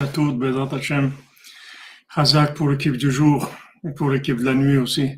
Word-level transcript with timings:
à 0.00 0.06
toutes, 0.06 0.38
Bézat 0.38 0.68
Hachem. 0.70 1.10
Hazak 2.14 2.54
pour 2.54 2.68
l'équipe 2.68 2.96
du 2.96 3.10
jour 3.10 3.50
et 3.84 3.92
pour 3.92 4.10
l'équipe 4.10 4.36
de 4.36 4.44
la 4.44 4.54
nuit 4.54 4.76
aussi. 4.76 5.10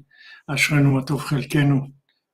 Ashrenu 0.49 0.97
atov 0.97 1.29
chelkenu, 1.29 1.83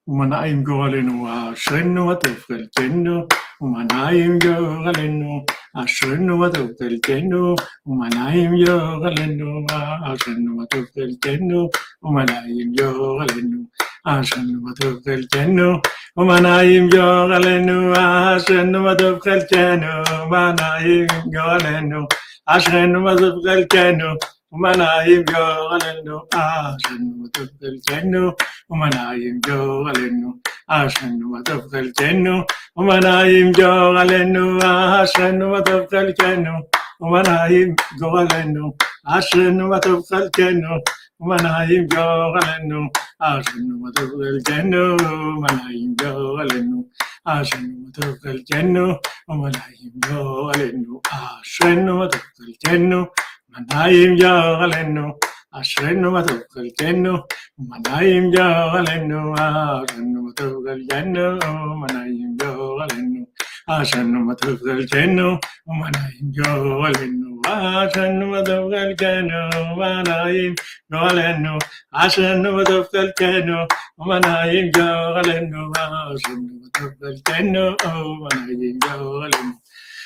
umanaim 0.07 0.63
goralenu. 0.63 1.27
Ashrenu 1.27 2.09
atov 2.09 2.37
chelkenu, 2.47 3.27
umanaim 3.61 4.39
goralenu. 4.39 5.45
Ashrenu 5.75 6.45
atov 6.45 6.71
chelkenu, 6.79 7.57
umanaim 7.85 8.53
goralenu. 8.65 9.67
Ashrenu 10.05 10.63
atov 10.63 10.85
chelkenu, 10.95 11.69
umanaim 12.01 12.77
goralenu. 12.77 13.67
Ashrenu 14.05 14.71
atov 14.71 15.03
chelkenu, 15.05 15.83
Umanaim 16.17 16.89
Yoralenu, 16.89 17.93
Ashrenu 17.95 18.79
Madov 18.87 19.21
Chelkenu, 19.21 19.93
Umanaim 20.25 21.09
Yoralenu, 21.35 22.09
Ashrenu 22.49 22.99
Madov 23.05 23.45
Chelkenu, 23.45 24.17
Umanaim 24.51 25.25
Yoralenu, 25.27 26.17
Ashrenu 26.33 27.13
Madov 27.21 27.49
Chelkenu, 27.61 28.33
Umanaim 28.73 29.43
Yoralenu, 29.45 30.41
Ashrenu 30.71 31.25
Madov 31.33 31.69
Chelkenu, 31.71 32.47
Umanaim 32.79 33.53
Yoralenu, 33.53 34.59
Ashrenu 34.63 35.45
Madov 35.53 35.87
Chelkenu, 35.91 36.55
Umanaim 37.03 37.77
Yoralenu, 38.01 38.73
Ashrenu 39.07 39.69
Madov 39.69 40.01
Chelkenu, 40.09 40.81
ומנעים 41.20 41.88
גורלנו, 41.88 42.88
אשרנו 43.20 43.88
הטוב 43.88 44.10
חלקנו, 44.22 44.98
ומנעים 45.02 45.96
גורלנו, 46.02 46.88
אשרנו 47.26 47.88
הטוב 47.90 48.16
חלקנו, 48.24 48.94
ומנעים 49.30 49.92
גורלנו, 50.10 51.02
אשרנו 51.42 52.04
הטוב 52.04 52.22
חלקנו, 52.38 53.06
מנעים 53.50 54.16
גורלנו, 54.16 55.12
אשרנו 55.52 56.12
מה 56.12 56.22
טוב 56.28 56.40
חלקנו, 56.54 57.18
ומנעים 57.60 58.32
גורלנו, 58.32 59.32
אשרנו 59.32 59.32
מה 59.32 59.34
טוב 59.34 59.34
חלקנו, 59.34 59.34
ומנעים 59.34 59.34
גורלנו, 59.34 59.34
אשרנו 59.36 60.24
מה 60.24 60.32
טוב 60.36 60.64
חלקנו, 60.68 61.38
ומנעים 61.72 62.38
גורלנו, 62.38 63.26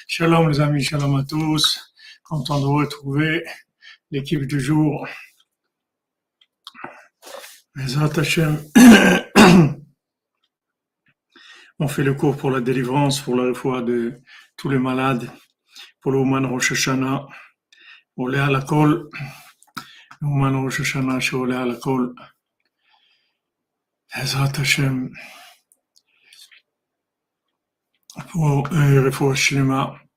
Shalom 0.08 0.48
les 0.48 0.60
amis, 0.60 0.82
shalom 0.82 1.16
à 1.16 1.24
tous. 1.24 1.92
Content 2.24 2.60
de 2.62 2.66
retrouver 2.66 3.44
l'équipe 4.10 4.46
du 4.46 4.58
jour. 4.58 5.06
On 11.82 11.88
fait 11.88 12.02
le 12.02 12.12
cours 12.12 12.36
pour 12.36 12.50
la 12.50 12.60
délivrance, 12.60 13.20
pour 13.22 13.36
la 13.36 13.54
foi 13.54 13.80
de 13.80 14.20
tous 14.58 14.68
les 14.68 14.78
malades, 14.78 15.30
pour 16.02 16.12
le 16.12 16.18
Ouman 16.18 16.44
Rosh 16.44 16.72
Hashanah, 16.72 17.26
Olé 18.16 18.38
à 18.38 18.50
la 18.50 18.60
kol, 18.60 19.08
le 20.20 20.26
Ouman 20.26 20.60
Rosh 20.60 20.80
Hashanah, 20.80 21.20
chez 21.20 21.36
Olé 21.36 21.54
à 21.54 21.64
Hashem. 24.12 25.10
Pour 28.30 28.68
euh. 28.74 30.09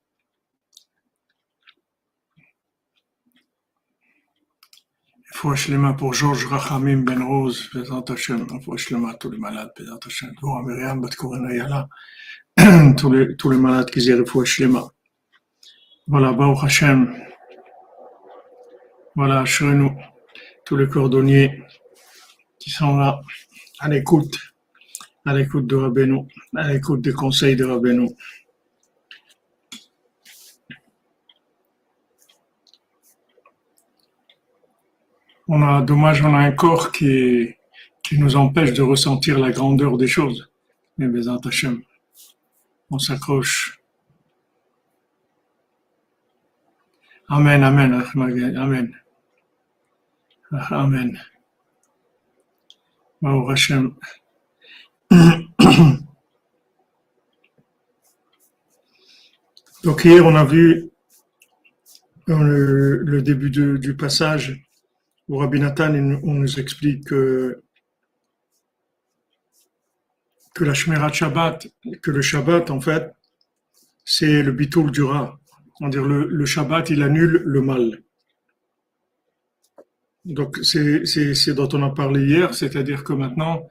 Shlema 5.52 5.92
pour 5.92 6.14
Georges 6.14 6.46
Rachamim 6.46 7.04
Ben 7.04 7.22
Rose, 7.22 7.68
Bezat 7.74 8.04
Hashem. 8.08 8.46
Shlema 8.76 9.14
tous 9.14 9.30
les 9.30 9.38
malades, 9.38 9.70
Bezat 9.78 9.98
Hashem. 10.06 10.30
Pour 10.40 10.62
Myriam 10.62 11.02
Bat 11.02 11.10
Koren 11.16 11.46
Ayala. 11.46 11.88
tous 12.96 13.12
les, 13.12 13.36
tous 13.36 13.50
les 13.50 13.58
malades 13.58 13.90
qui 13.90 14.00
disent 14.00 14.18
Refoua 14.18 14.46
Shlema. 14.46 14.84
Voilà, 16.06 16.32
Baruch 16.32 16.64
Hashem. 16.64 17.14
Voilà, 19.14 19.42
Ashrenu. 19.42 19.90
Tous 20.64 20.76
les 20.76 20.88
cordonniers 20.88 21.62
qui 22.58 22.70
sont 22.70 22.96
là, 22.96 23.20
à 23.80 23.88
l'écoute, 23.88 24.38
à 25.26 25.34
l'écoute 25.34 25.66
de 25.66 25.76
Rabbeinu, 25.76 26.26
à 26.56 26.72
l'écoute 26.72 27.02
des 27.02 27.12
conseils 27.12 27.54
de 27.54 27.64
Rabbeinu. 27.64 28.08
On 35.46 35.62
a, 35.62 35.82
dommage, 35.82 36.22
on 36.22 36.34
a 36.34 36.38
un 36.38 36.52
corps 36.52 36.90
qui, 36.90 37.54
nous 38.12 38.36
empêche 38.36 38.72
de 38.72 38.82
ressentir 38.82 39.38
la 39.38 39.50
grandeur 39.50 39.96
des 39.98 40.06
choses. 40.06 40.50
Mais 40.96 41.08
Bezat 41.08 41.40
Hashem, 41.44 41.82
on 42.90 42.98
s'accroche. 42.98 43.80
Amen, 47.28 47.62
Amen, 47.64 48.04
Amen. 48.14 48.94
Amen. 50.70 51.20
Baruch 53.20 53.50
Hashem. 53.50 53.94
Donc 59.84 60.04
hier, 60.04 60.24
on 60.24 60.34
a 60.34 60.44
vu 60.44 60.90
dans 62.26 62.42
le, 62.42 63.20
début 63.22 63.50
du 63.50 63.96
passage 63.96 64.64
où 65.28 65.38
Rabbi 65.38 65.60
Nathan 65.60 65.94
on 66.22 66.34
nous 66.34 66.58
explique 66.58 67.04
que, 67.04 67.62
la 70.60 70.74
Shmirat 70.74 71.12
Shabbat, 71.12 71.66
que 72.00 72.10
le 72.10 72.22
Shabbat, 72.22 72.70
en 72.70 72.80
fait, 72.80 73.12
c'est 74.04 74.42
le 74.42 74.52
bitoul 74.52 74.90
du 74.90 75.02
rat. 75.02 75.38
C'est-à-dire 75.78 76.04
le, 76.04 76.46
Shabbat, 76.46 76.90
il 76.90 77.02
annule 77.02 77.42
le 77.44 77.60
mal. 77.60 78.02
Donc 80.24 80.58
c'est 80.62 81.04
c'est 81.04 81.52
dont 81.52 81.68
on 81.72 81.82
a 81.82 81.90
parlé 81.90 82.24
hier, 82.24 82.54
c'est-à-dire 82.54 83.04
que 83.04 83.12
maintenant, 83.12 83.68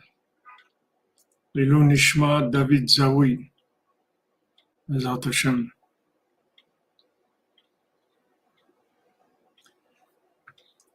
les 1.56 1.66
Nishma 1.66 2.44
David 2.44 2.90
Zawi, 2.90 3.50
Hashem. 4.90 5.70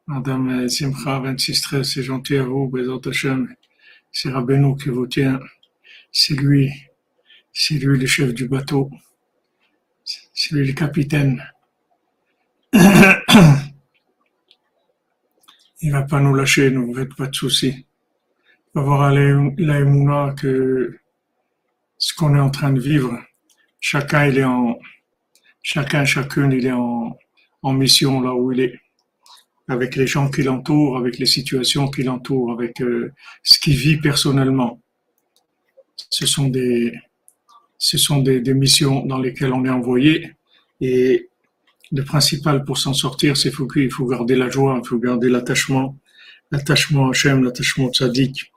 Madame 0.09 0.71
Simcha 0.71 1.21
2613, 1.21 1.83
c'est 1.87 2.03
gentil 2.03 2.39
à 2.39 2.43
vous, 2.43 2.67
Bezat 2.67 3.11
Hashem. 3.11 3.55
C'est 4.11 4.31
Rabbeinu 4.31 4.75
qui 4.79 4.89
vous 4.89 5.07
tient. 5.07 5.39
C'est 6.11 6.33
lui, 6.33 6.73
c'est 7.53 7.75
lui 7.75 7.99
le 7.99 8.07
chef 8.07 8.33
du 8.33 8.49
bateau. 8.49 8.91
C'est 10.05 10.55
lui 10.55 10.67
le 10.67 10.73
capitaine. 10.73 11.45
Il 15.83 15.93
va 15.93 16.05
pas 16.05 16.21
nous 16.21 16.35
lâcher, 16.35 16.71
ne 16.71 16.79
vous 16.79 16.95
faites 16.95 17.15
pas 17.15 17.27
de 17.27 17.35
soucis. 17.35 17.85
Il 18.75 18.77
va 18.77 18.81
avoir 18.81 19.13
la 19.13 19.51
la 19.59 19.81
émouna 19.81 20.33
que 20.33 20.99
ce 21.99 22.15
qu'on 22.15 22.35
est 22.35 22.41
en 22.41 22.49
train 22.49 22.73
de 22.73 22.81
vivre, 22.81 23.13
chacun 23.79 24.25
il 24.25 24.39
est 24.39 24.45
en, 24.45 24.79
chacun, 25.63 26.07
chacune, 26.07 26.53
il 26.53 26.65
est 26.65 26.73
en, 26.73 27.15
en 27.61 27.73
mission 27.75 28.23
là 28.23 28.33
où 28.35 28.53
il 28.53 28.61
est, 28.61 28.81
avec 29.69 29.97
les 29.97 30.07
gens 30.07 30.31
qui 30.31 30.43
l'entourent, 30.43 30.97
avec 30.97 31.19
les 31.19 31.27
situations 31.27 31.89
qui 31.89 32.03
l'entourent, 32.03 32.53
avec 32.53 32.81
euh, 32.81 33.13
ce 33.43 33.59
qu'il 33.59 33.77
vit 33.77 33.99
personnellement. 33.99 34.81
Ce 36.11 36.27
sont 36.27 36.49
des, 36.49 36.95
ce 37.77 37.99
sont 37.99 38.23
des, 38.23 38.41
des 38.41 38.55
missions 38.55 39.05
dans 39.05 39.19
lesquelles 39.19 39.53
on 39.53 39.65
est 39.65 39.71
envoyé 39.71 40.33
et 40.81 41.29
le 41.91 42.05
principal 42.05 42.65
pour 42.65 42.79
s'en 42.79 42.93
sortir, 42.93 43.37
c'est 43.37 43.51
qu'il 43.51 43.91
faut 43.91 44.07
garder 44.07 44.37
la 44.37 44.51
joie, 44.51 44.81
il 44.83 44.87
faut 44.87 44.99
garder 44.99 45.29
l'attachement, 45.29 45.97
l'attachement 46.51 47.07
à 47.07 47.11
Hachem, 47.11 47.45
l'attachement 47.45 47.87
au 47.87 47.93
tzaddik, 47.93 48.53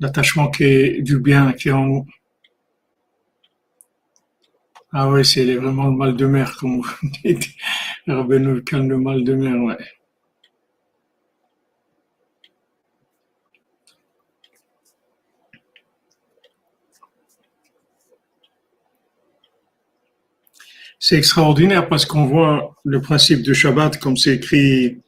l'attachement 0.00 0.50
qui 0.50 0.64
est 0.64 1.02
du 1.02 1.18
bien, 1.20 1.52
qui 1.52 1.68
est 1.68 1.72
en 1.72 1.86
nous. 1.86 2.06
Ah 4.92 5.10
ouais, 5.10 5.24
c'est 5.24 5.54
vraiment 5.56 5.88
le 5.88 5.96
mal 5.96 6.16
de 6.16 6.26
mer, 6.26 6.56
comme 6.58 6.80
vous 6.80 6.88
dites. 7.24 7.48
Rabbeinu 8.06 8.62
calme 8.62 8.88
le 8.88 8.98
mal 8.98 9.24
de 9.24 9.34
mer, 9.34 9.62
ouais. 9.62 9.76
C'est 21.08 21.16
extraordinaire 21.16 21.88
parce 21.88 22.04
qu'on 22.04 22.26
voit 22.26 22.74
le 22.84 23.00
principe 23.00 23.40
du 23.42 23.54
Shabbat, 23.54 24.00
comme 24.00 24.16
c'est 24.16 24.34
écrit, 24.34 24.98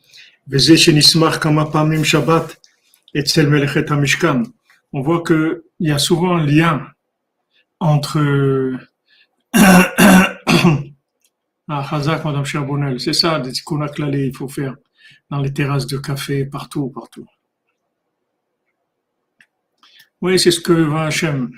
Shabbat, 2.04 2.56
hamishkan. 3.90 4.44
On 4.92 5.00
voit 5.00 5.22
que 5.22 5.64
il 5.80 5.88
y 5.88 5.90
a 5.90 5.98
souvent 5.98 6.36
un 6.36 6.46
lien 6.46 6.86
entre 7.80 8.20
Ah, 9.54 9.90
Madame 11.66 12.44
c'est 13.00 13.12
ça, 13.12 13.40
des 13.40 13.50
tikkun 13.50 13.84
il 14.12 14.36
faut 14.36 14.46
faire 14.46 14.76
dans 15.30 15.40
les 15.40 15.52
terrasses 15.52 15.88
de 15.88 15.98
café, 15.98 16.44
partout, 16.44 16.90
partout. 16.90 17.26
Oui, 20.20 20.38
c'est 20.38 20.52
ce 20.52 20.60
que 20.60 20.72
va 20.72 21.06
Hachem. 21.06 21.50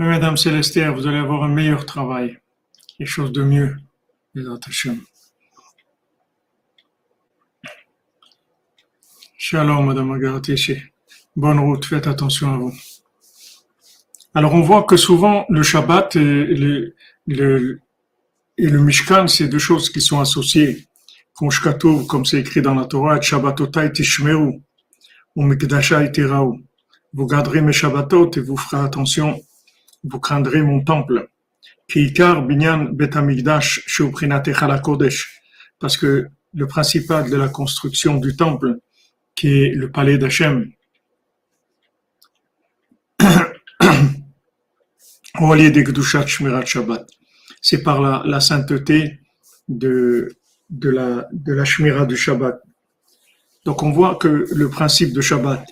Mais 0.00 0.08
Madame 0.08 0.38
Célestère, 0.38 0.94
vous 0.94 1.06
allez 1.06 1.18
avoir 1.18 1.44
un 1.44 1.48
meilleur 1.48 1.84
travail, 1.84 2.38
quelque 2.96 3.06
chose 3.06 3.32
de 3.32 3.42
mieux, 3.42 3.76
les 4.34 4.46
Hachem. 4.46 4.98
Shalom, 9.36 9.84
Madame 9.84 10.06
Margaret 10.06 10.40
Bonne 11.36 11.58
route, 11.58 11.84
faites 11.84 12.06
attention 12.06 12.54
à 12.54 12.56
vous. 12.56 12.72
Alors 14.34 14.54
on 14.54 14.62
voit 14.62 14.84
que 14.84 14.96
souvent 14.96 15.44
le 15.50 15.62
Shabbat 15.62 16.16
et 16.16 16.46
le, 17.26 17.76
Mishkan, 18.56 19.28
c'est 19.28 19.48
deux 19.48 19.58
choses 19.58 19.90
qui 19.90 20.00
sont 20.00 20.18
associées. 20.18 20.88
Comme 21.34 22.24
c'est 22.24 22.40
écrit 22.40 22.62
dans 22.62 22.74
la 22.74 22.86
Torah, 22.86 23.20
Shabbatota 23.20 23.90
tishmeru, 23.90 24.62
ou 25.36 25.42
Mikdasha 25.42 26.04
itiraou. 26.04 26.58
Vous 27.12 27.26
garderez 27.26 27.60
mes 27.60 27.74
Shabbatot 27.74 28.30
et 28.38 28.40
vous 28.40 28.56
ferez 28.56 28.82
attention, 28.82 29.38
vous 30.04 30.20
craindrez 30.20 30.62
mon 30.62 30.82
temple. 30.82 31.28
Parce 35.78 35.96
que 35.96 36.28
le 36.54 36.66
principal 36.66 37.30
de 37.30 37.36
la 37.36 37.48
construction 37.48 38.16
du 38.16 38.36
temple, 38.36 38.78
qui 39.34 39.48
est 39.48 39.74
le 39.74 39.90
palais 39.90 40.18
d'Hachem, 40.18 40.70
c'est 47.62 47.82
par 47.82 48.00
la, 48.00 48.22
la, 48.24 48.40
sainteté 48.40 49.20
de, 49.68 50.36
de 50.70 50.90
la, 50.90 51.28
de 51.32 51.52
la 51.52 51.64
Shmira 51.64 52.06
du 52.06 52.16
Shabbat. 52.16 52.60
Donc 53.64 53.82
on 53.82 53.90
voit 53.90 54.16
que 54.16 54.46
le 54.50 54.70
principe 54.70 55.12
de 55.12 55.20
Shabbat, 55.20 55.64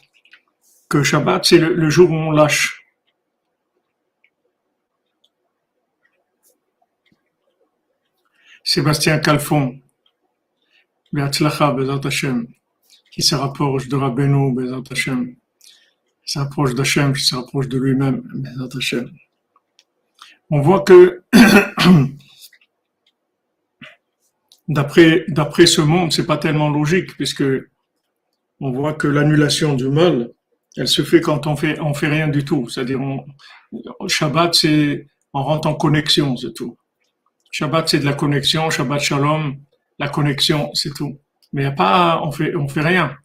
que 0.88 1.02
Shabbat 1.02 1.44
c'est 1.44 1.58
le, 1.58 1.90
jour 1.90 2.10
où 2.10 2.14
on 2.14 2.30
lâche. 2.30 2.77
Sébastien 8.68 9.18
Calfon, 9.18 9.80
qui 13.10 13.22
se 13.22 13.34
rapproche 13.34 13.88
de 13.88 13.96
Rabbeinu, 13.96 14.54
qui 14.54 14.66
se 16.26 16.38
rapproche 16.38 16.74
qui 16.74 17.22
se 17.22 17.34
rapproche 17.34 17.68
de 17.68 17.78
lui-même, 17.78 18.22
on 20.50 20.60
voit 20.60 20.80
que 20.82 21.22
d'après 24.68 25.66
ce 25.66 25.80
monde, 25.80 26.12
c'est 26.12 26.26
pas 26.26 26.36
tellement 26.36 26.68
logique 26.68 27.16
puisque 27.16 27.44
on 28.60 28.70
voit 28.70 28.92
que 28.92 29.08
l'annulation 29.08 29.72
du 29.76 29.88
mal, 29.88 30.30
elle 30.76 30.88
se 30.88 31.00
fait 31.00 31.22
quand 31.22 31.46
on 31.46 31.56
fait 31.56 31.80
on 31.80 31.94
fait 31.94 32.08
rien 32.08 32.28
du 32.28 32.44
tout. 32.44 32.68
C'est-à-dire, 32.68 33.00
Shabbat, 34.08 34.54
c'est 34.54 35.06
on 35.32 35.42
rentre 35.42 35.68
en 35.68 35.74
connexion, 35.74 36.36
c'est 36.36 36.52
tout. 36.52 36.76
Shabbat, 37.50 37.88
c'est 37.88 38.00
de 38.00 38.04
la 38.04 38.14
connexion. 38.14 38.70
Shabbat 38.70 39.00
Shalom, 39.00 39.56
la 39.98 40.08
connexion, 40.08 40.70
c'est 40.74 40.94
tout. 40.94 41.18
Mais 41.52 41.62
y 41.64 41.66
a 41.66 41.72
pas, 41.72 42.20
on 42.22 42.32
fait 42.32 42.54
on 42.54 42.68
fait 42.68 42.82
rien. 42.82 43.16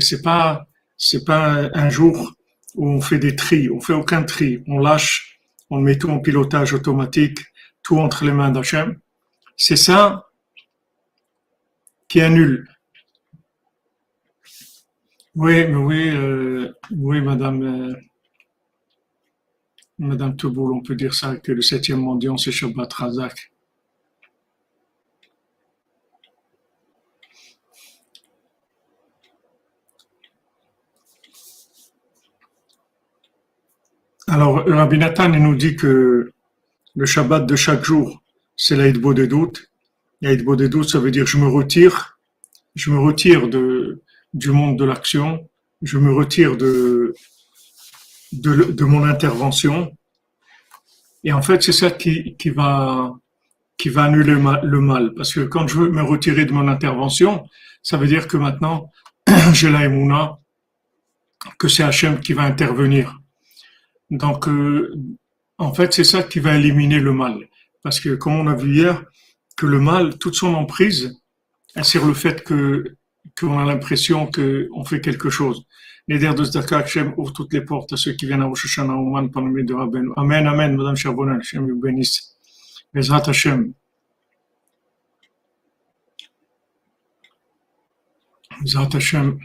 C'est 0.00 0.22
pas 0.22 0.66
c'est 0.96 1.24
pas 1.24 1.68
un 1.74 1.90
jour 1.90 2.34
où 2.74 2.88
on 2.88 3.00
fait 3.00 3.18
des 3.18 3.36
tris. 3.36 3.68
On 3.70 3.80
fait 3.80 3.92
aucun 3.92 4.22
tri. 4.22 4.62
On 4.66 4.78
lâche 4.78 5.36
on 5.70 5.80
met 5.80 5.98
tout 5.98 6.10
en 6.10 6.20
pilotage 6.20 6.72
automatique, 6.72 7.40
tout 7.82 7.98
entre 7.98 8.24
les 8.24 8.32
mains 8.32 8.50
d'Hachem. 8.50 8.98
C'est 9.56 9.76
ça 9.76 10.26
qui 12.08 12.20
annule. 12.20 12.68
Oui, 15.34 15.66
mais 15.66 15.74
oui, 15.74 16.08
euh, 16.08 16.72
oui, 16.92 17.20
madame, 17.20 17.62
euh, 17.62 17.94
madame 19.98 20.36
Touboul, 20.36 20.72
on 20.72 20.82
peut 20.82 20.94
dire 20.94 21.12
ça, 21.14 21.36
que 21.36 21.52
le 21.52 21.62
septième 21.62 22.00
mendiant, 22.00 22.36
c'est 22.36 22.52
Shabbat 22.52 22.92
Razak. 22.92 23.52
Alors, 34.36 34.66
Rabbi 34.66 34.98
Nathan 34.98 35.30
nous 35.30 35.54
dit 35.54 35.76
que 35.76 36.30
le 36.94 37.06
Shabbat 37.06 37.46
de 37.46 37.56
chaque 37.56 37.82
jour, 37.82 38.22
c'est 38.54 38.76
doutes. 39.26 39.70
L'Aïdbo 40.20 40.56
des 40.56 40.68
doutes, 40.68 40.90
ça 40.90 40.98
veut 40.98 41.10
dire 41.10 41.26
je 41.26 41.38
me 41.38 41.48
retire, 41.48 42.18
je 42.74 42.90
me 42.90 42.98
retire 42.98 43.48
de, 43.48 44.02
du 44.34 44.50
monde 44.50 44.78
de 44.78 44.84
l'action, 44.84 45.48
je 45.80 45.96
me 45.96 46.12
retire 46.12 46.58
de, 46.58 47.14
de, 48.34 48.84
mon 48.84 49.04
intervention. 49.04 49.96
Et 51.24 51.32
en 51.32 51.40
fait, 51.40 51.62
c'est 51.62 51.72
ça 51.72 51.90
qui, 51.90 52.36
qui, 52.36 52.50
va, 52.50 53.18
qui 53.78 53.88
va 53.88 54.04
annuler 54.04 54.34
le 54.34 54.80
mal. 54.82 55.14
Parce 55.14 55.32
que 55.32 55.40
quand 55.40 55.66
je 55.66 55.78
veux 55.78 55.88
me 55.88 56.02
retirer 56.02 56.44
de 56.44 56.52
mon 56.52 56.68
intervention, 56.68 57.48
ça 57.82 57.96
veut 57.96 58.06
dire 58.06 58.28
que 58.28 58.36
maintenant, 58.36 58.92
j'ai 59.54 59.70
la 59.70 59.88
que 61.58 61.68
c'est 61.68 61.84
Hachem 61.84 62.20
qui 62.20 62.34
va 62.34 62.42
intervenir. 62.42 63.18
Donc, 64.10 64.48
euh, 64.48 64.94
en 65.58 65.72
fait, 65.72 65.92
c'est 65.92 66.04
ça 66.04 66.22
qui 66.22 66.40
va 66.40 66.56
éliminer 66.56 67.00
le 67.00 67.12
mal. 67.12 67.48
Parce 67.82 68.00
que, 68.00 68.14
comme 68.14 68.34
on 68.34 68.46
a 68.46 68.54
vu 68.54 68.74
hier, 68.74 69.04
que 69.56 69.66
le 69.66 69.80
mal, 69.80 70.18
toute 70.18 70.34
son 70.34 70.54
emprise, 70.54 71.20
est 71.74 71.82
sur 71.82 72.04
le 72.06 72.14
fait 72.14 72.42
que 72.42 72.96
qu'on 73.38 73.58
a 73.58 73.64
l'impression 73.64 74.30
qu'on 74.30 74.84
fait 74.84 75.00
quelque 75.00 75.28
chose. 75.30 75.66
Neder 76.08 76.32
de 76.34 76.44
Zdaka 76.44 76.78
Hashem 76.78 77.14
ouvre 77.16 77.32
toutes 77.32 77.52
les 77.52 77.62
portes 77.62 77.92
à 77.92 77.96
ceux 77.96 78.12
qui 78.12 78.26
viennent 78.26 78.42
à 78.42 78.46
Rosh 78.46 78.78
Oman 78.78 79.30
par 79.30 79.42
le 79.42 79.62
de 79.62 79.74
Rabben. 79.74 80.12
Amen, 80.16 80.46
Amen, 80.46 80.76
Madame 80.76 80.96
Charbonnel, 80.96 81.38
Hashem 81.38 81.68
vous 81.68 81.80
bénisse. 81.80 82.36
Bezrat 82.94 83.28
Hashem. 83.28 83.72
Bezrat 88.62 88.94
Hashem. 88.94 89.38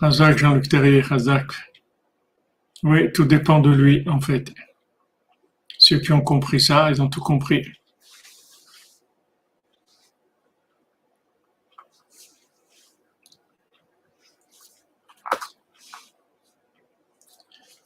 Hazak, 0.00 0.38
Jean-Luc 0.38 0.68
Terrier, 0.68 1.02
Hazak. 1.10 1.52
Oui, 2.82 3.10
tout 3.12 3.24
dépend 3.24 3.60
de 3.60 3.70
lui, 3.70 4.06
en 4.08 4.20
fait. 4.20 4.52
Ceux 5.78 5.98
qui 6.00 6.12
ont 6.12 6.20
compris 6.20 6.60
ça, 6.60 6.90
ils 6.90 7.00
ont 7.00 7.08
tout 7.08 7.20
compris. 7.20 7.66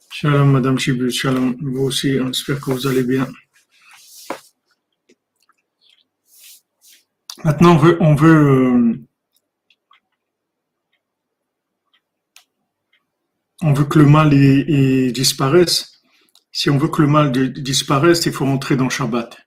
Shalom, 0.09 0.51
Madame 0.51 0.77
Chibut, 0.77 1.09
shalom. 1.11 1.55
Vous 1.61 1.83
aussi, 1.83 2.19
on 2.21 2.29
espère 2.29 2.59
que 2.59 2.71
vous 2.71 2.87
allez 2.87 3.03
bien. 3.03 3.27
Maintenant, 7.43 7.75
on 7.75 7.77
veut, 7.77 7.97
on 8.01 8.15
veut 8.15 9.01
on 13.61 13.73
veut 13.73 13.85
que 13.85 13.99
le 13.99 14.05
mal 14.05 14.29
disparaisse. 15.11 16.01
Si 16.51 16.69
on 16.69 16.77
veut 16.77 16.89
que 16.89 17.01
le 17.01 17.07
mal 17.07 17.31
disparaisse, 17.53 18.25
il 18.25 18.33
faut 18.33 18.45
rentrer 18.45 18.75
dans 18.75 18.89
Shabbat. 18.89 19.37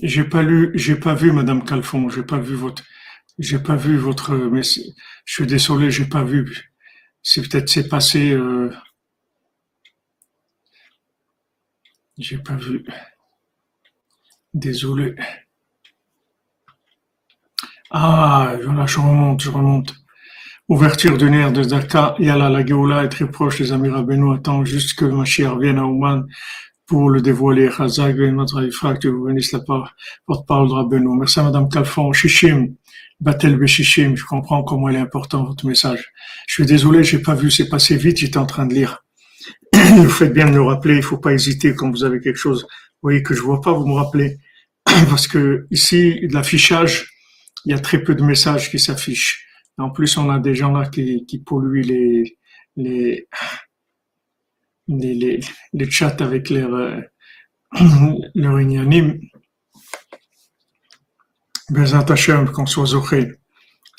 J'ai 0.00 0.24
pas 0.24 0.42
lu, 0.42 0.70
j'ai 0.74 0.94
pas 0.96 1.14
vu 1.14 1.32
Madame 1.32 1.64
Calfon, 1.64 2.08
j'ai 2.08 2.22
pas 2.22 2.38
vu 2.38 2.54
votre, 2.54 2.84
j'ai 3.38 3.58
pas 3.58 3.74
vu 3.76 3.96
votre, 3.96 4.32
je 4.34 5.34
suis 5.34 5.46
désolé, 5.46 5.90
j'ai 5.90 6.04
pas 6.06 6.22
vu. 6.22 6.72
C'est 7.22 7.42
peut-être 7.42 7.68
c'est 7.68 7.88
passé. 7.88 8.30
Euh, 8.32 8.70
j'ai 12.16 12.38
pas 12.38 12.56
vu. 12.56 12.84
Désolé. 14.54 15.14
Ah, 17.90 18.54
voilà, 18.62 18.86
je 18.86 18.98
remonte, 18.98 19.42
je 19.42 19.50
remonte. 19.50 19.94
Ouverture 20.68 21.16
du 21.16 21.30
nerf 21.30 21.52
de 21.52 21.62
Zaka, 21.62 22.14
Yalla, 22.18 22.50
la 22.50 22.64
Géoula 22.64 23.04
est 23.04 23.08
très 23.08 23.30
proche, 23.30 23.58
les 23.60 23.72
amis 23.72 23.88
Rabbeinu 23.88 24.34
attend 24.34 24.62
juste 24.66 24.98
que 24.98 25.06
Mashiach 25.06 25.58
vienne 25.58 25.78
à 25.78 25.84
Ouman 25.84 26.26
pour 26.86 27.08
le 27.08 27.22
dévoiler. 27.22 27.70
Chazak, 27.70 28.16
notre 28.18 28.60
que 28.94 29.08
vous 29.08 29.24
venez 29.24 29.40
la 29.52 29.60
porte-parole 30.26 30.68
de 30.68 30.74
Rabbeinu. 30.74 31.16
Merci 31.18 31.40
à 31.40 31.44
Madame 31.44 31.70
Calfon, 31.70 32.12
Shishim, 32.12 32.74
Batel 33.20 33.56
Beshishim, 33.56 34.16
je 34.16 34.24
comprends 34.26 34.62
comment 34.62 34.90
il 34.90 34.96
est 34.96 35.00
important 35.00 35.44
votre 35.44 35.64
message. 35.64 36.12
Je 36.46 36.54
suis 36.54 36.66
désolé, 36.66 37.02
j'ai 37.04 37.20
pas 37.20 37.34
vu, 37.34 37.50
c'est 37.50 37.70
passé 37.70 37.96
vite, 37.96 38.18
j'étais 38.18 38.36
en 38.36 38.46
train 38.46 38.66
de 38.66 38.74
lire. 38.74 39.02
vous 39.72 40.10
faites 40.10 40.34
bien 40.34 40.46
de 40.46 40.50
me 40.50 40.62
rappeler, 40.62 40.96
il 40.96 41.02
faut 41.02 41.16
pas 41.16 41.32
hésiter 41.32 41.74
quand 41.74 41.90
vous 41.90 42.04
avez 42.04 42.20
quelque 42.20 42.36
chose. 42.36 42.64
Vous 42.64 43.08
voyez 43.08 43.22
que 43.22 43.32
je 43.32 43.40
vois 43.40 43.62
pas, 43.62 43.72
vous 43.72 43.86
me 43.86 43.94
rappelez. 43.94 44.36
Parce 44.84 45.26
que 45.26 45.66
ici, 45.70 46.20
l'affichage, 46.30 47.06
il 47.64 47.72
y 47.72 47.74
a 47.74 47.78
très 47.78 48.02
peu 48.02 48.14
de 48.14 48.22
messages 48.22 48.70
qui 48.70 48.78
s'affichent. 48.78 49.46
En 49.78 49.90
plus, 49.90 50.16
on 50.16 50.30
a 50.30 50.38
des 50.38 50.54
gens 50.54 50.72
là 50.72 50.88
qui, 50.88 51.42
polluent 51.46 51.82
les, 51.82 52.38
les, 52.76 53.28
les, 54.88 55.40
les, 55.72 55.90
chats 55.90 56.16
avec 56.20 56.50
leur, 56.50 56.74
euh, 56.74 57.00
leur. 58.34 58.58
Bezat 61.70 62.06
qu'on 62.52 62.66
soit 62.66 62.86
zoché 62.86 63.28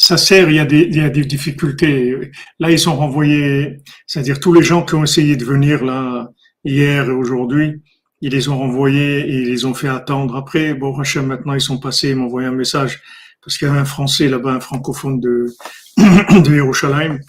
ça 0.02 0.16
sert, 0.16 0.50
il 0.50 0.56
y, 0.56 0.60
a 0.60 0.66
des, 0.66 0.84
il 0.84 0.96
y 0.96 1.02
a 1.02 1.10
des 1.10 1.26
difficultés. 1.26 2.32
Là, 2.58 2.72
ils 2.72 2.80
sont 2.80 2.96
renvoyés, 2.96 3.82
c'est-à-dire 4.08 4.40
tous 4.40 4.54
les 4.54 4.64
gens 4.64 4.86
qui 4.86 4.96
ont 4.96 5.04
essayé 5.04 5.36
de 5.36 5.44
venir 5.44 5.84
là 5.84 6.30
hier 6.64 7.10
et 7.10 7.12
aujourd'hui, 7.12 7.82
ils 8.22 8.32
les 8.32 8.48
ont 8.48 8.58
renvoyés 8.58 9.20
et 9.20 9.42
ils 9.42 9.50
les 9.50 9.66
ont 9.66 9.74
fait 9.74 9.90
attendre. 9.90 10.38
Après, 10.38 10.74
bon, 10.74 10.94
Rachel, 10.94 11.26
maintenant, 11.26 11.54
ils 11.54 11.62
sont 11.62 11.80
passés, 11.80 12.12
ils 12.12 12.16
m'ont 12.16 12.28
envoyé 12.28 12.48
un 12.48 12.54
message 12.54 13.02
parce 13.42 13.58
qu'il 13.58 13.68
y 13.68 13.72
avait 13.72 13.80
un 13.80 13.86
Français 13.86 14.28
là-bas, 14.28 14.54
un 14.54 14.60
francophone 14.60 15.20
de, 15.20 15.48
de 15.98 17.20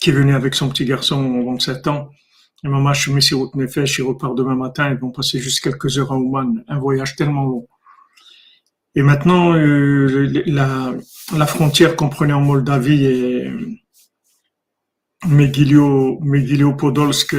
qui 0.00 0.10
est 0.10 0.12
venu 0.12 0.34
avec 0.34 0.54
son 0.54 0.68
petit 0.68 0.84
garçon 0.84 1.44
27 1.44 1.86
ans. 1.88 2.10
Et 2.64 2.68
maman, 2.68 2.94
je 2.94 3.02
suis 3.02 3.12
mis 3.12 3.22
sur 3.22 3.38
route 3.38 3.54
Nefesh, 3.54 3.98
il 3.98 4.02
repart 4.02 4.34
demain 4.34 4.54
matin, 4.54 4.90
ils 4.90 4.96
vont 4.96 5.10
passer 5.10 5.38
juste 5.38 5.62
quelques 5.62 5.98
heures 5.98 6.12
à 6.12 6.16
Ouman. 6.16 6.64
Un 6.68 6.78
voyage 6.78 7.14
tellement 7.16 7.44
long. 7.44 7.68
Et 8.94 9.02
maintenant, 9.02 9.54
euh, 9.54 10.30
la, 10.46 10.94
la, 11.36 11.46
frontière 11.46 11.96
qu'on 11.96 12.08
prenait 12.08 12.32
en 12.32 12.40
Moldavie 12.40 13.04
et 13.04 13.50
Megilio, 15.26 16.20
Megilio 16.20 16.74
Podolsk, 16.74 17.34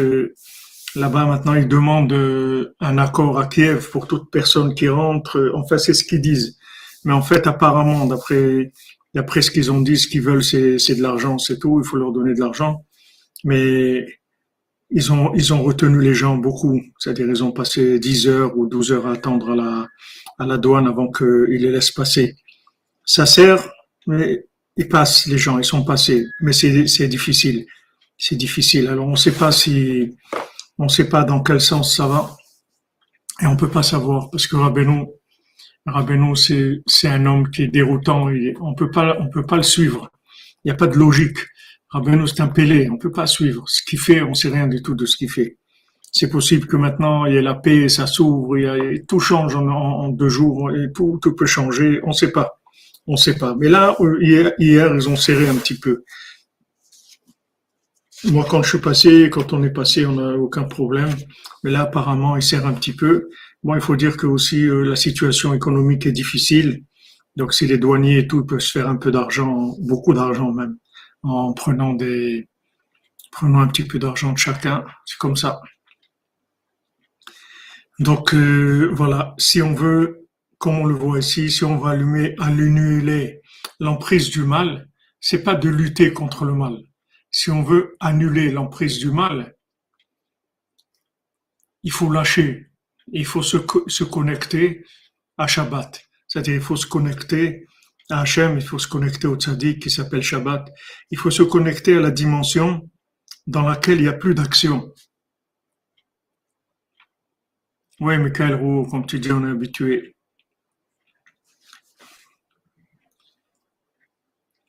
là-bas 0.96 1.26
maintenant, 1.26 1.54
ils 1.54 1.68
demandent 1.68 2.14
euh, 2.14 2.76
un 2.80 2.98
accord 2.98 3.40
à 3.40 3.48
Kiev 3.48 3.90
pour 3.90 4.08
toute 4.08 4.30
personne 4.32 4.76
qui 4.76 4.90
rentre. 4.90 5.52
Enfin, 5.56 5.78
c'est 5.78 5.94
ce 5.94 6.04
qu'ils 6.04 6.22
disent. 6.22 6.60
Mais 7.06 7.14
en 7.14 7.22
fait, 7.22 7.48
apparemment, 7.48 8.06
d'après 8.06 8.72
d'après 9.16 9.42
ce 9.42 9.50
qu'ils 9.50 9.72
ont 9.72 9.82
dit, 9.82 9.98
ce 9.98 10.08
qu'ils 10.08 10.22
veulent, 10.22 10.44
c'est, 10.44 10.78
c'est 10.78 10.96
de 10.96 11.02
l'argent, 11.02 11.38
c'est 11.38 11.58
tout. 11.58 11.82
Il 11.82 11.88
faut 11.88 11.96
leur 11.96 12.12
donner 12.12 12.34
de 12.34 12.40
l'argent. 12.42 12.86
Mais 13.46 14.06
ils 14.90 15.12
ont, 15.12 15.34
ils 15.34 15.54
ont 15.54 15.64
retenu 15.64 16.02
les 16.02 16.14
gens 16.14 16.36
beaucoup. 16.36 16.82
C'est-à-dire, 17.00 17.28
ils 17.28 17.44
ont 17.44 17.52
passé 17.52 17.98
10 17.98 18.28
heures 18.28 18.58
ou 18.58 18.68
12 18.68 18.92
heures 18.92 19.08
à 19.08 19.14
attendre 19.14 19.52
à 19.52 19.56
la, 19.56 19.88
à 20.38 20.46
la 20.46 20.58
douane 20.58 20.88
avant 20.88 21.10
qu'ils 21.10 21.62
les 21.62 21.72
laissent 21.72 21.92
passer. 21.92 22.36
Ça 23.06 23.26
sert, 23.26 23.66
mais 24.06 24.46
ils 24.76 24.90
passent, 24.90 25.28
les 25.28 25.38
gens, 25.38 25.58
ils 25.58 25.66
sont 25.66 25.86
passés. 25.86 26.28
Mais 26.42 26.52
c'est, 26.52 26.86
c'est 26.88 27.08
difficile. 27.08 27.66
C'est 28.18 28.36
difficile. 28.36 28.88
Alors, 28.88 29.08
on 29.08 29.12
ne 29.12 29.16
sait 29.16 29.32
pas 29.32 29.52
si, 29.54 30.14
on 30.78 30.90
sait 30.90 31.08
pas 31.08 31.24
dans 31.24 31.42
quel 31.42 31.62
sens 31.62 31.96
ça 31.96 32.08
va. 32.08 32.36
Et 33.42 33.46
on 33.48 33.56
peut 33.56 33.70
pas 33.70 33.84
savoir 33.84 34.30
parce 34.30 34.48
que 34.48 34.56
Rabbeinu, 34.56 35.06
Rabbeinu, 35.86 36.36
c'est, 36.36 37.08
un 37.08 37.26
homme 37.26 37.50
qui 37.52 37.64
est 37.64 37.68
déroutant. 37.68 38.30
on 38.62 38.74
peut 38.74 38.90
pas, 38.90 39.18
on 39.20 39.30
peut 39.30 39.46
pas 39.46 39.58
le 39.58 39.64
suivre. 39.64 40.10
Il 40.64 40.70
n'y 40.70 40.72
a 40.72 40.76
pas 40.76 40.88
de 40.88 40.98
logique. 40.98 41.38
Rabbeinu, 41.90 42.28
c'est 42.28 42.42
un 42.42 42.48
pélé. 42.48 42.90
On 42.90 42.98
peut 42.98 43.12
pas 43.12 43.28
suivre. 43.28 43.64
Ce 43.68 43.84
qu'il 43.84 44.00
fait, 44.00 44.22
on 44.22 44.34
sait 44.34 44.50
rien 44.50 44.68
du 44.68 44.82
tout 44.82 44.96
de 44.96 45.06
ce 45.06 45.16
qu'il 45.18 45.30
fait 45.30 45.58
c'est 46.16 46.30
possible 46.30 46.66
que 46.66 46.78
maintenant 46.78 47.26
il 47.26 47.34
y 47.34 47.38
ait 47.38 47.42
la 47.42 47.56
paix, 47.56 47.90
ça 47.90 48.08
s'ouvre, 48.08 48.56
tout 49.06 49.20
change 49.20 49.54
en, 49.58 50.08
deux 50.08 50.30
jours, 50.30 50.72
et 50.72 50.90
tout, 50.94 51.20
peut 51.20 51.46
changer. 51.46 52.00
On 52.04 52.10
ne 52.10 52.14
sait 52.14 52.32
pas, 52.32 52.62
on 53.06 53.18
sait 53.18 53.36
pas. 53.36 53.54
Mais 53.60 53.68
là, 53.68 53.98
hier, 54.22 54.96
ils 54.96 55.10
ont 55.10 55.18
serré 55.18 55.50
un 55.50 55.56
petit 55.56 55.78
peu. 55.78 56.06
Moi, 58.24 58.46
quand 58.50 58.64
je 58.64 58.70
suis 58.70 58.80
passé, 58.80 59.30
quand 59.30 59.52
on 59.52 59.62
est 59.64 59.72
passé, 59.72 60.06
on 60.06 60.14
n'a 60.14 60.38
aucun 60.38 60.64
problème. 60.64 61.14
Mais 61.66 61.72
là, 61.72 61.82
apparemment, 61.82 62.38
ils 62.38 62.42
serrent 62.42 62.68
un 62.68 62.74
petit 62.74 62.96
peu. 62.96 63.28
Bon, 63.66 63.74
il 63.74 63.82
faut 63.82 63.96
dire 63.96 64.16
que 64.16 64.28
aussi 64.28 64.68
euh, 64.68 64.84
la 64.84 64.96
situation 64.96 65.52
économique 65.56 66.06
est 66.06 66.12
difficile. 66.12 66.84
Donc, 67.36 67.52
si 67.52 67.66
les 67.66 67.80
douaniers 67.80 68.20
et 68.20 68.28
tout 68.28 68.46
peuvent 68.46 68.60
se 68.60 68.72
faire 68.72 68.88
un 68.88 68.96
peu 68.96 69.10
d'argent, 69.10 69.76
beaucoup 69.80 70.14
d'argent 70.14 70.52
même, 70.52 70.78
en 71.24 71.52
prenant 71.52 71.94
des, 71.96 72.48
prenant 73.32 73.62
un 73.62 73.68
petit 73.68 73.84
peu 73.84 73.98
d'argent 73.98 74.34
de 74.34 74.38
chacun, 74.38 74.86
c'est 75.04 75.18
comme 75.18 75.36
ça. 75.36 75.64
Donc 77.98 78.36
euh, 78.36 78.92
voilà, 78.94 79.34
si 79.40 79.64
on 79.64 79.74
veut, 79.74 80.28
comme 80.60 80.78
on 80.78 80.86
le 80.86 80.94
voit 80.94 81.18
ici, 81.18 81.50
si 81.50 81.64
on 81.64 81.80
veut 81.80 81.90
allumer, 81.90 82.36
annuler 82.38 83.42
l'emprise 83.80 84.30
du 84.30 84.44
mal, 84.44 84.88
c'est 85.20 85.42
pas 85.42 85.56
de 85.56 85.70
lutter 85.70 86.14
contre 86.14 86.46
le 86.46 86.54
mal. 86.54 86.78
Si 87.32 87.50
on 87.50 87.64
veut 87.64 87.96
annuler 88.00 88.52
l'emprise 88.52 89.00
du 89.00 89.10
mal, 89.10 89.56
il 91.82 91.92
faut 91.92 92.12
lâcher, 92.12 92.68
il 93.16 93.26
faut 93.26 93.42
se, 93.42 94.04
connecter 94.04 94.86
à 95.38 95.48
Shabbat. 95.48 96.04
C'est-à-dire 96.28 96.56
il 96.56 96.62
faut 96.62 96.76
se 96.76 96.86
connecter 96.86 97.66
à 98.10 98.22
Hachem, 98.22 98.58
il 98.58 98.64
faut 98.64 98.78
se 98.78 98.90
connecter 98.90 99.26
au 99.28 99.38
tzaddik 99.38 99.82
qui 99.82 99.90
s'appelle 99.90 100.22
Shabbat. 100.22 100.70
Il 101.12 101.18
faut 101.18 101.32
se 101.32 101.44
connecter 101.44 101.96
à 101.98 102.02
la 102.02 102.12
dimension 102.12 102.90
dans 103.48 103.62
laquelle 103.62 104.00
il 104.00 104.04
n'y 104.04 104.10
a 104.10 104.14
plus 104.14 104.36
d'action. 104.36 104.94
Oui, 108.02 108.18
Michael 108.18 108.56
Roux, 108.56 108.86
comme 108.86 109.06
tu 109.06 109.18
dis, 109.20 109.32
on 109.32 109.48
est 109.48 109.52
habitué. 109.52 110.14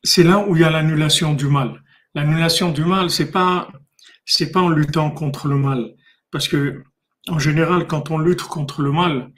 C'est 0.05 0.23
là 0.23 0.38
où 0.38 0.55
il 0.55 0.62
y 0.62 0.65
a 0.65 0.71
l'annulation 0.71 1.35
du 1.35 1.49
mal. 1.49 1.83
L'annulation 2.15 2.71
du 2.71 2.85
mal, 2.85 3.11
c'est 3.11 3.33
pas, 3.33 3.69
c'est 4.25 4.53
pas 4.53 4.61
en 4.61 4.69
luttant 4.69 5.11
contre 5.11 5.49
le 5.49 5.57
mal. 5.57 5.97
Parce 6.31 6.47
que, 6.47 6.85
en 7.28 7.38
général, 7.38 7.87
quand 7.87 8.11
on 8.11 8.18
lutte 8.18 8.42
contre 8.42 8.83
le 8.83 8.92
mal, 8.92 9.33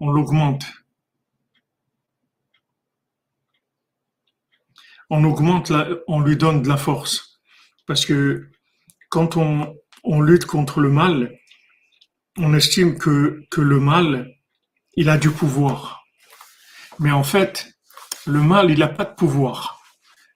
on 0.00 0.10
l'augmente. 0.10 0.64
On 5.10 5.22
augmente, 5.24 5.72
on 6.08 6.20
lui 6.20 6.36
donne 6.36 6.62
de 6.62 6.68
la 6.68 6.76
force. 6.76 7.40
Parce 7.86 8.06
que 8.06 8.50
quand 9.10 9.36
on, 9.36 9.76
lutte 10.22 10.46
contre 10.46 10.80
le 10.80 10.90
mal, 10.90 11.38
on 12.38 12.54
estime 12.54 12.98
que, 12.98 13.44
que 13.50 13.60
le 13.60 13.78
mal, 13.78 14.34
il 14.96 15.08
a 15.08 15.18
du 15.18 15.30
pouvoir. 15.30 16.04
Mais 16.98 17.10
en 17.10 17.24
fait, 17.24 17.68
le 18.26 18.40
mal, 18.40 18.70
il 18.70 18.78
n'a 18.78 18.88
pas 18.88 19.04
de 19.04 19.14
pouvoir. 19.14 19.82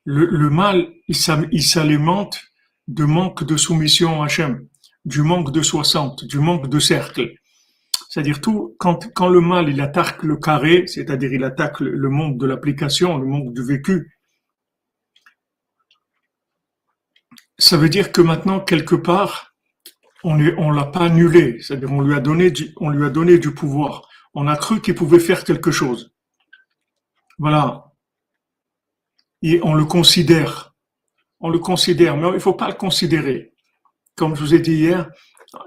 Le, 0.05 0.49
mal, 0.49 0.88
il 1.07 1.62
s'alimente 1.62 2.41
de 2.87 3.05
manque 3.05 3.45
de 3.45 3.57
soumission 3.57 4.23
à 4.23 4.27
Hachem, 4.27 4.67
du 5.09 5.23
manque 5.23 5.53
de 5.53 5.62
60, 5.62 6.25
du 6.25 6.38
manque 6.38 6.69
de 6.69 6.79
cercle. 6.79 7.35
C'est-à-dire 8.09 8.41
tout, 8.41 8.77
quand, 8.79 9.29
le 9.29 9.41
mal, 9.41 9.69
il 9.69 9.81
attaque 9.81 10.23
le 10.23 10.37
carré, 10.37 10.87
c'est-à-dire 10.87 11.33
il 11.33 11.45
attaque 11.45 11.81
le 11.81 12.09
monde 12.09 12.38
de 12.38 12.47
l'application, 12.47 13.19
le 13.19 13.27
monde 13.27 13.53
du 13.53 13.65
vécu, 13.65 14.19
ça 17.59 17.77
veut 17.77 17.88
dire 17.88 18.12
que 18.12 18.21
maintenant, 18.21 18.61
quelque 18.61 18.95
part, 18.95 19.55
on 20.23 20.37
ne 20.37 20.75
l'a 20.75 20.85
pas 20.85 21.07
annulé, 21.07 21.61
c'est-à-dire 21.61 21.93
on 21.93 21.99
on 21.99 22.91
lui 22.91 23.05
a 23.05 23.11
donné 23.11 23.38
du 23.38 23.55
pouvoir. 23.55 24.09
On 24.35 24.47
a 24.47 24.57
cru 24.57 24.81
qu'il 24.81 24.95
pouvait 24.95 25.19
faire 25.19 25.43
quelque 25.43 25.71
chose. 25.71 26.12
Voilà. 27.38 27.93
Et 29.43 29.61
on 29.62 29.75
le 29.75 29.85
considère. 29.85 30.75
On 31.41 31.50
le 31.50 31.59
considère, 31.59 32.17
mais 32.17 32.29
il 32.29 32.35
ne 32.35 32.38
faut 32.38 32.55
pas 32.55 32.69
le 32.69 32.75
considérer. 32.75 33.53
Comme 34.19 34.35
je 34.35 34.41
vous 34.41 34.55
ai 34.55 34.59
dit 34.59 34.75
hier, 34.75 35.09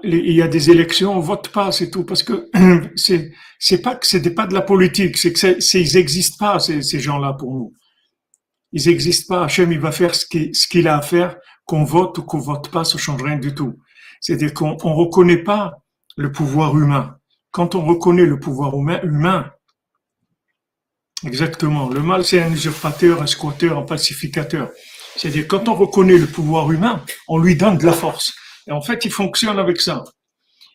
il 0.04 0.32
y 0.32 0.42
a 0.42 0.48
des 0.48 0.70
élections, 0.70 1.16
on 1.16 1.20
vote 1.20 1.48
pas, 1.48 1.72
c'est 1.72 1.90
tout, 1.90 2.04
parce 2.04 2.22
que 2.22 2.50
c'est 2.96 3.32
c'est 3.58 3.80
pas 3.80 3.98
pas 4.36 4.46
de 4.46 4.54
la 4.54 4.60
politique, 4.60 5.16
c'est 5.16 5.32
que 5.32 5.60
c'est 5.60 5.80
ils 5.80 6.30
pas 6.38 6.58
ces, 6.58 7.00
gens-là 7.00 7.32
pour 7.32 7.54
nous. 7.54 7.72
Ils 8.72 8.86
n'existent 8.88 9.34
pas. 9.34 9.44
Hachem, 9.44 9.72
il 9.72 9.80
va 9.80 9.90
faire 9.90 10.14
ce 10.14 10.26
qu'il 10.26 10.88
a 10.88 10.98
à 10.98 11.02
faire, 11.02 11.36
qu'on 11.64 11.84
vote 11.84 12.18
ou 12.18 12.22
qu'on 12.22 12.40
vote 12.40 12.68
pas, 12.68 12.84
ça 12.84 12.98
change 12.98 13.22
rien 13.22 13.38
du 13.38 13.54
tout. 13.54 13.78
C'est-à-dire 14.20 14.52
qu'on 14.52 14.72
ne 14.74 14.94
reconnaît 14.94 15.42
pas 15.42 15.72
le 16.16 16.30
pouvoir 16.30 16.76
humain. 16.76 17.16
Quand 17.52 17.74
on 17.74 17.86
reconnaît 17.86 18.26
le 18.26 18.38
pouvoir 18.38 18.74
humain, 18.74 19.50
exactement, 21.24 21.88
le 21.88 22.02
mal 22.02 22.22
c'est 22.24 22.42
un 22.42 22.52
usurpateur, 22.52 23.22
un 23.22 23.26
squatteur, 23.26 23.78
un 23.78 23.82
pacificateur. 23.82 24.70
C'est-à-dire 25.16 25.46
quand 25.48 25.68
on 25.68 25.74
reconnaît 25.74 26.18
le 26.18 26.26
pouvoir 26.26 26.70
humain, 26.70 27.02
on 27.28 27.38
lui 27.38 27.56
donne 27.56 27.78
de 27.78 27.86
la 27.86 27.92
force. 27.92 28.34
Et 28.68 28.72
en 28.72 28.80
fait, 28.80 29.04
il 29.04 29.10
fonctionne 29.10 29.58
avec 29.58 29.80
ça. 29.80 30.04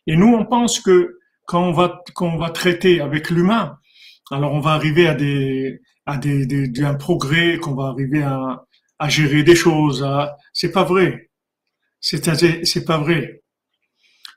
Et 0.08 0.16
nous, 0.16 0.34
on 0.34 0.46
pense 0.46 0.80
que 0.80 1.20
quand 1.46 1.64
on 1.64 1.72
va, 1.72 2.02
quand 2.16 2.28
on 2.28 2.38
va 2.38 2.50
traiter 2.50 3.02
avec 3.02 3.30
l'humain, 3.30 3.80
alors 4.32 4.54
on 4.54 4.60
va 4.60 4.72
arriver 4.72 5.08
à 5.08 5.16
des, 5.16 5.82
à 6.06 6.18
des, 6.18 6.46
des, 6.46 6.84
un 6.84 6.96
progrès, 6.96 7.58
qu'on 7.58 7.76
va 7.76 7.88
arriver 7.88 8.24
à, 8.24 8.66
à 9.00 9.10
gérer 9.10 9.44
des 9.44 9.56
choses. 9.56 10.04
À... 10.04 10.36
C'est 10.54 10.72
pas 10.72 10.84
vrai. 10.84 11.30
C'est-à-dire, 12.00 12.60
c'est 12.64 12.86
pas 12.86 12.98
vrai. 12.98 13.42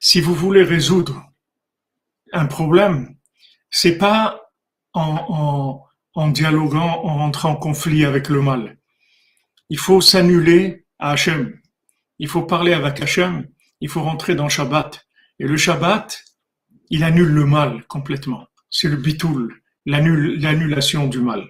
Si 0.00 0.20
vous 0.20 0.34
voulez 0.34 0.62
résoudre 0.62 1.22
un 2.32 2.46
problème, 2.46 3.16
c'est 3.70 3.98
pas 3.98 4.40
en, 4.92 5.84
en, 6.14 6.28
dialoguant, 6.28 7.04
en 7.04 7.18
rentrant 7.18 7.50
en 7.50 7.56
conflit 7.56 8.04
avec 8.04 8.28
le 8.28 8.42
mal. 8.42 8.78
Il 9.68 9.78
faut 9.78 10.00
s'annuler 10.00 10.86
à 10.98 11.12
Hachem. 11.12 11.59
Il 12.20 12.28
faut 12.28 12.42
parler 12.42 12.74
avec 12.74 13.00
Hachem 13.00 13.48
il 13.80 13.88
faut 13.88 14.02
rentrer 14.02 14.34
dans 14.34 14.48
Shabbat. 14.48 15.06
Et 15.38 15.46
le 15.46 15.56
Shabbat, 15.56 16.22
il 16.90 17.02
annule 17.02 17.30
le 17.30 17.46
mal 17.46 17.86
complètement. 17.86 18.46
C'est 18.68 18.88
le 18.88 18.96
bitoul, 18.96 19.62
l'annulation 19.86 21.06
du 21.06 21.20
mal. 21.20 21.48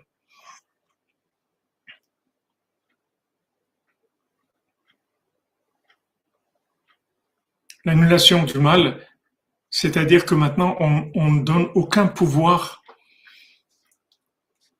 L'annulation 7.84 8.44
du 8.44 8.58
mal, 8.58 9.04
c'est-à-dire 9.70 10.24
que 10.24 10.34
maintenant 10.34 10.76
on 10.80 11.30
ne 11.32 11.42
donne 11.42 11.68
aucun 11.74 12.06
pouvoir 12.06 12.82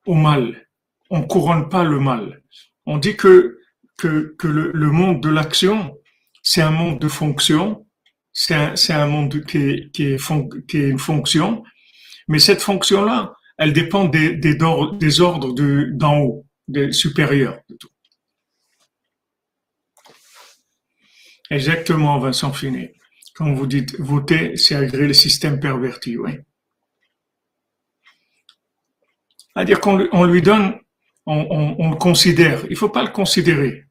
au 0.07 0.15
mal. 0.15 0.69
On 1.09 1.23
couronne 1.23 1.69
pas 1.69 1.83
le 1.83 1.99
mal. 1.99 2.43
On 2.87 2.99
dit 2.99 3.17
que, 3.17 3.60
que, 4.01 4.47
le, 4.47 4.91
monde 4.91 5.23
de 5.23 5.29
l'action, 5.29 5.97
c'est 6.43 6.63
un 6.63 6.71
monde 6.71 6.99
de 6.99 7.09
fonction, 7.09 7.87
c'est 8.33 8.55
un, 8.55 9.07
monde 9.07 9.45
qui 9.45 9.59
est, 9.59 10.73
une 10.75 10.99
fonction, 10.99 11.63
mais 12.29 12.39
cette 12.39 12.63
fonction-là, 12.63 13.35
elle 13.59 13.73
dépend 13.73 14.05
des, 14.05 14.35
des, 14.35 14.63
ordres 14.63 15.55
d'en 15.93 16.19
haut, 16.21 16.47
des 16.69 16.93
supérieurs. 16.93 17.59
Exactement, 21.51 22.19
Vincent 22.19 22.53
Finet. 22.53 22.95
Quand 23.35 23.53
vous 23.53 23.67
dites 23.67 23.99
voter, 24.01 24.57
c'est 24.57 24.77
agréer 24.77 25.09
le 25.09 25.15
système 25.15 25.59
perverti, 25.59 26.17
oui. 26.17 26.33
C'est-à-dire 29.53 29.81
qu'on 29.81 30.25
lui 30.25 30.43
donne, 30.43 30.79
on, 31.27 31.91
le 31.91 31.97
considère. 31.97 32.65
Il 32.67 32.73
ne 32.73 32.77
faut 32.77 32.89
pas 32.89 33.03
le 33.03 33.11
considérer. 33.11 33.85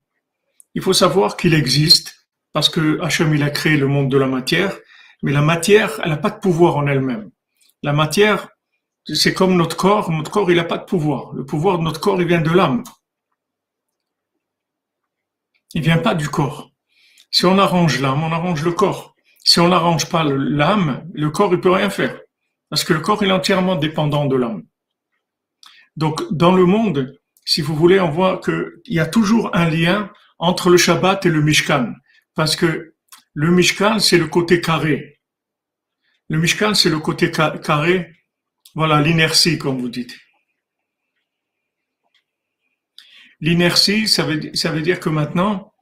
Il 0.75 0.81
faut 0.81 0.93
savoir 0.93 1.37
qu'il 1.37 1.53
existe 1.53 2.27
parce 2.53 2.69
que 2.69 2.99
Hachem, 3.01 3.41
a 3.41 3.49
créé 3.49 3.77
le 3.77 3.87
monde 3.87 4.09
de 4.09 4.17
la 4.17 4.27
matière, 4.27 4.77
mais 5.21 5.31
la 5.31 5.41
matière, 5.41 5.99
elle 6.03 6.09
n'a 6.09 6.17
pas 6.17 6.31
de 6.31 6.39
pouvoir 6.39 6.77
en 6.77 6.87
elle-même. 6.87 7.29
La 7.83 7.93
matière, 7.93 8.49
c'est 9.05 9.33
comme 9.33 9.55
notre 9.55 9.77
corps. 9.77 10.11
Notre 10.11 10.31
corps, 10.31 10.49
il 10.51 10.57
n'a 10.57 10.63
pas 10.63 10.77
de 10.77 10.85
pouvoir. 10.85 11.33
Le 11.33 11.45
pouvoir 11.45 11.77
de 11.77 11.83
notre 11.83 11.99
corps, 11.99 12.21
il 12.21 12.27
vient 12.27 12.41
de 12.41 12.51
l'âme. 12.51 12.83
Il 15.73 15.81
vient 15.81 15.99
pas 15.99 16.15
du 16.15 16.29
corps. 16.29 16.71
Si 17.31 17.45
on 17.45 17.59
arrange 17.59 17.99
l'âme, 17.99 18.23
on 18.23 18.31
arrange 18.31 18.63
le 18.63 18.71
corps. 18.71 19.15
Si 19.43 19.59
on 19.59 19.69
n'arrange 19.69 20.09
pas 20.09 20.23
l'âme, 20.23 21.07
le 21.13 21.29
corps, 21.29 21.53
il 21.53 21.61
peut 21.61 21.71
rien 21.71 21.89
faire. 21.89 22.19
Parce 22.69 22.83
que 22.83 22.93
le 22.93 22.99
corps, 22.99 23.21
il 23.23 23.29
est 23.29 23.33
entièrement 23.33 23.75
dépendant 23.75 24.25
de 24.25 24.35
l'âme. 24.35 24.63
Donc, 25.95 26.21
dans 26.31 26.53
le 26.53 26.65
monde, 26.65 27.19
si 27.45 27.61
vous 27.61 27.75
voulez, 27.75 27.99
on 27.99 28.09
voit 28.09 28.39
qu'il 28.39 28.71
y 28.87 28.99
a 28.99 29.05
toujours 29.05 29.55
un 29.55 29.69
lien 29.69 30.11
entre 30.39 30.69
le 30.69 30.77
Shabbat 30.77 31.25
et 31.25 31.29
le 31.29 31.41
Mishkan. 31.41 31.93
Parce 32.33 32.55
que 32.55 32.95
le 33.33 33.51
Mishkan, 33.51 33.99
c'est 33.99 34.17
le 34.17 34.27
côté 34.27 34.61
carré. 34.61 35.19
Le 36.29 36.39
Mishkan, 36.39 36.73
c'est 36.73 36.89
le 36.89 36.99
côté 36.99 37.31
carré. 37.31 38.15
Voilà, 38.75 39.01
l'inertie, 39.01 39.57
comme 39.57 39.79
vous 39.79 39.89
dites. 39.89 40.17
L'inertie, 43.41 44.07
ça 44.07 44.23
veut, 44.23 44.81
dire 44.81 44.99
que 44.99 45.09
maintenant, 45.09 45.73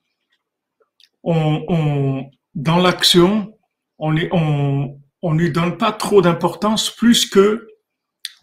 dans 1.23 2.77
l'action, 2.79 3.57
on 3.97 4.13
ne 4.13 5.37
lui 5.37 5.51
donne 5.51 5.77
pas 5.77 5.91
trop 5.91 6.21
d'importance 6.21 6.95
plus 6.95 7.25
que 7.25 7.67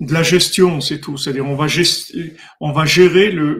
de 0.00 0.12
la 0.12 0.22
gestion, 0.22 0.80
c'est 0.80 1.00
tout. 1.00 1.16
C'est-à-dire, 1.16 1.46
on 1.46 1.54
va, 1.54 1.66
gérer 2.86 3.30
le, 3.30 3.58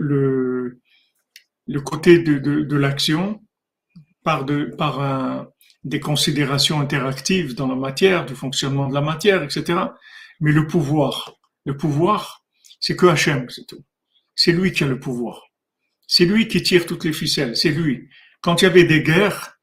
le 1.66 1.80
côté 1.80 2.18
de, 2.18 2.38
de, 2.38 2.62
de 2.62 2.76
l'action 2.76 3.40
par, 4.22 4.44
de, 4.44 4.74
par 4.76 5.00
un, 5.00 5.48
des 5.84 6.00
considérations 6.00 6.80
interactives 6.80 7.54
dans 7.54 7.68
la 7.68 7.76
matière, 7.76 8.26
du 8.26 8.34
fonctionnement 8.34 8.88
de 8.88 8.94
la 8.94 9.00
matière, 9.00 9.42
etc. 9.42 9.78
Mais 10.40 10.52
le 10.52 10.66
pouvoir, 10.66 11.34
le 11.64 11.76
pouvoir, 11.76 12.44
c'est 12.80 12.96
que 12.96 13.06
Hachem, 13.06 13.48
c'est 13.50 13.66
tout. 13.66 13.84
C'est 14.34 14.52
lui 14.52 14.72
qui 14.72 14.84
a 14.84 14.86
le 14.86 14.98
pouvoir. 14.98 15.42
C'est 16.06 16.24
lui 16.24 16.48
qui 16.48 16.62
tire 16.62 16.86
toutes 16.86 17.04
les 17.04 17.12
ficelles, 17.12 17.56
c'est 17.56 17.70
lui. 17.70 18.08
Quand 18.40 18.60
il 18.60 18.64
y 18.64 18.68
avait 18.68 18.84
des 18.84 19.02
guerres, 19.02 19.58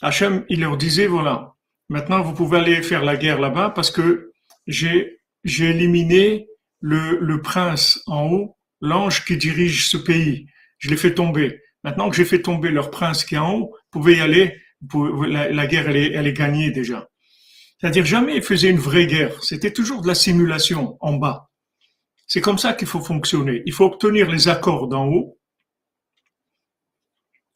Hachem, 0.00 0.44
il 0.48 0.60
leur 0.60 0.76
disait, 0.76 1.06
voilà, 1.06 1.54
maintenant 1.88 2.22
vous 2.22 2.34
pouvez 2.34 2.58
aller 2.58 2.82
faire 2.82 3.04
la 3.04 3.16
guerre 3.16 3.40
là-bas 3.40 3.70
parce 3.70 3.90
que 3.90 4.32
j'ai 4.66 5.18
j'ai 5.44 5.70
éliminé 5.70 6.46
le, 6.80 7.18
le 7.18 7.42
prince 7.42 8.00
en 8.06 8.26
haut, 8.26 8.56
l'ange 8.80 9.24
qui 9.24 9.36
dirige 9.36 9.88
ce 9.88 9.96
pays. 9.96 10.46
Je 10.82 10.90
l'ai 10.90 10.96
fait 10.96 11.14
tomber. 11.14 11.62
Maintenant 11.84 12.10
que 12.10 12.16
j'ai 12.16 12.24
fait 12.24 12.42
tomber 12.42 12.70
leur 12.70 12.90
prince 12.90 13.24
qui 13.24 13.36
est 13.36 13.38
en 13.38 13.54
haut, 13.54 13.70
vous 13.92 14.00
pouvez 14.00 14.16
y 14.16 14.20
aller. 14.20 14.60
la, 14.92 15.66
guerre, 15.66 15.88
elle 15.88 15.96
est, 15.96 16.12
elle 16.12 16.26
est 16.26 16.32
gagnée 16.32 16.72
déjà. 16.72 17.08
C'est-à-dire 17.80 18.04
jamais 18.04 18.36
il 18.36 18.42
faisait 18.42 18.70
une 18.70 18.78
vraie 18.78 19.06
guerre. 19.06 19.42
C'était 19.42 19.72
toujours 19.72 20.02
de 20.02 20.08
la 20.08 20.16
simulation 20.16 20.96
en 21.00 21.14
bas. 21.14 21.50
C'est 22.26 22.40
comme 22.40 22.58
ça 22.58 22.72
qu'il 22.72 22.88
faut 22.88 23.00
fonctionner. 23.00 23.62
Il 23.64 23.72
faut 23.72 23.84
obtenir 23.84 24.30
les 24.30 24.48
accords 24.48 24.88
d'en 24.88 25.06
haut. 25.06 25.38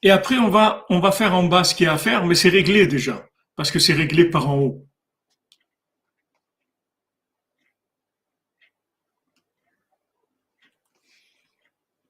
Et 0.02 0.10
après, 0.10 0.36
on 0.36 0.48
va, 0.48 0.84
on 0.88 1.00
va 1.00 1.10
faire 1.10 1.34
en 1.34 1.44
bas 1.44 1.64
ce 1.64 1.74
qu'il 1.74 1.86
y 1.86 1.88
a 1.88 1.94
à 1.94 1.98
faire, 1.98 2.24
mais 2.26 2.36
c'est 2.36 2.48
réglé 2.48 2.86
déjà. 2.86 3.26
Parce 3.56 3.72
que 3.72 3.80
c'est 3.80 3.92
réglé 3.92 4.26
par 4.30 4.48
en 4.48 4.58
haut. 4.58 4.85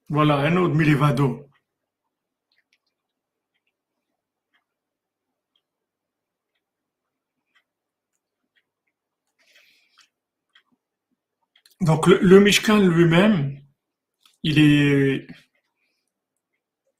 Voilà, 0.09 0.37
un 0.39 0.57
autre 0.57 0.75
Milivado. 0.75 1.47
Donc 11.81 12.07
le, 12.07 12.41
Mishkan 12.41 12.79
lui-même, 12.79 13.61
il 14.43 14.59
est, 14.59 15.27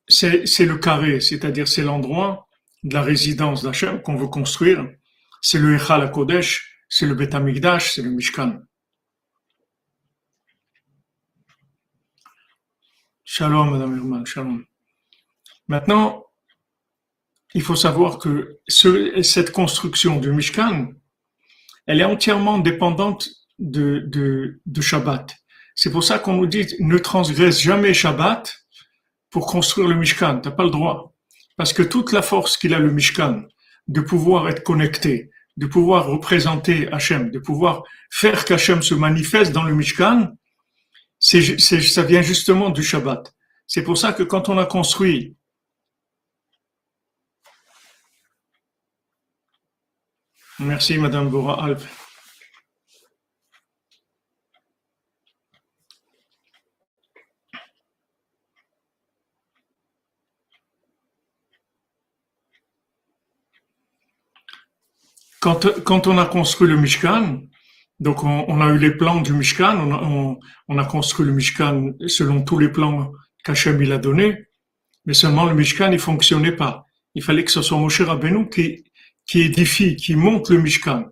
c'est 0.09 0.67
le 0.67 0.77
carré, 0.77 1.21
c'est-à-dire 1.21 1.67
c'est 1.67 1.83
l'endroit 1.83 2.47
de 2.85 2.95
la 2.95 3.03
résidence 3.03 3.63
d'Hachem 3.63 4.03
qu'on 4.03 4.17
veut 4.17 4.29
construire. 4.29 4.87
C'est 5.41 5.59
le 5.59 5.75
Echal 5.75 6.11
Kodesh, 6.11 6.85
c'est 6.89 7.07
le 7.07 7.15
Bet 7.15 7.31
c'est 7.31 8.03
le 8.03 8.11
Mishkan. 8.11 8.61
Shalom, 13.29 13.73
Madame 13.73 13.97
Herman, 13.97 14.25
shalom. 14.25 14.65
Maintenant, 15.67 16.27
il 17.55 17.63
faut 17.63 17.75
savoir 17.75 18.19
que 18.19 18.61
cette 18.69 19.51
construction 19.51 20.21
du 20.21 20.31
Mishkan, 20.31 20.93
elle 21.89 22.01
est 22.01 22.05
entièrement 22.05 22.59
dépendante 22.59 23.29
de 23.59 24.61
Shabbat. 24.81 25.35
C'est 25.75 25.91
pour 25.91 26.05
ça 26.05 26.21
qu'on 26.21 26.35
nous 26.35 26.47
dit 26.47 26.69
ne 26.79 26.99
transgresse 26.99 27.61
jamais 27.61 27.95
Shabbat 27.95 28.65
pour 29.31 29.49
construire 29.49 29.89
le 29.89 29.97
Mishkan. 29.97 30.39
T'as 30.41 30.53
pas 30.53 30.63
le 30.63 30.71
droit. 30.71 31.13
Parce 31.57 31.73
que 31.73 31.83
toute 31.83 32.13
la 32.13 32.23
force 32.23 32.57
qu'il 32.57 32.75
a 32.75 32.79
le 32.79 32.93
Mishkan, 32.93 33.43
de 33.89 34.01
pouvoir 34.03 34.49
être 34.49 34.63
connecté, 34.63 35.33
de 35.57 35.67
pouvoir 35.67 36.07
représenter 36.07 36.87
Hachem, 36.93 37.33
de 37.33 37.41
pouvoir 37.41 37.83
faire 38.09 38.45
qu'Hachem 38.45 38.83
se 38.83 38.95
manifeste 38.95 39.51
dans 39.51 39.65
le 39.65 39.75
Mishkan, 39.75 40.29
c'est, 41.19 41.59
ça 41.59 42.03
vient 42.03 42.23
justement 42.23 42.71
du 42.71 42.83
Shabbat. 42.83 43.35
C'est 43.67 43.83
pour 43.83 43.99
ça 43.99 44.13
que 44.13 44.23
quand 44.23 44.49
on 44.49 44.59
a 44.59 44.67
construit 44.67 45.37
Merci 50.59 50.97
Madame 50.97 51.29
Bora 51.29 51.63
Alp. 51.65 51.83
Quand, 65.41 65.67
quand 65.85 66.07
on 66.07 66.17
a 66.19 66.25
construit 66.25 66.67
le 66.67 66.77
Mishkan, 66.77 67.43
donc 67.99 68.25
on, 68.25 68.61
a 68.61 68.69
eu 68.69 68.79
les 68.79 68.91
plans 68.91 69.23
du 69.23 69.33
Mishkan, 69.33 70.39
on 70.69 70.79
a, 70.79 70.85
construit 70.85 71.25
le 71.25 71.33
Mishkan 71.33 71.95
selon 72.07 72.43
tous 72.43 72.59
les 72.59 72.69
plans 72.69 73.11
qu'Hachem 73.43 73.83
il 73.83 73.91
a 73.93 73.99
donnés, 73.99 74.45
mais 75.07 75.15
seulement 75.15 75.47
le 75.47 75.55
Mishkan 75.55 75.93
il 75.93 75.99
fonctionnait 75.99 76.53
pas. 76.53 76.85
Il 77.15 77.23
fallait 77.23 77.45
que 77.45 77.51
ce 77.51 77.63
soit 77.63 77.79
Moshe 77.79 78.03
Rabbeinu 78.03 78.51
qui, 78.51 78.85
qui 79.25 79.41
édifie, 79.41 79.97
qui 79.97 80.15
monte 80.15 80.51
le 80.51 80.61
Mishkan. 80.61 81.07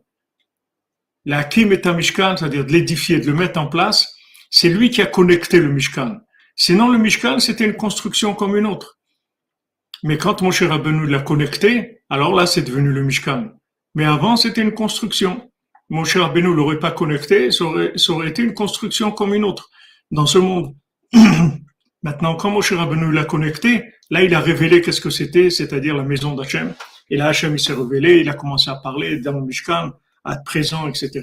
La 1.25 1.39
Hakim 1.39 1.73
est 1.73 1.87
un 1.87 1.95
Mishkan, 1.95 2.37
c'est-à-dire 2.37 2.67
de 2.67 2.73
l'édifier, 2.73 3.19
de 3.19 3.27
le 3.27 3.35
mettre 3.35 3.59
en 3.59 3.67
place, 3.67 4.15
c'est 4.51 4.69
lui 4.69 4.91
qui 4.91 5.01
a 5.01 5.07
connecté 5.07 5.61
le 5.61 5.71
Mishkan. 5.71 6.19
Sinon 6.55 6.91
le 6.91 6.99
Mishkan 6.99 7.39
c'était 7.39 7.65
une 7.65 7.77
construction 7.77 8.35
comme 8.35 8.57
une 8.57 8.67
autre. 8.67 8.99
Mais 10.03 10.19
quand 10.19 10.43
Moshe 10.43 10.63
Rabbeinu 10.63 11.07
l'a 11.07 11.21
connecté, 11.21 12.03
alors 12.11 12.35
là 12.35 12.45
c'est 12.45 12.63
devenu 12.63 12.93
le 12.93 13.03
Mishkan. 13.03 13.53
Mais 13.95 14.05
avant 14.05 14.37
c'était 14.37 14.61
une 14.61 14.75
construction 14.75 15.51
mon 15.95 16.03
cher 16.03 16.35
ne 16.35 16.41
l'aurait 16.41 16.81
pas 16.81 16.91
connecté, 16.91 17.53
ça 17.53 17.65
aurait, 17.65 18.29
été 18.29 18.43
une 18.43 18.53
construction 18.53 19.13
comme 19.13 19.33
une 19.33 19.45
autre 19.45 19.71
dans 20.11 20.27
ce 20.27 20.39
monde. 20.39 20.75
Maintenant, 22.03 22.35
quand 22.35 22.51
Moshe 22.51 22.73
Rabbeinu 22.73 23.13
l'a 23.13 23.25
connecté, 23.25 23.85
là, 24.11 24.25
il 24.25 24.35
a 24.35 24.41
révélé 24.41 24.83
qu'est-ce 24.83 25.01
que 25.01 25.11
c'était, 25.11 25.51
c'est-à-dire 25.51 25.97
la 25.97 26.03
maison 26.03 26.35
d'Hachem. 26.35 26.75
Et 27.11 27.17
là, 27.17 27.29
Hachem, 27.29 27.55
il 27.55 27.61
s'est 27.61 27.75
révélé, 27.75 28.19
il 28.19 28.29
a 28.29 28.35
commencé 28.35 28.71
à 28.71 28.75
parler 28.75 29.21
dans 29.21 29.35
le 29.35 29.43
Mishkan, 29.43 29.93
à 30.25 30.37
présent, 30.39 30.89
etc. 30.89 31.23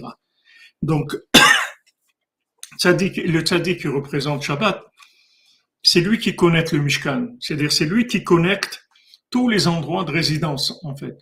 Donc, 0.81 1.17
le 2.85 3.39
tzaddik 3.41 3.81
qui 3.81 3.87
représente 3.89 4.41
Shabbat, 4.41 4.81
c'est 5.83 5.99
lui 5.99 6.17
qui 6.17 6.33
connecte 6.33 6.71
le 6.71 6.79
Mishkan. 6.79 7.27
C'est-à-dire, 7.41 7.73
c'est 7.73 7.87
lui 7.87 8.07
qui 8.07 8.23
connecte 8.23 8.87
tous 9.31 9.49
les 9.49 9.67
endroits 9.67 10.05
de 10.05 10.11
résidence, 10.11 10.79
en 10.83 10.95
fait. 10.95 11.17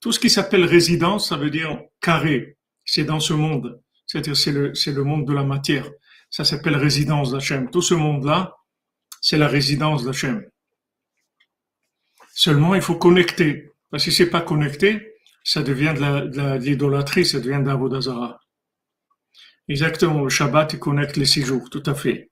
Tout 0.00 0.12
ce 0.12 0.20
qui 0.20 0.30
s'appelle 0.30 0.64
résidence, 0.64 1.28
ça 1.28 1.36
veut 1.36 1.50
dire 1.50 1.78
carré. 2.00 2.55
C'est 2.86 3.04
dans 3.04 3.20
ce 3.20 3.34
monde. 3.34 3.82
C'est-à-dire, 4.06 4.36
c'est 4.36 4.52
le, 4.52 4.74
c'est 4.74 4.92
le 4.92 5.04
monde 5.04 5.26
de 5.26 5.34
la 5.34 5.42
matière. 5.42 5.90
Ça 6.30 6.44
s'appelle 6.44 6.76
résidence 6.76 7.32
d'Hachem. 7.32 7.70
Tout 7.70 7.82
ce 7.82 7.94
monde-là, 7.94 8.56
c'est 9.20 9.36
la 9.36 9.48
résidence 9.48 10.04
d'Hachem. 10.04 10.44
Seulement, 12.32 12.74
il 12.74 12.82
faut 12.82 12.96
connecter. 12.96 13.72
Parce 13.90 14.04
que 14.04 14.10
si 14.10 14.16
c'est 14.16 14.30
pas 14.30 14.40
connecté, 14.40 15.14
ça 15.42 15.62
devient 15.62 15.94
de 15.96 16.58
l'idolâtrie, 16.58 17.26
ça 17.26 17.40
devient 17.40 17.62
d'Avodazara. 17.62 18.40
Exactement, 19.68 20.22
le 20.22 20.28
Shabbat, 20.28 20.74
il 20.74 20.78
connecte 20.78 21.16
les 21.16 21.26
six 21.26 21.42
jours, 21.42 21.68
tout 21.70 21.82
à 21.86 21.94
fait. 21.94 22.30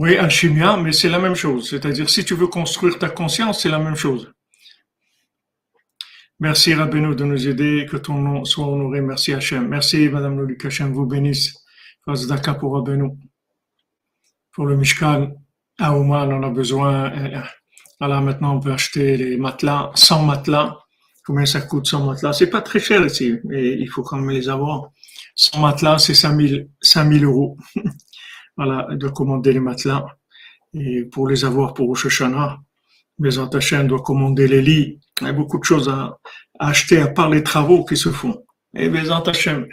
Oui, 0.00 0.16
alchimia, 0.16 0.76
mais 0.76 0.92
c'est 0.92 1.08
la 1.08 1.18
même 1.18 1.34
chose. 1.34 1.70
C'est-à-dire, 1.70 2.08
si 2.08 2.24
tu 2.24 2.34
veux 2.34 2.46
construire 2.46 3.00
ta 3.00 3.08
conscience, 3.08 3.62
c'est 3.62 3.68
la 3.68 3.80
même 3.80 3.96
chose. 3.96 4.32
Merci 6.38 6.72
Rabbeinu 6.72 7.16
de 7.16 7.24
nous 7.24 7.48
aider, 7.48 7.84
que 7.90 7.96
ton 7.96 8.14
nom 8.18 8.44
soit 8.44 8.64
honoré. 8.64 9.00
Merci 9.00 9.32
Hachem. 9.34 9.66
Merci 9.66 10.08
Madame 10.08 10.38
Lolik, 10.38 10.64
Hachem 10.64 10.92
vous 10.92 11.04
bénisse. 11.04 11.52
Daka 12.06 12.54
pour 12.54 12.74
Rabbeinu. 12.74 13.10
Pour 14.52 14.66
le 14.66 14.76
Mishkan, 14.76 15.32
à 15.80 15.96
Oman, 15.96 16.32
on 16.32 16.44
a 16.44 16.50
besoin. 16.50 17.12
Alors 17.98 18.22
maintenant, 18.22 18.54
on 18.54 18.60
peut 18.60 18.72
acheter 18.72 19.16
les 19.16 19.36
matelas, 19.36 19.90
100 19.96 20.22
matelas. 20.22 20.76
Combien 21.26 21.44
ça 21.44 21.60
coûte 21.60 21.88
100 21.88 22.06
matelas? 22.06 22.34
C'est 22.34 22.50
pas 22.50 22.62
très 22.62 22.78
cher 22.78 23.04
ici, 23.04 23.40
mais 23.42 23.72
il 23.72 23.88
faut 23.88 24.04
quand 24.04 24.18
même 24.18 24.30
les 24.30 24.48
avoir. 24.48 24.92
100 25.34 25.58
matelas, 25.58 25.98
c'est 25.98 26.14
5000, 26.14 26.68
5000 26.82 27.24
euros. 27.24 27.58
voilà, 28.58 28.88
de 28.90 29.08
commander 29.08 29.52
les 29.52 29.60
matelas. 29.60 30.04
Et 30.74 31.04
pour 31.04 31.28
les 31.28 31.44
avoir 31.44 31.72
pour 31.72 31.86
Rosh 31.86 32.06
Hashanah, 32.06 32.58
les 33.20 33.38
Hachem 33.38 33.86
doit 33.86 34.02
commander 34.02 34.48
les 34.48 34.60
lits. 34.60 35.00
Il 35.20 35.26
y 35.26 35.30
a 35.30 35.32
beaucoup 35.32 35.58
de 35.58 35.64
choses 35.64 35.88
à, 35.88 36.18
acheter 36.58 37.00
à 37.00 37.06
part 37.06 37.30
les 37.30 37.44
travaux 37.44 37.84
qui 37.84 37.96
se 37.96 38.10
font. 38.10 38.44
Et 38.74 38.90
les 38.90 39.10
Hachem, 39.10 39.66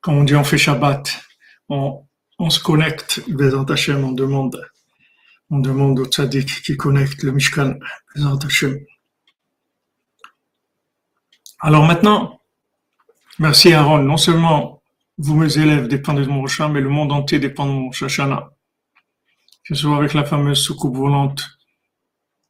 quand 0.00 0.12
on 0.12 0.24
dit 0.24 0.34
on 0.34 0.44
fait 0.44 0.58
Shabbat, 0.58 1.22
on, 1.68 2.04
se 2.48 2.60
connecte, 2.60 3.22
les 3.28 3.54
Hachem, 3.54 4.04
on 4.04 4.12
demande, 4.12 4.60
on 5.50 5.60
demande 5.60 6.00
au 6.00 6.04
tzaddik 6.04 6.62
qui 6.62 6.76
connecte 6.76 7.22
le 7.22 7.30
Mishkan, 7.30 7.74
les 8.16 8.24
Hachem. 8.24 8.76
Alors 11.60 11.84
maintenant, 11.86 12.40
merci 13.38 13.72
Aaron, 13.72 14.02
non 14.02 14.16
seulement 14.16 14.79
vous, 15.22 15.36
mes 15.36 15.58
élèves, 15.58 15.86
dépendez 15.86 16.22
de 16.22 16.28
mon 16.28 16.40
Rosh 16.40 16.60
mais 16.60 16.80
le 16.80 16.88
monde 16.88 17.12
entier 17.12 17.38
dépend 17.38 17.66
de 17.66 17.72
mon 17.72 17.92
Shashana. 17.92 18.50
Que 19.64 19.74
ce 19.74 19.82
soit 19.82 19.96
avec 19.98 20.14
la 20.14 20.24
fameuse 20.24 20.62
soucoupe 20.62 20.96
volante, 20.96 21.46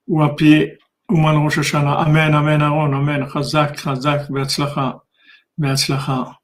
ou 0.06 0.22
à 0.22 0.36
pied, 0.36 0.78
ou 1.08 1.16
mal 1.16 1.36
Rosh. 1.36 1.74
Amen, 1.74 2.32
Amen, 2.32 2.62
Aaron, 2.62 2.92
Amen. 2.92 3.26
Chazak, 3.32 3.76
Chazak, 3.76 4.30
Beatzlacha, 4.30 5.02
Beatzlacha. 5.58 6.39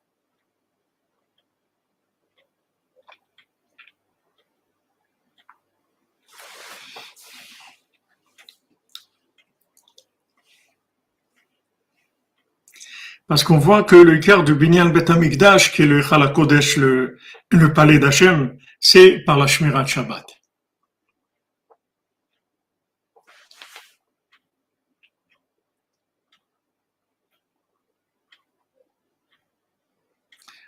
Parce 13.28 13.42
qu'on 13.42 13.58
voit 13.58 13.82
que 13.82 13.96
le 13.96 14.18
cœur 14.18 14.44
du 14.44 14.54
Binyan 14.54 14.90
Bet 14.90 15.10
Amikdash, 15.10 15.72
qui 15.72 15.82
est 15.82 15.86
le 15.86 16.00
Chalakodesh, 16.00 16.76
le, 16.76 17.18
le 17.50 17.72
palais 17.72 17.98
d'Hachem, 17.98 18.56
c'est 18.78 19.18
par 19.24 19.36
la 19.36 19.46
Shmirat 19.48 19.86
Shabbat. 19.86 20.24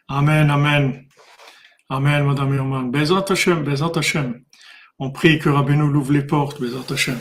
Amen, 0.08 0.50
Amen. 0.50 1.06
Amen, 1.90 2.24
Madame 2.24 2.54
Yoman. 2.54 2.90
Bezat 2.90 3.30
Hashem, 3.30 3.62
Bezat 3.62 3.96
Hashem. 3.96 4.42
On 4.98 5.10
prie 5.12 5.38
que 5.38 5.48
Rabbeinu 5.48 5.92
l'ouvre 5.92 6.12
les 6.12 6.26
portes, 6.26 6.60
Bezat 6.60 6.92
Hashem. 6.92 7.20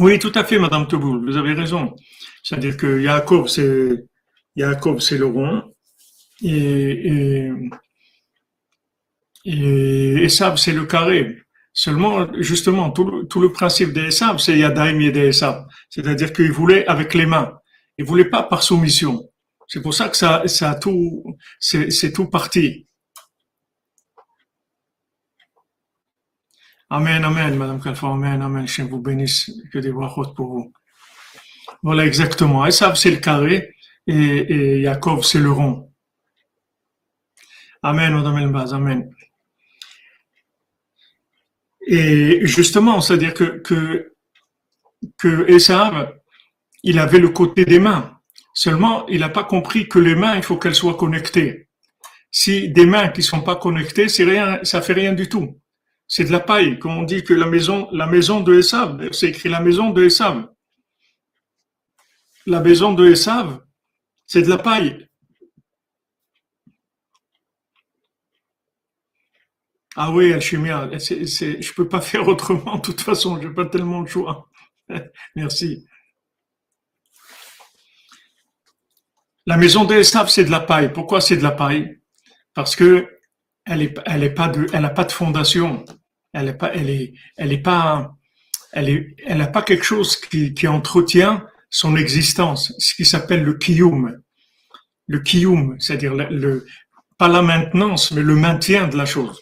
Oui, 0.00 0.18
tout 0.18 0.32
à 0.34 0.44
fait, 0.44 0.58
Madame 0.58 0.88
Teboul, 0.88 1.30
vous 1.30 1.36
avez 1.36 1.52
raison. 1.52 1.94
C'est-à-dire 2.42 2.76
que 2.78 3.00
Yaakov, 3.00 3.48
c'est 3.48 4.06
Yaakov, 4.56 5.00
c'est 5.00 5.18
le 5.18 5.26
rond, 5.26 5.62
et, 6.42 7.46
et, 7.46 7.52
et 9.44 10.24
Esav, 10.24 10.56
c'est 10.56 10.72
le 10.72 10.86
carré. 10.86 11.36
Seulement, 11.74 12.32
justement, 12.40 12.90
tout 12.90 13.04
le, 13.04 13.26
tout 13.26 13.40
le 13.40 13.52
principe 13.52 13.92
d'Esav, 13.92 14.38
c'est 14.38 14.58
Yadaim 14.58 15.00
et 15.00 15.12
d'Esav. 15.12 15.66
C'est-à-dire 15.90 16.32
qu'il 16.32 16.50
voulait 16.50 16.86
avec 16.86 17.12
les 17.12 17.26
mains. 17.26 17.52
Il 17.98 18.06
voulait 18.06 18.30
pas 18.30 18.42
par 18.42 18.62
soumission. 18.62 19.22
C'est 19.68 19.82
pour 19.82 19.92
ça 19.94 20.08
que 20.08 20.16
ça, 20.16 20.42
ça 20.46 20.70
a 20.70 20.74
tout, 20.76 21.24
c'est 21.60 22.12
tout 22.12 22.26
parti. 22.28 22.88
Amen, 26.92 27.24
Amen, 27.24 27.56
Madame 27.56 27.80
Kalfa, 27.80 28.08
Amen, 28.08 28.42
Amen, 28.42 28.66
je 28.66 28.82
vous 28.82 28.98
bénisse, 28.98 29.48
que 29.72 29.78
des 29.78 29.90
hautes 29.92 30.34
pour 30.34 30.46
vous. 30.48 30.72
Voilà, 31.84 32.04
exactement. 32.04 32.66
Esav, 32.66 32.96
c'est 32.96 33.12
le 33.12 33.18
carré, 33.18 33.76
et, 34.08 34.80
Yaakov, 34.80 35.22
c'est 35.22 35.38
le 35.38 35.52
rond. 35.52 35.92
Amen, 37.84 38.12
Madame 38.12 38.38
Elbaz, 38.38 38.74
Amen. 38.74 39.08
Et 41.86 42.44
justement, 42.44 43.00
c'est-à-dire 43.00 43.34
que, 43.34 43.60
que, 43.60 44.12
que 45.16 45.46
il 46.82 46.98
avait 46.98 47.18
le 47.20 47.28
côté 47.28 47.64
des 47.64 47.78
mains. 47.78 48.18
Seulement, 48.52 49.06
il 49.06 49.20
n'a 49.20 49.28
pas 49.28 49.44
compris 49.44 49.88
que 49.88 50.00
les 50.00 50.16
mains, 50.16 50.34
il 50.34 50.42
faut 50.42 50.56
qu'elles 50.56 50.74
soient 50.74 50.96
connectées. 50.96 51.68
Si 52.32 52.68
des 52.68 52.86
mains 52.86 53.08
qui 53.10 53.22
sont 53.22 53.42
pas 53.42 53.56
connectées, 53.56 54.08
c'est 54.08 54.24
rien, 54.24 54.58
ça 54.64 54.82
fait 54.82 54.92
rien 54.92 55.12
du 55.12 55.28
tout 55.28 55.60
c'est 56.10 56.24
de 56.24 56.32
la 56.32 56.40
paille. 56.40 56.78
Comme 56.80 56.98
on 56.98 57.04
dit 57.04 57.22
que 57.22 57.32
la 57.32 57.46
maison, 57.46 57.88
la 57.92 58.06
maison 58.06 58.40
de 58.40 58.58
Esav, 58.58 59.10
c'est 59.12 59.28
écrit 59.28 59.48
la 59.48 59.60
maison 59.60 59.90
de 59.90 60.04
Esav. 60.04 60.50
La 62.46 62.60
maison 62.60 62.92
de 62.94 63.06
Esav, 63.08 63.60
c'est 64.26 64.42
de 64.42 64.48
la 64.48 64.58
paille. 64.58 65.08
Ah 69.94 70.10
oui, 70.10 70.32
Alchimia, 70.32 70.90
je 70.98 71.72
peux 71.74 71.88
pas 71.88 72.00
faire 72.10 72.26
autrement. 72.26 72.76
De 72.76 72.82
toute 72.82 73.00
façon, 73.00 73.40
j'ai 73.40 73.50
pas 73.50 73.66
tellement 73.66 74.02
de 74.02 74.08
choix. 74.08 74.50
Merci. 75.36 75.86
La 79.46 79.56
maison 79.56 79.84
de 79.84 79.94
Esav, 79.94 80.28
c'est 80.28 80.44
de 80.44 80.50
la 80.50 80.60
paille. 80.60 80.92
Pourquoi 80.92 81.20
c'est 81.20 81.36
de 81.36 81.44
la 81.44 81.52
paille? 81.52 82.00
Parce 82.52 82.74
que 82.74 83.08
elle 83.64 83.82
est, 83.82 83.96
elle 84.06 84.24
est 84.24 84.34
pas 84.34 84.48
de, 84.48 84.66
elle 84.72 84.84
a 84.84 84.90
pas 84.90 85.04
de 85.04 85.12
fondation. 85.12 85.84
Elle 86.32 86.48
est 86.48 86.54
pas, 86.54 86.72
elle 86.74 86.90
est, 86.90 87.12
elle 87.36 87.52
est 87.52 87.58
pas, 87.58 88.14
elle 88.72 88.88
est, 88.88 89.16
elle 89.26 89.38
n'a 89.38 89.48
pas 89.48 89.62
quelque 89.62 89.84
chose 89.84 90.16
qui, 90.16 90.54
qui 90.54 90.68
entretient 90.68 91.46
son 91.70 91.96
existence, 91.96 92.72
ce 92.78 92.94
qui 92.94 93.04
s'appelle 93.04 93.44
le 93.44 93.54
kiyum. 93.54 94.20
Le 95.06 95.20
kiyum, 95.20 95.76
c'est-à-dire 95.80 96.14
le, 96.14 96.66
pas 97.18 97.28
la 97.28 97.42
maintenance, 97.42 98.10
mais 98.12 98.22
le 98.22 98.34
maintien 98.34 98.88
de 98.88 98.96
la 98.96 99.06
chose. 99.06 99.40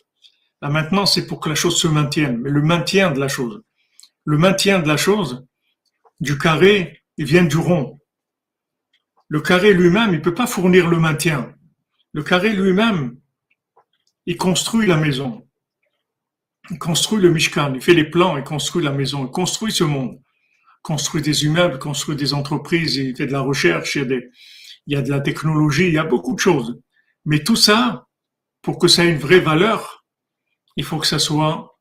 La 0.60 0.68
maintenance, 0.68 1.14
c'est 1.14 1.26
pour 1.26 1.40
que 1.40 1.48
la 1.48 1.54
chose 1.54 1.80
se 1.80 1.88
maintienne, 1.88 2.38
mais 2.38 2.50
le 2.50 2.62
maintien 2.62 3.10
de 3.10 3.20
la 3.20 3.28
chose. 3.28 3.62
Le 4.24 4.38
maintien 4.38 4.80
de 4.80 4.88
la 4.88 4.96
chose, 4.96 5.46
du 6.20 6.36
carré, 6.36 7.02
il 7.16 7.24
vient 7.24 7.44
du 7.44 7.56
rond. 7.56 7.98
Le 9.28 9.40
carré 9.40 9.72
lui-même, 9.72 10.12
il 10.14 10.22
peut 10.22 10.34
pas 10.34 10.46
fournir 10.46 10.88
le 10.88 10.98
maintien. 10.98 11.54
Le 12.12 12.22
carré 12.22 12.52
lui-même, 12.54 13.16
il 14.26 14.36
construit 14.36 14.86
la 14.86 14.96
maison. 14.96 15.47
Il 16.70 16.78
construit 16.78 17.20
le 17.20 17.30
Mishkan, 17.30 17.74
il 17.74 17.80
fait 17.80 17.94
les 17.94 18.04
plans, 18.04 18.36
il 18.36 18.44
construit 18.44 18.84
la 18.84 18.92
maison, 18.92 19.24
il 19.24 19.30
construit 19.30 19.72
ce 19.72 19.84
monde. 19.84 20.18
Il 20.20 20.82
construit 20.82 21.22
des 21.22 21.44
immeubles, 21.44 21.78
construit 21.78 22.16
des 22.16 22.34
entreprises, 22.34 22.96
il 22.96 23.16
fait 23.16 23.26
de 23.26 23.32
la 23.32 23.40
recherche, 23.40 23.96
il 23.96 24.30
y, 24.86 24.94
a 24.94 25.00
il 25.00 25.02
de 25.02 25.10
la 25.10 25.20
technologie, 25.20 25.88
il 25.88 25.94
y 25.94 25.98
a 25.98 26.04
beaucoup 26.04 26.34
de 26.34 26.40
choses. 26.40 26.80
Mais 27.24 27.42
tout 27.42 27.56
ça, 27.56 28.06
pour 28.62 28.78
que 28.78 28.88
ça 28.88 29.04
ait 29.04 29.10
une 29.10 29.18
vraie 29.18 29.40
valeur, 29.40 30.04
il 30.76 30.84
faut 30.84 30.98
que 30.98 31.06
ça 31.06 31.18
soit 31.18 31.78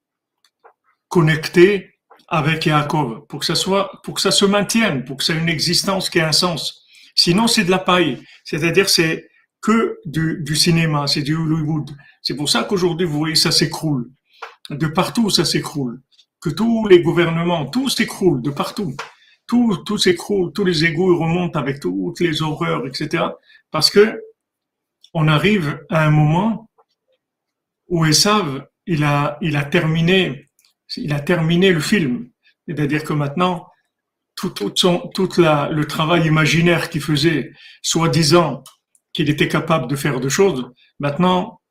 connecté 1.10 1.94
avec 2.28 2.66
Yaakov, 2.66 3.26
pour 3.28 3.40
que 3.40 3.46
ça 3.46 3.56
soit, 3.56 3.92
pour 4.04 4.16
que 4.16 4.22
ça 4.22 4.32
se 4.32 4.46
maintienne, 4.46 5.06
pour 5.06 5.18
que 5.18 5.24
ça 5.24 5.34
ait 5.34 5.40
une 5.40 5.50
existence 5.50 6.10
qui 6.10 6.20
ait 6.20 6.24
un 6.24 6.32
sens. 6.32 6.86
Sinon, 7.16 7.48
c'est 7.48 7.64
de 7.64 7.72
la 7.72 7.80
paille. 7.80 8.22
C'est-à-dire, 8.44 8.90
c'est 8.90 9.30
que 9.62 9.98
du 10.06 10.56
cinéma, 10.56 11.08
c'est 11.08 11.24
du 11.24 11.36
Hollywood. 11.36 11.90
C'est 12.22 12.36
pour 12.36 12.50
ça 12.50 12.64
qu'aujourd'hui, 12.64 13.08
vous 13.08 13.18
voyez, 13.18 13.36
ça 13.36 13.52
s'écroule. 13.52 14.10
De 14.70 14.88
partout, 14.88 15.30
ça 15.30 15.46
s'écroule. 15.46 16.02
Que 16.42 16.50
tous 16.50 16.88
les 16.88 17.02
gouvernements, 17.02 17.66
tout 17.66 17.90
s'écroule 17.90 18.42
de 18.42 18.50
partout. 18.50 18.96
Tout, 19.48 19.78
tout 19.86 19.98
s'écroule, 19.98 20.52
tous 20.54 20.66
les 20.66 20.84
égouts 20.86 21.18
remontent 21.18 21.58
avec 21.58 21.80
toutes 21.80 22.20
les 22.20 22.42
horreurs, 22.42 22.86
etc. 22.86 23.24
Parce 23.72 23.90
que 23.90 24.22
on 25.14 25.28
arrive 25.28 25.84
à 25.90 26.06
un 26.06 26.12
moment 26.12 26.70
où 27.88 28.06
Esav, 28.06 28.68
il 28.86 29.04
a, 29.04 29.38
il 29.42 29.56
a 29.56 29.64
terminé, 29.64 30.48
il 30.98 31.14
a 31.14 31.20
terminé 31.20 31.72
le 31.72 31.80
film. 31.80 32.30
C'est-à-dire 32.68 33.04
que 33.04 33.14
maintenant, 33.14 33.68
tout, 34.36 34.50
tout, 34.50 34.72
son, 34.76 35.10
toute 35.14 35.38
la, 35.38 35.70
le 35.70 35.86
travail 35.86 36.28
imaginaire 36.28 36.90
qu'il 36.90 37.02
faisait, 37.02 37.54
soi-disant 37.82 38.64
qu'il 39.14 39.30
était 39.30 39.48
capable 39.48 39.88
de 39.88 39.96
faire 39.96 40.20
des 40.20 40.30
choses, 40.30 40.70
maintenant, 41.00 41.62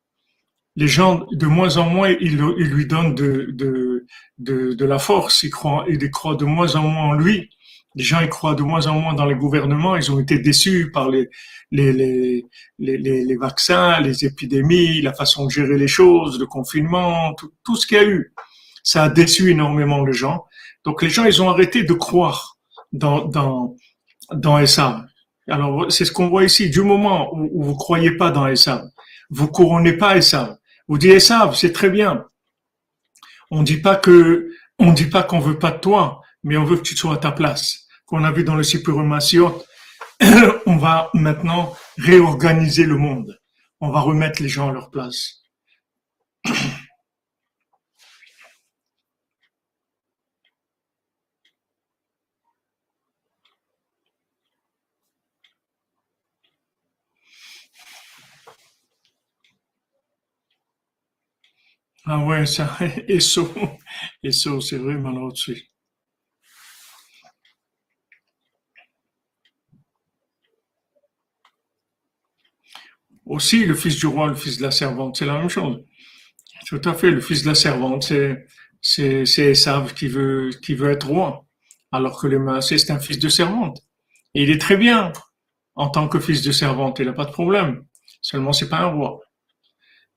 les 0.77 0.89
gens, 0.89 1.27
de 1.33 1.47
moins 1.47 1.79
en 1.79 1.89
moins, 1.89 2.11
ils, 2.11 2.39
ils 2.59 2.69
lui 2.69 2.87
donnent 2.87 3.15
de, 3.15 3.49
de, 3.53 4.07
de, 4.39 4.75
de, 4.75 4.85
la 4.85 4.99
force, 4.99 5.43
ils 5.43 5.51
croient, 5.51 5.87
ils 5.89 6.11
croient 6.11 6.37
de 6.37 6.45
moins 6.45 6.77
en 6.77 6.83
moins 6.83 7.09
en 7.09 7.12
lui. 7.15 7.49
Les 7.95 8.05
gens 8.05 8.21
ils 8.21 8.29
croient 8.29 8.55
de 8.55 8.62
moins 8.62 8.87
en 8.87 9.01
moins 9.01 9.15
dans 9.15 9.25
les 9.25 9.35
gouvernements, 9.35 9.97
ils 9.97 10.12
ont 10.12 10.21
été 10.21 10.39
déçus 10.39 10.91
par 10.93 11.09
les, 11.09 11.31
les, 11.71 11.95
les, 11.95 12.45
les, 12.79 12.99
les 13.25 13.37
vaccins, 13.37 14.01
les 14.01 14.27
épidémies, 14.27 15.01
la 15.01 15.15
façon 15.15 15.47
de 15.47 15.51
gérer 15.51 15.79
les 15.79 15.89
choses, 15.89 16.39
le 16.39 16.47
confinement, 16.47 17.33
tout, 17.35 17.51
tout 17.65 17.75
ce 17.77 17.87
qu'il 17.87 17.97
y 17.97 18.01
a 18.01 18.05
eu. 18.05 18.35
Ça 18.83 19.05
a 19.05 19.09
déçu 19.09 19.51
énormément 19.51 20.05
les 20.05 20.12
gens. 20.12 20.45
Donc 20.85 21.03
les 21.03 21.09
gens, 21.09 21.25
ils 21.25 21.41
ont 21.41 21.49
arrêté 21.49 21.85
de 21.85 21.93
croire 21.95 22.59
dans, 22.93 23.25
dans, 23.25 23.75
dans. 24.31 24.62
Alors 25.49 25.91
c'est 25.91 26.05
ce 26.05 26.12
qu'on 26.12 26.29
voit 26.29 26.45
ici. 26.45 26.69
Du 26.69 26.83
moment 26.83 27.35
où, 27.35 27.49
où 27.51 27.65
vous 27.65 27.77
croyez 27.77 28.11
pas 28.11 28.31
dans 28.31 28.47
Essa, 28.47 28.85
vous 29.31 29.49
couronnez 29.49 29.95
pas 29.95 30.19
Essa. 30.19 30.59
Vous 30.88 30.99
dites 30.99 31.12
Essa, 31.12 31.51
c'est 31.55 31.72
très 31.72 31.90
bien. 31.90 32.27
On 33.51 33.62
dit 33.62 33.77
dit 33.77 35.07
pas 35.07 35.22
qu'on 35.22 35.40
veut 35.40 35.59
pas 35.59 35.70
de 35.70 35.79
toi, 35.79 36.22
mais 36.42 36.57
on 36.57 36.64
veut 36.64 36.77
que 36.77 36.83
tu 36.83 36.96
sois 36.96 37.14
à 37.14 37.18
ta 37.18 37.33
place 37.33 37.87
qu'on 38.07 38.25
a 38.25 38.33
vu 38.33 38.44
dans 38.44 38.55
le 38.55 38.62
Sipurumasiot, 38.62 39.64
on 40.66 40.77
va 40.77 41.11
maintenant 41.12 41.77
réorganiser 41.99 42.85
le 42.85 42.96
monde. 42.96 43.38
On 43.81 43.90
va 43.90 44.01
remettre 44.01 44.40
les 44.42 44.49
gens 44.49 44.70
à 44.70 44.72
leur 44.72 44.90
place. 44.90 45.42
Ah 62.07 62.19
ouais, 62.25 62.47
ça, 62.47 62.77
et 63.09 63.21
ça, 63.21 63.42
et 64.23 64.33
ça, 64.33 64.51
c'est 64.61 64.79
vraiment 64.79 65.11
l'autre 65.11 65.53
Aussi, 73.27 73.66
le 73.66 73.75
fils 73.75 73.97
du 73.99 74.07
roi, 74.07 74.29
le 74.29 74.37
fils 74.37 74.59
de 74.59 74.62
la 74.62 74.71
servante, 74.71 75.16
c'est 75.16 75.27
la 75.27 75.38
même 75.38 75.49
chose. 75.49 75.85
Tout 76.69 76.81
à 76.85 76.95
fait, 76.95 77.11
le 77.11 77.21
fils 77.21 77.42
de 77.42 77.49
la 77.49 77.55
servante, 77.57 78.05
c'est, 78.05 78.47
c'est, 78.81 79.27
c'est 79.27 79.51
Esav 79.53 79.95
qui 79.95 80.09
veut, 80.09 80.51
qui 80.62 80.75
veut 80.75 80.90
être 80.90 81.09
roi. 81.09 81.45
Alors 81.92 82.21
que 82.21 82.29
le 82.29 82.38
Maasé, 82.38 82.79
c'est 82.79 82.92
un 82.92 83.01
fils 83.01 83.19
de 83.19 83.29
servante. 83.29 83.81
Et 84.35 84.45
il 84.45 84.51
est 84.51 84.61
très 84.61 84.77
bien 84.77 85.12
en 85.77 85.90
tant 85.90 86.09
que 86.09 86.21
fils 86.21 86.42
de 86.42 86.53
servante, 86.53 86.99
il 87.01 87.07
n'a 87.07 87.12
pas 87.12 87.25
de 87.27 87.33
problème. 87.33 87.85
Seulement, 88.23 88.53
c'est 88.53 88.69
pas 88.69 88.81
un 88.81 88.92
roi. 88.92 89.21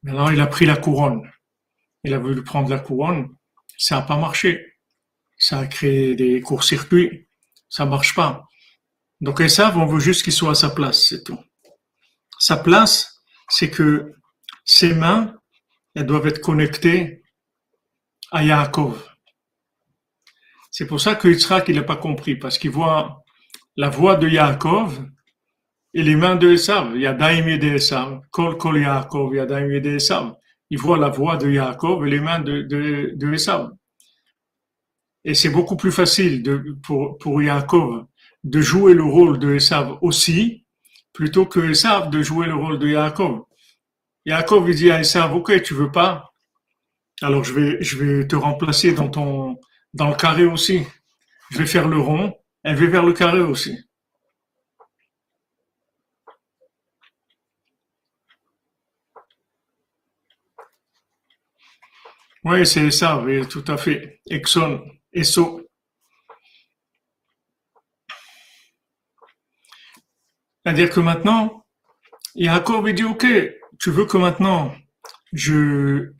Maintenant, 0.03 0.29
il 0.29 0.41
a 0.41 0.47
pris 0.47 0.65
la 0.65 0.77
couronne. 0.77 1.23
Il 2.03 2.13
a 2.13 2.19
voulu 2.19 2.43
prendre 2.43 2.69
la 2.69 2.79
couronne. 2.79 3.29
Ça 3.77 3.95
n'a 3.95 4.01
pas 4.01 4.17
marché. 4.17 4.73
Ça 5.37 5.59
a 5.59 5.67
créé 5.67 6.15
des 6.15 6.41
courts-circuits. 6.41 7.27
Ça 7.69 7.85
marche 7.85 8.15
pas. 8.15 8.45
Donc, 9.21 9.41
Esav, 9.41 9.77
on 9.77 9.85
veut 9.85 9.99
juste 9.99 10.23
qu'il 10.23 10.33
soit 10.33 10.51
à 10.51 10.55
sa 10.55 10.69
place, 10.69 11.07
c'est 11.09 11.23
tout. 11.23 11.39
Sa 12.39 12.55
place, 12.57 13.21
c'est 13.49 13.69
que 13.69 14.13
ses 14.63 14.93
mains, 14.93 15.35
elles 15.93 16.05
doivent 16.05 16.27
être 16.27 16.39
connectées 16.39 17.21
à 18.31 18.43
Yaakov. 18.43 19.05
C'est 20.71 20.85
pour 20.85 21.01
ça 21.01 21.15
que 21.15 21.27
Yitzhak, 21.27 21.67
il 21.67 21.75
n'a 21.75 21.83
pas 21.83 21.97
compris, 21.97 22.35
parce 22.37 22.57
qu'il 22.57 22.71
voit 22.71 23.23
la 23.75 23.89
voix 23.89 24.15
de 24.15 24.29
Yaakov 24.29 25.05
et 25.93 26.03
les 26.03 26.15
mains 26.15 26.35
de 26.35 26.51
Esav. 26.51 26.95
Yadaim 26.95 27.57
de 27.57 27.75
Esav. 27.75 28.21
Kol 28.31 28.57
kol 28.57 28.79
Yaakov, 28.79 29.33
de 29.33 29.95
Esav. 29.95 30.35
Il 30.69 30.77
voit 30.77 30.97
la 30.97 31.09
voix 31.09 31.37
de 31.37 31.49
Yaakov 31.49 32.05
et 32.05 32.09
les 32.09 32.19
mains 32.19 32.39
de, 32.39 32.61
de, 32.61 33.13
de 33.15 33.33
Esav. 33.33 33.71
Et 35.25 35.33
c'est 35.33 35.49
beaucoup 35.49 35.75
plus 35.75 35.91
facile 35.91 36.43
de, 36.43 36.77
pour, 36.83 37.17
pour 37.17 37.41
Yaakov 37.41 38.05
de 38.43 38.61
jouer 38.61 38.93
le 38.93 39.03
rôle 39.03 39.39
de 39.39 39.55
Esav 39.55 39.97
aussi 40.01 40.65
plutôt 41.13 41.45
que 41.45 41.59
Esav 41.59 42.09
de 42.09 42.21
jouer 42.21 42.47
le 42.47 42.55
rôle 42.55 42.79
de 42.79 42.87
Yaakov. 42.87 43.43
Yaakov 44.25 44.69
il 44.69 44.75
dit 44.75 44.91
à 44.91 45.01
Esav, 45.01 45.35
ok, 45.35 45.61
tu 45.61 45.73
veux 45.73 45.91
pas, 45.91 46.31
alors 47.21 47.43
je 47.43 47.53
vais, 47.53 47.83
je 47.83 47.97
vais 47.97 48.27
te 48.27 48.35
remplacer 48.35 48.93
dans 48.93 49.09
ton, 49.09 49.59
dans 49.93 50.09
le 50.09 50.15
carré 50.15 50.45
aussi. 50.45 50.85
Je 51.51 51.57
vais 51.57 51.65
faire 51.65 51.87
le 51.87 51.99
rond, 51.99 52.33
elle 52.63 52.75
va 52.75 52.85
vers 52.85 53.03
le 53.03 53.13
carré 53.13 53.41
aussi. 53.41 53.77
Oui, 62.45 62.65
c'est 62.65 62.91
ça, 62.91 63.23
tout 63.49 63.63
à 63.67 63.77
fait. 63.77 64.21
Exxon, 64.29 64.81
Esso. 65.13 65.61
C'est-à-dire 70.63 70.89
que 70.89 70.99
maintenant, 70.99 71.65
il 72.35 72.49
dit, 72.93 73.03
OK, 73.03 73.25
tu 73.79 73.91
veux 73.91 74.05
que 74.05 74.17
maintenant 74.17 74.73
je, 75.33 76.11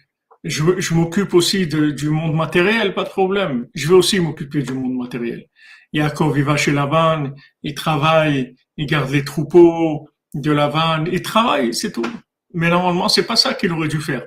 je, 0.44 0.80
je 0.80 0.94
m'occupe 0.94 1.34
aussi 1.34 1.68
de, 1.68 1.92
du 1.92 2.10
monde 2.10 2.36
matériel, 2.36 2.94
pas 2.94 3.04
de 3.04 3.10
problème. 3.10 3.68
Je 3.74 3.88
veux 3.88 3.96
aussi 3.96 4.20
m'occuper 4.20 4.62
du 4.62 4.74
monde 4.74 4.98
matériel. 4.98 5.46
Yaakov, 5.94 6.38
il 6.38 6.44
va 6.44 6.58
chez 6.58 6.72
Lavan, 6.72 7.34
il 7.64 7.74
travaille, 7.74 8.56
il 8.78 8.86
garde 8.86 9.10
les 9.12 9.24
troupeaux 9.24 10.10
de 10.34 10.52
Lavan, 10.52 11.06
il 11.06 11.22
travaille, 11.22 11.74
c'est 11.74 11.92
tout. 11.92 12.06
Mais 12.54 12.70
normalement, 12.70 13.10
c'est 13.10 13.26
pas 13.26 13.36
ça 13.36 13.54
qu'il 13.54 13.72
aurait 13.72 13.88
dû 13.88 14.00
faire. 14.00 14.26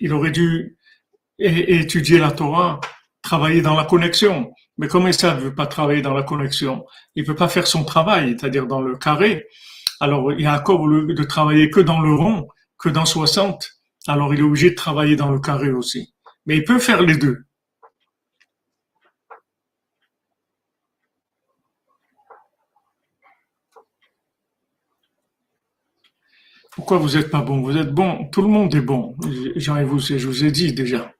Il 0.00 0.12
aurait 0.12 0.30
dû 0.30 0.76
étudier 1.44 2.18
la 2.18 2.30
Torah, 2.30 2.80
travailler 3.22 3.62
dans 3.62 3.74
la 3.74 3.84
connexion. 3.84 4.52
Mais 4.78 4.88
comme 4.88 5.12
ça 5.12 5.34
ne 5.34 5.40
veut 5.40 5.54
pas 5.54 5.66
travailler 5.66 6.02
dans 6.02 6.14
la 6.14 6.22
connexion, 6.22 6.84
il 7.14 7.22
ne 7.22 7.26
peut 7.26 7.34
pas 7.34 7.48
faire 7.48 7.66
son 7.66 7.84
travail, 7.84 8.36
c'est-à-dire 8.38 8.66
dans 8.66 8.80
le 8.80 8.96
carré. 8.96 9.46
Alors, 10.00 10.32
il 10.32 10.40
Yaakov, 10.40 10.80
au 10.80 10.86
lieu 10.86 11.14
de 11.14 11.22
travailler 11.24 11.70
que 11.70 11.80
dans 11.80 12.00
le 12.00 12.14
rond, 12.14 12.48
que 12.78 12.88
dans 12.88 13.04
60, 13.04 13.70
alors 14.08 14.34
il 14.34 14.40
est 14.40 14.42
obligé 14.42 14.70
de 14.70 14.74
travailler 14.74 15.16
dans 15.16 15.30
le 15.30 15.38
carré 15.38 15.70
aussi. 15.70 16.14
Mais 16.46 16.56
il 16.56 16.64
peut 16.64 16.78
faire 16.78 17.02
les 17.02 17.16
deux. 17.16 17.44
Pourquoi 26.72 26.96
vous 26.96 27.10
n'êtes 27.10 27.30
pas 27.30 27.42
bon? 27.42 27.60
Vous 27.60 27.76
êtes 27.76 27.92
bon, 27.92 28.28
tout 28.30 28.40
le 28.42 28.48
monde 28.48 28.74
est 28.74 28.80
bon. 28.80 29.14
Et 29.24 29.84
vous, 29.84 30.00
je 30.00 30.26
vous 30.26 30.44
ai 30.44 30.50
dit 30.50 30.72
déjà. 30.72 31.12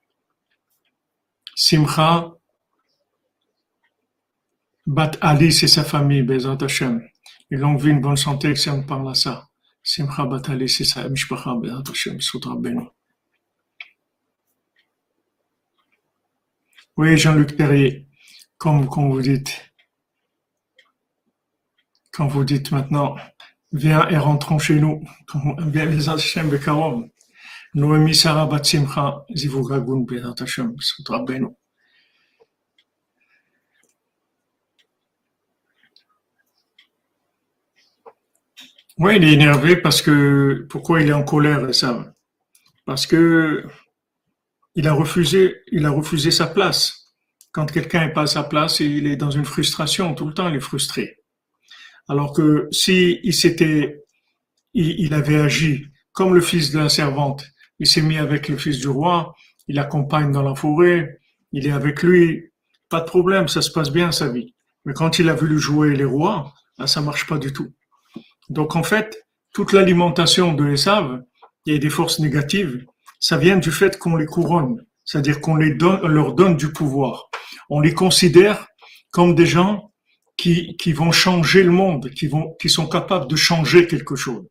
Simcha, 1.55 2.33
Bat 4.87 5.13
Ali, 5.21 5.53
c'est 5.53 5.69
sa 5.69 5.85
famille, 5.85 6.23
Bezat 6.23 6.59
Hashem. 6.61 7.07
Une 7.51 7.61
longue 7.61 7.81
vie, 7.81 7.91
une 7.91 8.01
bonne 8.01 8.17
santé, 8.17 8.57
si 8.57 8.69
on 8.71 8.83
parle 8.83 9.11
à 9.11 9.15
ça. 9.15 9.49
Simcha 9.83 10.25
Bat 10.25 10.43
Ali, 10.49 10.69
c'est 10.69 10.85
sa 10.85 11.09
mishpacha, 11.09 11.55
Bezat 11.55 11.83
Hashem, 11.91 12.21
Soudra 12.21 12.57
Beno. 12.57 12.91
Oui, 16.97 17.17
Jean-Luc 17.17 17.57
Perrier, 17.57 18.07
comme, 18.59 18.89
comme 18.89 19.11
vous 19.11 19.23
dites, 19.23 19.73
quand 22.13 22.27
vous 22.27 22.45
dites 22.45 22.71
maintenant, 22.71 23.17
viens 23.73 24.09
et 24.09 24.19
rentrons 24.19 24.59
chez 24.59 24.81
nous, 24.81 25.03
viens 25.59 25.87
les 25.87 26.09
Hashem 26.09 26.51
Bekarom. 26.51 27.09
Noémie 27.75 28.15
Sarah 28.15 28.49
Simcha. 28.63 29.25
Oui, 38.99 39.17
il 39.17 39.25
est 39.25 39.33
énervé 39.33 39.77
parce 39.77 40.03
que 40.03 40.67
pourquoi 40.69 41.01
il 41.01 41.09
est 41.09 41.13
en 41.13 41.25
colère, 41.25 41.75
ça 41.75 42.13
Parce 42.85 43.07
que 43.07 43.65
il 44.75 44.87
a 44.87 44.93
refusé, 44.93 45.63
il 45.73 45.87
a 45.87 45.91
refusé 45.91 46.31
sa 46.31 46.47
place. 46.47 47.15
Quand 47.53 47.71
quelqu'un 47.71 48.07
n'est 48.07 48.13
pas 48.13 48.23
à 48.23 48.27
sa 48.27 48.45
place, 48.45 48.81
il 48.81 49.07
est 49.07 49.17
dans 49.17 49.31
une 49.31 49.45
frustration 49.45 50.15
tout 50.15 50.27
le 50.27 50.35
temps, 50.35 50.49
il 50.49 50.57
est 50.57 50.61
frustré. 50.61 51.19
Alors 52.09 52.33
que 52.33 52.69
si 52.71 53.21
il 53.23 53.35
s'était, 53.35 54.03
il, 54.75 55.13
avait 55.15 55.41
agi 55.41 55.87
comme 56.13 56.35
le 56.35 56.41
fils 56.41 56.71
de 56.71 56.79
la 56.79 56.89
servante, 56.89 57.45
il 57.83 57.89
s'est 57.89 58.01
mis 58.01 58.17
avec 58.17 58.49
le 58.49 58.57
fils 58.57 58.79
du 58.79 58.87
roi, 58.87 59.35
il 59.67 59.75
l'accompagne 59.75 60.31
dans 60.31 60.45
la 60.45 60.55
forêt, 60.55 61.19
il 61.51 61.67
est 61.67 61.73
avec 61.73 62.05
lui, 62.05 62.53
pas 62.89 63.01
de 63.01 63.07
problème, 63.07 63.49
ça 63.49 63.61
se 63.61 63.73
passe 63.73 63.91
bien 63.91 64.13
sa 64.13 64.29
vie. 64.29 64.55
Mais 64.85 64.93
quand 64.95 65.19
il 65.19 65.29
a 65.29 65.35
voulu 65.35 65.59
jouer 65.59 65.97
les 65.97 66.05
rois, 66.05 66.55
là, 66.79 66.87
ça 66.87 67.01
marche 67.01 67.27
pas 67.27 67.39
du 67.39 67.53
tout. 67.53 67.73
Donc 68.51 68.77
en 68.77 68.85
fait, 68.85 69.27
toute 69.53 69.73
l'alimentation 69.73 70.55
de 70.55 70.71
Esav, 70.71 71.23
a 71.69 71.79
des 71.79 71.91
forces 71.91 72.21
négatives, 72.21 72.87
ça 73.19 73.37
vient 73.37 73.57
du 73.57 73.73
fait 73.73 73.99
qu'on 73.99 74.15
les 74.15 74.27
couronne, 74.27 74.87
c'est-à-dire 75.05 75.41
qu'on 75.41 75.57
les 75.57 75.75
leur 75.75 76.35
donne 76.35 76.57
du 76.57 76.73
pouvoir. 76.73 77.31
On 77.69 77.81
les 77.81 77.95
considère 77.95 78.69
comme 79.11 79.35
des 79.35 79.47
gens 79.47 79.93
qui, 80.37 80.77
qui 80.77 80.93
vont 80.93 81.11
changer 81.11 81.65
le 81.65 81.73
monde, 81.73 82.11
qui 82.11 82.29
vont, 82.29 82.55
qui 82.61 82.69
sont 82.69 82.89
capables 82.89 83.27
de 83.27 83.35
changer 83.35 83.89
quelque 83.89 84.15
chose. 84.15 84.47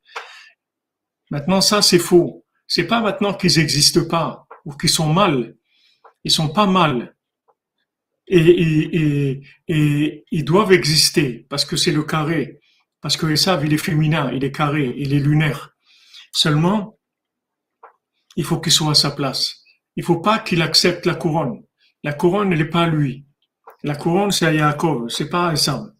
Maintenant, 1.29 1.61
ça, 1.61 1.81
c'est 1.81 1.97
faux. 1.97 2.43
C'est 2.73 2.86
pas 2.86 3.01
maintenant 3.01 3.34
qu'ils 3.34 3.57
n'existent 3.57 4.05
pas 4.05 4.47
ou 4.63 4.71
qu'ils 4.71 4.89
sont 4.89 5.12
mal. 5.12 5.57
Ils 6.23 6.31
sont 6.31 6.47
pas 6.47 6.67
mal. 6.67 7.17
Et, 8.27 9.41
ils 9.67 10.45
doivent 10.45 10.71
exister 10.71 11.45
parce 11.49 11.65
que 11.65 11.75
c'est 11.75 11.91
le 11.91 12.03
carré. 12.03 12.62
Parce 13.01 13.17
que 13.17 13.25
Esav, 13.25 13.65
il 13.65 13.73
est 13.73 13.86
féminin, 13.89 14.31
il 14.31 14.45
est 14.45 14.53
carré, 14.53 14.93
il 14.95 15.13
est 15.13 15.19
lunaire. 15.19 15.75
Seulement, 16.31 16.97
il 18.38 18.45
faut 18.45 18.62
qu'il 18.62 18.71
soit 18.71 18.91
à 18.91 18.95
sa 18.95 19.12
place. 19.12 19.65
Il 19.97 20.05
faut 20.05 20.21
pas 20.21 20.39
qu'il 20.39 20.62
accepte 20.62 21.05
la 21.05 21.15
couronne. 21.15 21.65
La 22.05 22.13
couronne, 22.13 22.53
elle 22.53 22.60
n'est 22.60 22.65
pas 22.77 22.84
à 22.84 22.88
lui. 22.88 23.25
La 23.84 23.95
couronne, 23.95 24.31
c'est 24.31 24.45
à 24.45 24.53
Yaakov, 24.53 25.10
c'est 25.10 25.29
pas 25.29 25.49
à 25.49 25.53
Esav. 25.53 25.91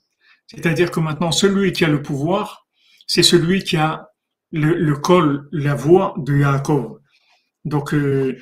C'est-à-dire 0.47 0.89
que 0.89 1.01
maintenant, 1.01 1.34
celui 1.34 1.73
qui 1.73 1.84
a 1.84 1.89
le 1.89 2.01
pouvoir, 2.01 2.65
c'est 3.07 3.23
celui 3.23 3.65
qui 3.65 3.75
a 3.75 4.11
le, 4.51 4.93
col, 4.95 5.47
la 5.51 5.75
voix 5.75 6.13
de 6.17 6.37
Yaakov. 6.37 6.99
Donc, 7.65 7.93
euh, 7.93 8.37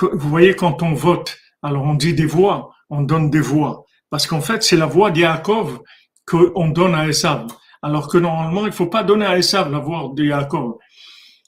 vous 0.00 0.28
voyez, 0.28 0.54
quand 0.54 0.82
on 0.82 0.94
vote, 0.94 1.38
alors 1.62 1.84
on 1.84 1.94
dit 1.94 2.14
des 2.14 2.26
voix, 2.26 2.70
on 2.88 3.02
donne 3.02 3.30
des 3.30 3.40
voix. 3.40 3.84
Parce 4.08 4.26
qu'en 4.26 4.40
fait, 4.40 4.62
c'est 4.62 4.76
la 4.76 4.86
voix 4.86 5.10
de 5.10 5.20
Yaakov 5.20 5.80
qu'on 6.26 6.68
donne 6.68 6.94
à 6.94 7.08
Esav. 7.08 7.46
Alors 7.82 8.08
que 8.08 8.18
normalement, 8.18 8.66
il 8.66 8.72
faut 8.72 8.86
pas 8.86 9.02
donner 9.02 9.26
à 9.26 9.38
Esav 9.38 9.70
la 9.70 9.78
voix 9.78 10.10
de 10.14 10.24
Yaakov. 10.24 10.74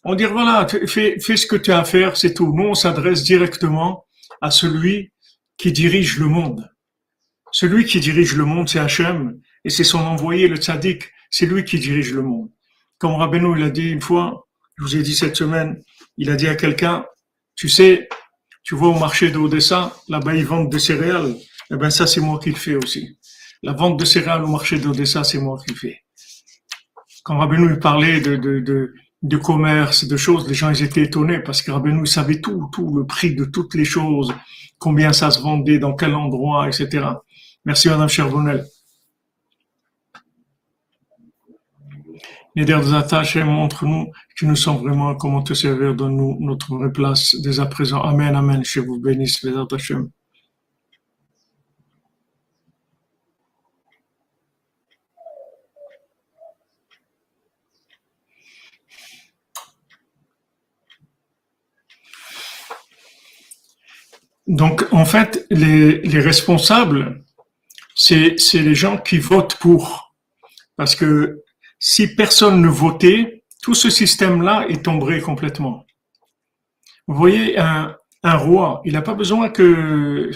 On 0.05 0.15
dit, 0.15 0.25
voilà, 0.25 0.67
fais, 0.69 1.19
fais 1.21 1.37
ce 1.37 1.47
que 1.47 1.57
tu 1.57 1.71
as 1.71 1.79
à 1.79 1.85
faire, 1.85 2.17
c'est 2.17 2.35
tout. 2.35 2.53
Nous, 2.55 2.65
on 2.65 2.75
s'adresse 2.75 3.23
directement 3.23 4.05
à 4.41 4.51
celui 4.51 5.13
qui 5.57 5.73
dirige 5.73 6.19
le 6.19 6.27
monde. 6.27 6.69
Celui 7.53 7.85
qui 7.85 8.01
dirige 8.01 8.35
le 8.35 8.45
monde, 8.45 8.69
c'est 8.69 8.81
Hachem, 8.81 9.39
et 9.65 9.71
c'est 9.71 9.85
son 9.85 10.01
envoyé, 10.01 10.49
le 10.49 10.57
tzaddik, 10.57 11.11
c'est 11.31 11.47
lui 11.47 11.65
qui 11.65 11.79
dirige 11.79 12.13
le 12.13 12.23
monde. 12.23 12.51
Comme 13.03 13.17
Rabbeinu, 13.17 13.59
il 13.59 13.65
a 13.65 13.71
dit 13.71 13.91
une 13.91 14.01
fois, 14.01 14.47
je 14.79 14.85
vous 14.85 14.97
ai 14.97 15.03
dit 15.03 15.17
cette 15.17 15.35
semaine, 15.35 15.83
il 16.19 16.31
a 16.31 16.37
dit 16.37 16.47
à 16.47 16.55
quelqu'un, 16.55 17.05
tu 17.57 17.69
sais, 17.69 18.09
tu 18.63 18.77
vois 18.77 18.91
au 18.91 18.97
marché 18.97 19.33
d'Odessa, 19.33 19.93
là-bas 20.09 20.37
ils 20.37 20.47
vendent 20.47 20.71
des 20.71 20.79
céréales, 20.79 21.35
eh 21.73 21.77
ben 21.77 21.91
ça 21.91 22.07
c'est 22.07 22.21
moi 22.21 22.39
qui 22.39 22.51
le 22.51 22.57
fais 22.57 22.77
aussi. 22.77 23.19
La 23.65 23.73
vente 23.73 23.99
de 23.99 24.05
céréales 24.05 24.45
au 24.45 24.47
marché 24.47 24.79
d'Odessa, 24.79 25.25
c'est 25.25 25.41
moi 25.41 25.59
qui 25.67 25.73
le 25.73 25.79
fais. 25.81 25.99
Quand 27.25 27.39
Rabbeinu 27.41 27.77
parlait 27.81 28.21
de, 28.21 28.37
de, 28.37 28.61
de, 28.61 28.95
de 29.23 29.37
commerce, 29.37 30.05
de 30.05 30.17
choses, 30.17 30.47
les 30.47 30.55
gens 30.55 30.71
ils 30.71 30.85
étaient 30.85 31.03
étonnés 31.03 31.41
parce 31.41 31.61
que 31.61 31.73
Rabbeinu 31.73 32.07
savait 32.07 32.41
tout, 32.41 32.71
tout, 32.73 32.97
le 32.97 33.05
prix 33.05 33.35
de 33.35 33.45
toutes 33.45 33.75
les 33.75 33.85
choses, 33.85 34.33
combien 34.79 35.13
ça 35.13 35.33
se 35.33 35.41
vendait, 35.41 35.81
dans 35.81 35.97
quel 35.97 36.15
endroit, 36.15 36.69
etc. 36.69 37.05
Merci 37.65 37.89
Madame 37.89 38.09
Cherbonnel. 38.09 38.65
Les 42.55 42.67
dernières 42.67 42.95
attaches 42.95 43.37
montre-nous 43.37 44.13
que 44.37 44.45
nous 44.45 44.57
sommes 44.57 44.77
vraiment 44.77 45.15
comment 45.15 45.43
te 45.43 45.55
servir, 45.55 45.95
donne-nous 45.95 46.37
notre 46.41 46.75
vraie 46.75 46.93
place 46.93 47.35
dès 47.37 47.61
à 47.61 47.67
présent. 47.67 48.03
Amen, 48.03 48.37
Amen. 48.37 48.63
Je 48.65 48.81
vous 48.81 49.01
bénisse, 49.01 49.43
les 49.43 49.55
Hashem. 49.73 50.11
Donc, 64.47 64.85
en 64.93 65.07
fait, 65.07 65.47
les, 65.49 66.03
les 66.03 66.21
responsables, 66.21 67.25
c'est 67.95 68.37
les 68.53 68.75
gens 68.75 68.99
qui 68.99 69.17
votent 69.17 69.57
pour. 69.57 70.15
Parce 70.77 70.95
que 70.95 71.43
si 71.85 72.15
personne 72.15 72.63
ne 72.63 72.69
votait, 72.69 73.43
tout 73.61 73.75
ce 73.75 73.91
système-là 73.91 74.67
est 74.69 74.85
tombé 74.85 75.21
complètement. 75.21 75.85
Vous 77.09 77.17
voyez, 77.17 77.59
un, 77.59 77.97
roi, 78.23 78.81
il 78.85 78.93
n'a 78.93 79.03
pas 79.03 79.15
besoin 79.15 79.51
que, 79.51 80.31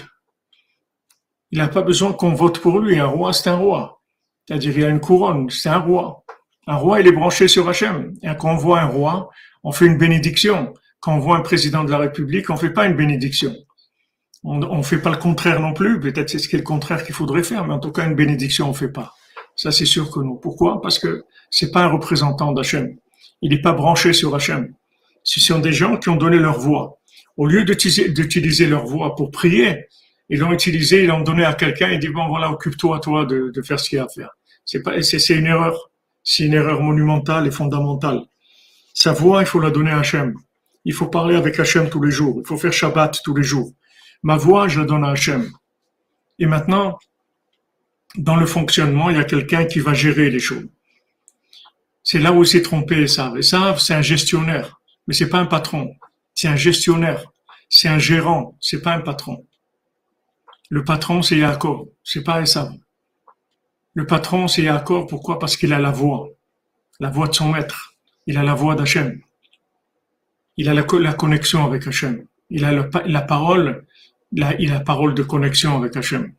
il 1.52 1.58
n'a 1.58 1.68
pas 1.68 1.82
besoin 1.82 2.12
qu'on 2.12 2.34
vote 2.34 2.58
pour 2.58 2.80
lui. 2.80 2.98
Un 2.98 3.06
roi, 3.06 3.32
c'est 3.32 3.48
un 3.48 3.54
roi. 3.54 4.02
C'est-à-dire, 4.44 4.76
il 4.76 4.84
a 4.84 4.88
une 4.88 4.98
couronne, 4.98 5.48
c'est 5.48 5.68
un 5.68 5.78
roi. 5.78 6.24
Un 6.66 6.74
roi, 6.74 7.00
il 7.00 7.06
est 7.06 7.12
branché 7.12 7.46
sur 7.46 7.68
Hachem. 7.68 8.14
Quand 8.40 8.50
on 8.52 8.56
voit 8.56 8.80
un 8.80 8.86
roi, 8.86 9.30
on 9.62 9.70
fait 9.70 9.86
une 9.86 9.98
bénédiction. 9.98 10.74
Quand 10.98 11.14
on 11.14 11.20
voit 11.20 11.36
un 11.36 11.42
président 11.42 11.84
de 11.84 11.92
la 11.92 11.98
République, 11.98 12.50
on 12.50 12.56
fait 12.56 12.70
pas 12.70 12.86
une 12.86 12.96
bénédiction. 12.96 13.54
On 14.42 14.78
ne 14.78 14.82
fait 14.82 14.98
pas 14.98 15.10
le 15.10 15.18
contraire 15.18 15.60
non 15.60 15.74
plus. 15.74 16.00
Peut-être 16.00 16.28
c'est 16.28 16.40
ce 16.40 16.48
qui 16.48 16.56
est 16.56 16.58
le 16.58 16.64
contraire 16.64 17.04
qu'il 17.04 17.14
faudrait 17.14 17.44
faire, 17.44 17.64
mais 17.64 17.74
en 17.74 17.78
tout 17.78 17.92
cas, 17.92 18.04
une 18.04 18.16
bénédiction, 18.16 18.68
on 18.68 18.74
fait 18.74 18.88
pas. 18.90 19.14
Ça, 19.56 19.72
c'est 19.72 19.86
sûr 19.86 20.10
que 20.10 20.20
non. 20.20 20.36
Pourquoi? 20.36 20.80
Parce 20.80 20.98
que 20.98 21.24
c'est 21.50 21.70
pas 21.72 21.84
un 21.84 21.88
représentant 21.88 22.52
d'Hachem. 22.52 22.96
Il 23.42 23.50
n'est 23.50 23.60
pas 23.60 23.72
branché 23.72 24.12
sur 24.12 24.34
Hachem. 24.34 24.74
Ce 25.22 25.40
sont 25.40 25.58
des 25.58 25.72
gens 25.72 25.96
qui 25.96 26.08
ont 26.08 26.16
donné 26.16 26.38
leur 26.38 26.58
voix. 26.58 26.98
Au 27.36 27.46
lieu 27.46 27.64
d'utiliser 27.64 28.66
leur 28.66 28.86
voix 28.86 29.14
pour 29.14 29.30
prier, 29.30 29.86
ils 30.28 30.38
l'ont 30.38 30.52
utilisé, 30.52 31.02
ils 31.04 31.08
l'ont 31.08 31.20
donné 31.20 31.44
à 31.44 31.54
quelqu'un 31.54 31.90
et 31.90 31.98
dit 31.98 32.08
bon 32.08 32.28
voilà, 32.28 32.50
occupe-toi 32.50 33.00
toi 33.00 33.26
de, 33.26 33.50
de 33.54 33.62
faire 33.62 33.78
ce 33.80 33.88
qu'il 33.88 33.96
y 33.96 34.00
a 34.00 34.04
à 34.04 34.08
faire. 34.08 34.30
C'est 34.64 34.82
pas, 34.82 35.00
c'est 35.02 35.34
une 35.34 35.46
erreur. 35.46 35.90
C'est 36.28 36.44
une 36.44 36.54
erreur 36.54 36.82
monumentale 36.82 37.46
et 37.46 37.52
fondamentale. 37.52 38.22
Sa 38.92 39.12
voix, 39.12 39.42
il 39.42 39.46
faut 39.46 39.60
la 39.60 39.70
donner 39.70 39.92
à 39.92 40.00
Hachem. 40.00 40.34
Il 40.84 40.92
faut 40.92 41.06
parler 41.06 41.36
avec 41.36 41.58
Hachem 41.60 41.88
tous 41.88 42.02
les 42.02 42.10
jours. 42.10 42.40
Il 42.42 42.46
faut 42.46 42.56
faire 42.56 42.72
Shabbat 42.72 43.20
tous 43.22 43.34
les 43.34 43.44
jours. 43.44 43.72
Ma 44.24 44.36
voix, 44.36 44.66
je 44.66 44.80
la 44.80 44.86
donne 44.86 45.04
à 45.04 45.10
Hachem. 45.10 45.48
Et 46.40 46.46
maintenant, 46.46 46.98
dans 48.16 48.36
le 48.36 48.46
fonctionnement, 48.46 49.10
il 49.10 49.16
y 49.16 49.20
a 49.20 49.24
quelqu'un 49.24 49.64
qui 49.64 49.80
va 49.80 49.94
gérer 49.94 50.30
les 50.30 50.38
choses. 50.38 50.66
C'est 52.02 52.18
là 52.18 52.32
où 52.32 52.44
s'est 52.44 52.62
trompé 52.62 53.02
Esav. 53.02 53.36
Esav, 53.36 53.78
c'est 53.78 53.94
un 53.94 54.02
gestionnaire, 54.02 54.80
mais 55.06 55.14
c'est 55.14 55.28
pas 55.28 55.38
un 55.38 55.46
patron. 55.46 55.94
C'est 56.34 56.48
un 56.48 56.56
gestionnaire. 56.56 57.32
C'est 57.68 57.88
un 57.88 57.98
gérant, 57.98 58.56
c'est 58.60 58.80
pas 58.80 58.92
un 58.92 59.00
patron. 59.00 59.44
Le 60.70 60.84
patron, 60.84 61.22
c'est 61.22 61.36
Yaakov, 61.36 61.88
c'est 62.04 62.22
pas 62.22 62.40
Esav. 62.40 62.72
Le 63.94 64.06
patron, 64.06 64.46
c'est 64.46 64.62
Yaakov. 64.62 65.06
Pourquoi? 65.06 65.38
Parce 65.38 65.56
qu'il 65.56 65.72
a 65.72 65.78
la 65.78 65.90
voix. 65.90 66.28
La 67.00 67.10
voix 67.10 67.28
de 67.28 67.34
son 67.34 67.48
maître. 67.50 67.94
Il 68.26 68.38
a 68.38 68.42
la 68.42 68.54
voix 68.54 68.74
d'Hachem. 68.74 69.20
Il 70.56 70.68
a 70.68 70.74
la, 70.74 70.82
connexion 70.82 71.64
avec 71.64 71.86
Hachem. 71.86 72.24
Il 72.50 72.64
a 72.64 72.72
la 72.72 73.22
parole 73.22 73.84
il 74.32 74.70
a 74.70 74.74
la 74.74 74.80
parole 74.80 75.14
de 75.14 75.22
connexion 75.22 75.76
avec 75.76 75.96
Hachem. 75.96 76.32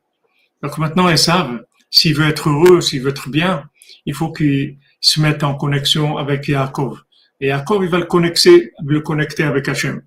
Donc 0.61 0.77
maintenant, 0.77 1.09
Esav, 1.09 1.63
s'il 1.89 2.15
veut 2.15 2.27
être 2.27 2.49
heureux, 2.49 2.81
s'il 2.81 3.01
veut 3.01 3.09
être 3.09 3.29
bien, 3.29 3.69
il 4.05 4.13
faut 4.13 4.31
qu'il 4.31 4.77
se 4.99 5.21
mette 5.21 5.43
en 5.43 5.55
connexion 5.55 6.17
avec 6.17 6.47
Yaakov. 6.47 7.03
Et 7.39 7.47
Yaakov, 7.47 7.83
il 7.83 7.89
va 7.89 7.99
le 7.99 8.05
connecter, 8.05 8.71
le 8.83 9.01
connecter 9.01 9.43
avec 9.43 9.67
Hachem. 9.67 10.01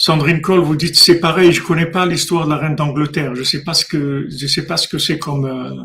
Sandrine 0.00 0.40
Cole, 0.40 0.60
vous 0.60 0.76
dites 0.76 0.94
c'est 0.96 1.18
pareil, 1.18 1.52
je 1.52 1.60
connais 1.60 1.90
pas 1.90 2.06
l'histoire 2.06 2.44
de 2.44 2.50
la 2.50 2.56
reine 2.56 2.76
d'Angleterre. 2.76 3.34
Je 3.34 3.42
sais 3.42 3.64
sais 4.46 4.64
pas 4.64 4.76
ce 4.76 4.86
que 4.86 4.98
c'est 4.98 5.18
comme, 5.18 5.44
euh, 5.44 5.84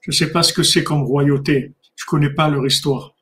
je 0.00 0.10
sais 0.10 0.32
connais 2.06 2.30
pas 2.30 2.48
leur 2.48 2.66
histoire. 2.66 3.14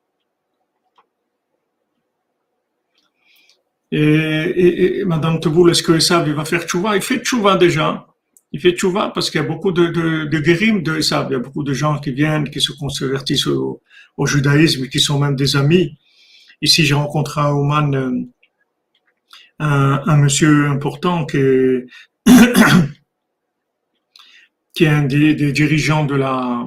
Et, 3.92 5.04
Madame 5.04 5.40
Teboul, 5.40 5.70
est-ce 5.70 5.82
que 5.82 5.92
Esav 5.92 6.28
il 6.28 6.34
va 6.34 6.44
faire 6.44 6.62
tchouva? 6.62 6.96
Il 6.96 7.02
fait 7.02 7.18
tchouva 7.18 7.56
déjà. 7.56 8.06
Il 8.52 8.60
fait 8.60 8.72
tchouva 8.72 9.10
parce 9.14 9.30
qu'il 9.30 9.40
y 9.40 9.44
a 9.44 9.46
beaucoup 9.46 9.72
de, 9.72 9.86
de, 9.86 10.24
de 10.26 10.38
guérim 10.38 10.82
de. 10.82 11.00
Il 11.00 11.32
y 11.32 11.34
a 11.34 11.38
beaucoup 11.38 11.64
de 11.64 11.72
gens 11.72 11.98
qui 11.98 12.12
viennent, 12.12 12.48
qui 12.48 12.60
se 12.60 12.72
convertissent 12.72 13.46
au, 13.46 13.80
judaïsme, 14.24 14.86
qui 14.88 15.00
sont 15.00 15.18
même 15.18 15.34
des 15.34 15.56
amis. 15.56 15.98
Ici, 16.62 16.84
j'ai 16.84 16.94
rencontré 16.94 17.40
à 17.40 17.54
Oman 17.54 17.94
euh, 17.94 18.10
un, 19.58 20.16
monsieur 20.16 20.68
important 20.68 21.24
qui 21.24 21.38
est, 21.38 21.86
qui 24.74 24.84
est 24.84 24.88
un 24.88 25.04
des, 25.04 25.52
dirigeants 25.52 26.04
de 26.04 26.14
la, 26.14 26.66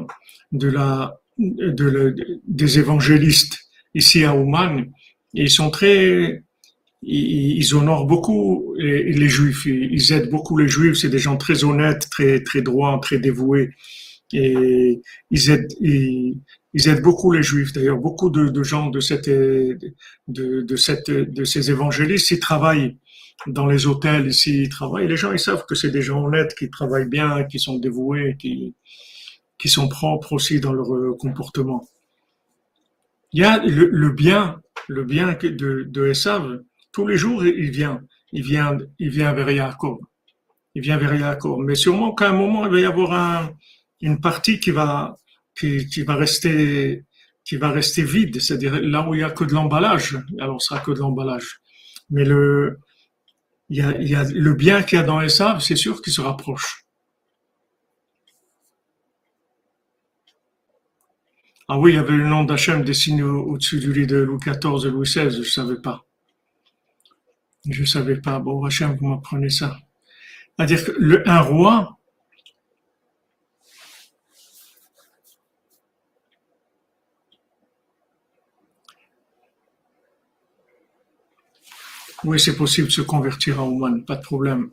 de 0.52 0.68
la, 0.68 1.20
de 1.38 2.16
des 2.48 2.80
évangélistes 2.80 3.60
ici 3.94 4.24
à 4.24 4.36
Oman. 4.36 4.86
ils 5.34 5.50
sont 5.50 5.70
très 5.70 6.44
ils, 7.06 7.76
honorent 7.76 8.06
beaucoup 8.06 8.76
les, 8.78 9.28
juifs, 9.28 9.66
ils, 9.66 10.14
aident 10.14 10.30
beaucoup 10.30 10.58
les 10.58 10.68
juifs, 10.68 10.98
c'est 10.98 11.10
des 11.10 11.20
gens 11.20 11.38
très 11.38 11.64
honnêtes, 11.64 12.10
très, 12.10 12.42
très 12.42 12.62
droits, 12.62 13.00
très 13.02 13.20
dévoués. 13.20 13.72
Et 14.32 15.02
ils 15.30 15.52
aident, 15.52 15.72
ils, 15.80 16.40
aident 16.88 17.02
beaucoup 17.02 17.32
les 17.32 17.44
juifs. 17.44 17.74
D'ailleurs, 17.74 17.98
beaucoup 17.98 18.30
de, 18.30 18.64
gens 18.64 18.90
de, 18.90 19.00
cette, 19.00 19.30
de, 19.30 19.78
de, 20.28 20.76
cette, 20.76 21.10
de 21.10 21.44
ces 21.44 21.70
évangélistes, 21.70 22.32
ils 22.32 22.40
travaillent 22.40 22.98
dans 23.48 23.68
les 23.68 23.86
hôtels 23.88 24.28
ici, 24.28 24.64
ils 24.64 24.70
travaillent. 24.70 25.08
Les 25.08 25.18
gens, 25.18 25.32
ils 25.32 25.40
savent 25.40 25.66
que 25.66 25.76
c'est 25.76 25.92
des 25.92 26.02
gens 26.02 26.24
honnêtes, 26.24 26.56
qui 26.56 26.70
travaillent 26.70 27.10
bien, 27.10 27.44
qui 27.44 27.60
sont 27.60 27.78
dévoués, 27.78 28.38
qui, 28.40 28.76
qui 29.58 29.70
sont 29.70 29.88
propres 29.88 30.34
aussi 30.34 30.60
dans 30.60 30.74
leur 30.74 30.94
euh, 30.94 31.16
comportement. 31.20 31.88
Il 33.34 33.42
y 33.42 33.46
a 33.46 33.64
le, 33.66 34.10
bien, 34.10 34.62
le 34.88 35.04
bien 35.04 35.38
de, 35.42 35.84
de 35.84 36.08
Esav, 36.08 36.62
tous 36.94 37.08
les 37.08 37.18
jours, 37.18 37.44
il 37.46 37.72
vient, 37.72 38.02
il 38.32 38.44
vient, 38.44 38.78
il 39.00 39.10
vient 39.10 39.34
vers 39.34 39.50
Yaakov. 39.50 39.98
Il 40.76 40.82
vient 40.82 40.98
vers. 40.98 41.38
Mais 41.60 41.76
sûrement 41.76 42.14
qu'à 42.14 42.30
un 42.30 42.34
moment, 42.34 42.66
il 42.66 42.72
va 42.72 42.80
y 42.80 42.86
avoir 42.86 43.52
une 44.02 44.22
partie 44.22 44.60
qui 44.60 44.72
va, 44.72 45.18
qui, 45.58 46.04
va 46.04 46.16
rester, 46.16 47.04
qui 47.44 47.58
va 47.58 47.72
rester 47.72 48.04
vide. 48.04 48.40
C'est-à-dire 48.40 48.80
là 48.82 49.08
où 49.08 49.14
il 49.16 49.22
y 49.22 49.24
a 49.24 49.32
que 49.32 49.44
de 49.44 49.54
l'emballage, 49.54 50.18
alors 50.40 50.62
ce 50.62 50.70
sera 50.70 50.80
que 50.80 50.92
de 50.92 51.00
l'emballage. 51.00 51.60
Mais 52.10 52.26
le, 52.26 52.80
il 53.70 53.78
y 53.78 53.82
a, 53.82 53.98
il 54.00 54.08
y 54.08 54.16
a 54.16 54.24
le 54.24 54.54
bien 54.54 54.84
qu'il 54.84 54.98
y 55.00 55.02
a 55.02 55.06
dans 55.06 55.22
Esav, 55.22 55.62
c'est 55.62 55.76
sûr 55.76 56.02
qu'il 56.02 56.14
se 56.14 56.22
rapproche. 56.22 56.86
Ah 61.68 61.80
oui, 61.80 61.94
il 61.94 61.96
y 61.96 61.98
avait 61.98 62.18
le 62.18 62.28
nom 62.28 62.44
d'Hachem 62.44 62.84
dessiné 62.84 63.24
au-dessus 63.24 63.80
du 63.80 63.94
lit 63.94 64.06
de 64.06 64.18
Louis 64.18 64.38
XIV 64.38 64.86
et 64.86 64.92
Louis 64.92 65.08
XVI, 65.08 65.32
je 65.32 65.40
ne 65.40 65.44
savais 65.44 65.82
pas. 65.82 66.06
Je 67.70 67.82
ne 67.82 67.86
savais 67.86 68.18
pas. 68.18 68.40
Bon, 68.40 68.64
Hachem, 68.66 68.96
vous 68.96 69.08
m'apprenez 69.08 69.50
ça. 69.50 69.78
C'est-à-dire 70.58 70.86
que 70.86 70.92
le, 71.00 71.28
un 71.28 71.42
roi, 71.42 71.98
Oui, 82.24 82.40
c'est 82.40 82.56
possible 82.56 82.88
de 82.88 82.94
se 82.94 83.02
convertir 83.02 83.62
en 83.62 83.68
Ouman, 83.68 84.02
pas 84.06 84.16
de 84.16 84.22
problème. 84.22 84.70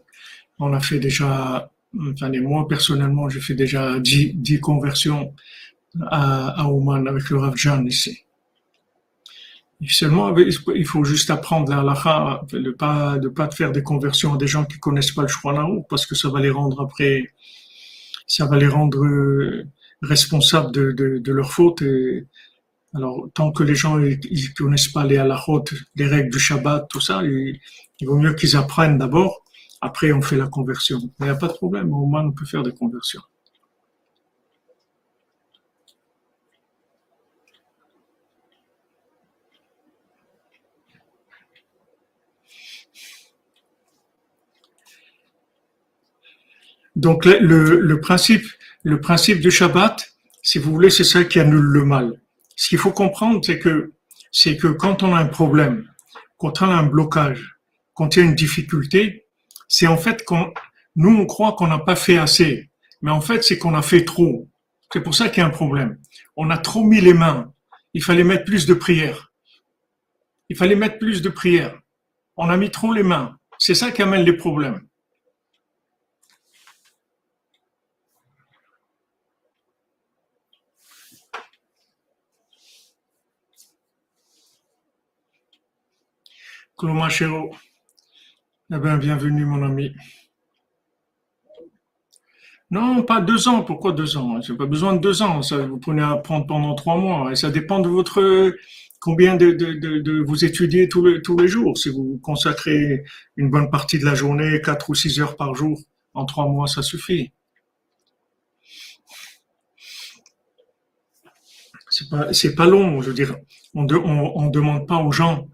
On 0.61 0.73
a 0.73 0.81
fait 0.81 1.01
déjà, 1.01 1.71
enfin, 1.99 2.31
moi 2.41 2.69
personnellement, 2.69 3.29
j'ai 3.29 3.41
fait 3.41 3.55
déjà 3.55 3.99
dix, 3.99 4.61
conversions 4.61 5.35
à, 6.01 6.61
à 6.61 6.65
Ouman 6.69 7.07
avec 7.09 7.29
le 7.31 7.39
Rav 7.39 7.57
Jan 7.57 7.85
ici. 7.87 8.25
Seulement, 9.89 10.37
il 10.37 10.87
faut 10.87 11.05
juste 11.05 11.31
apprendre 11.31 11.71
la 11.71 11.81
halakha, 11.81 12.43
de 12.53 12.71
pas, 12.71 13.19
de 13.19 13.29
pas 13.29 13.51
faire 13.51 13.73
des 13.73 13.83
conversions 13.83 14.35
à 14.35 14.37
des 14.37 14.47
gens 14.47 14.67
qui 14.67 14.79
connaissent 14.79 15.13
pas 15.13 15.23
le 15.23 15.29
Shouchan 15.29 15.83
parce 15.89 16.05
que 16.05 16.15
ça 16.15 16.29
va 16.29 16.41
les 16.41 16.51
rendre 16.51 16.83
après, 16.83 17.33
ça 18.27 18.45
va 18.45 18.59
les 18.59 18.69
rendre 18.69 19.03
euh, 19.05 19.65
responsables 20.03 20.73
de, 20.73 20.93
de, 20.93 21.19
de 21.19 21.33
leurs 21.33 21.51
fautes. 21.51 21.83
Alors, 22.95 23.29
tant 23.35 23.53
que 23.53 23.63
les 23.63 23.75
gens 23.75 23.99
ils, 24.01 24.55
connaissent 24.55 24.89
pas 24.89 25.05
les 25.05 25.17
halakhot, 25.17 25.65
les 25.95 26.07
règles 26.07 26.31
du 26.31 26.39
Shabbat, 26.39 26.87
tout 26.89 27.01
ça, 27.01 27.23
il, 27.23 27.59
vaut 28.03 28.19
mieux 28.19 28.35
qu'ils 28.35 28.57
apprennent 28.57 28.99
d'abord. 28.99 29.45
Après, 29.81 30.13
on 30.13 30.21
fait 30.21 30.37
la 30.37 30.49
conversion. 30.49 31.01
Il 31.21 31.25
n'y 31.25 31.31
a 31.31 31.37
pas 31.37 31.49
de 31.49 31.55
problème. 31.55 31.93
Au 31.93 32.05
moins, 32.05 32.25
on 32.27 32.33
peut 32.33 32.45
faire 32.45 32.63
des 32.63 32.75
conversions. 32.75 33.23
Donc 47.01 47.25
le, 47.25 47.99
principe, 47.99 48.45
le 48.83 49.01
principe 49.01 49.41
du 49.41 49.51
Shabbat, 49.51 50.13
si 50.43 50.59
vous 50.59 50.71
voulez, 50.71 50.91
c'est 50.91 51.03
ça 51.03 51.25
qui 51.25 51.41
annule 51.41 51.65
le 51.65 51.87
mal. 51.87 52.21
Ce 52.57 52.69
qu'il 52.69 52.77
faut 52.77 52.93
comprendre, 52.93 53.41
c'est 53.43 53.59
que 53.59 53.93
c'est 54.31 54.59
que 54.59 54.67
quand 54.67 55.03
on 55.03 55.15
a 55.15 55.19
un 55.19 55.25
problème, 55.25 55.89
quand 56.37 56.61
on 56.61 56.67
a 56.67 56.75
un 56.75 56.83
blocage, 56.83 57.57
quand 57.95 58.15
il 58.15 58.19
y 58.19 58.23
a 58.23 58.27
une 58.27 58.35
difficulté, 58.35 59.25
c'est 59.67 59.87
en 59.87 59.97
fait 59.97 60.27
qu'on 60.27 60.53
nous 60.95 61.17
on 61.17 61.25
croit 61.25 61.55
qu'on 61.55 61.69
n'a 61.69 61.79
pas 61.79 61.97
fait 61.97 62.19
assez, 62.19 62.69
mais 63.01 63.11
en 63.11 63.23
fait 63.23 63.43
c'est 63.45 63.57
qu'on 63.57 63.75
a 63.75 63.81
fait 63.81 64.05
trop. 64.05 64.47
C'est 64.93 65.01
pour 65.01 65.15
ça 65.15 65.31
qu'il 65.31 65.39
y 65.39 65.45
a 65.45 65.47
un 65.47 65.51
problème. 65.51 65.97
On 66.37 66.51
a 66.51 66.59
trop 66.59 66.85
mis 66.85 67.01
les 67.01 67.15
mains. 67.15 67.51
Il 67.95 68.05
fallait 68.05 68.25
mettre 68.25 68.45
plus 68.45 68.67
de 68.67 68.75
prières. 68.75 69.33
Il 70.51 70.57
fallait 70.57 70.77
mettre 70.77 70.99
plus 70.99 71.23
de 71.23 71.31
prières. 71.31 71.81
On 72.37 72.51
a 72.51 72.59
mis 72.59 72.71
trop 72.71 72.93
les 72.93 73.05
mains. 73.05 73.39
C'est 73.57 73.75
ça 73.75 73.91
qui 73.91 74.03
amène 74.03 74.23
les 74.23 74.37
problèmes. 74.37 74.83
Chéreau. 87.11 87.51
Eh 88.73 88.79
bien, 88.79 88.97
bienvenue, 88.97 89.45
mon 89.45 89.63
ami. 89.63 89.93
Non, 92.71 93.03
pas 93.03 93.21
deux 93.21 93.49
ans. 93.49 93.63
Pourquoi 93.63 93.93
deux 93.93 94.17
ans? 94.17 94.41
J'ai 94.41 94.55
pas 94.55 94.65
besoin 94.65 94.95
de 94.95 94.99
deux 94.99 95.21
ans. 95.21 95.43
Ça, 95.43 95.59
vous 95.59 95.79
prenez 95.79 96.01
à 96.01 96.13
apprendre 96.13 96.47
pendant 96.47 96.75
trois 96.75 96.97
mois. 96.97 97.33
Et 97.33 97.37
ça 97.37 97.51
dépend 97.51 97.81
de 97.81 97.89
votre 97.89 98.55
combien 98.99 99.37
de, 99.37 100.25
vous 100.27 100.45
étudiez 100.45 100.89
tous 100.89 101.05
les, 101.05 101.49
jours. 101.49 101.77
Si 101.77 101.91
vous 101.91 102.19
consacrez 102.23 103.05
une 103.37 103.51
bonne 103.51 103.71
partie 103.71 103.99
de 103.99 104.07
la 104.07 104.15
journée, 104.15 104.63
quatre 104.63 104.89
ou 104.89 104.95
six 104.95 105.21
heures 105.21 105.37
par 105.37 105.55
jour, 105.55 105.79
en 106.15 106.25
trois 106.25 106.47
mois, 106.49 106.67
ça 106.67 106.81
suffit. 106.81 107.33
C'est 111.91 112.09
pas, 112.09 112.29
pas 112.57 112.67
long. 112.67 113.03
Je 113.03 113.09
veux 113.09 113.15
dire, 113.15 113.37
on 113.75 113.83
ne 113.83 114.51
demande 114.51 114.87
pas 114.87 114.97
aux 114.97 115.13
gens 115.13 115.47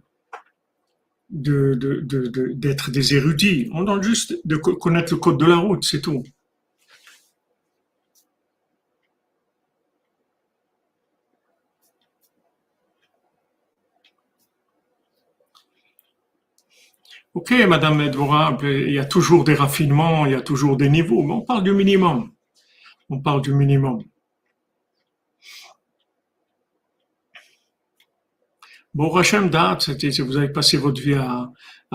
de, 1.30 1.74
d'être 2.54 2.90
des 2.90 3.14
érudits. 3.14 3.68
On 3.72 3.82
demande 3.82 4.02
juste 4.02 4.34
de 4.44 4.56
connaître 4.56 5.12
le 5.12 5.18
code 5.18 5.38
de 5.38 5.46
la 5.46 5.56
route, 5.56 5.84
c'est 5.84 6.00
tout. 6.00 6.22
Ok, 17.34 17.52
Madame 17.68 18.00
Edvora, 18.00 18.56
il 18.62 18.92
y 18.92 18.98
a 18.98 19.04
toujours 19.04 19.44
des 19.44 19.54
raffinements, 19.54 20.24
il 20.24 20.32
y 20.32 20.34
a 20.34 20.40
toujours 20.40 20.78
des 20.78 20.88
niveaux, 20.88 21.22
mais 21.22 21.34
on 21.34 21.42
parle 21.42 21.64
du 21.64 21.72
minimum. 21.72 22.32
On 23.10 23.20
parle 23.20 23.42
du 23.42 23.52
minimum. 23.52 24.02
Bon, 28.96 29.10
Rachem 29.10 29.50
date, 29.50 29.90
vous 30.20 30.38
avez 30.38 30.48
passé 30.48 30.78
votre 30.78 31.02
vie 31.02 31.12
à, 31.12 31.50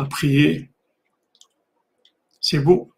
prier. 0.07 0.69
C'est 2.39 2.59
beau. 2.59 2.91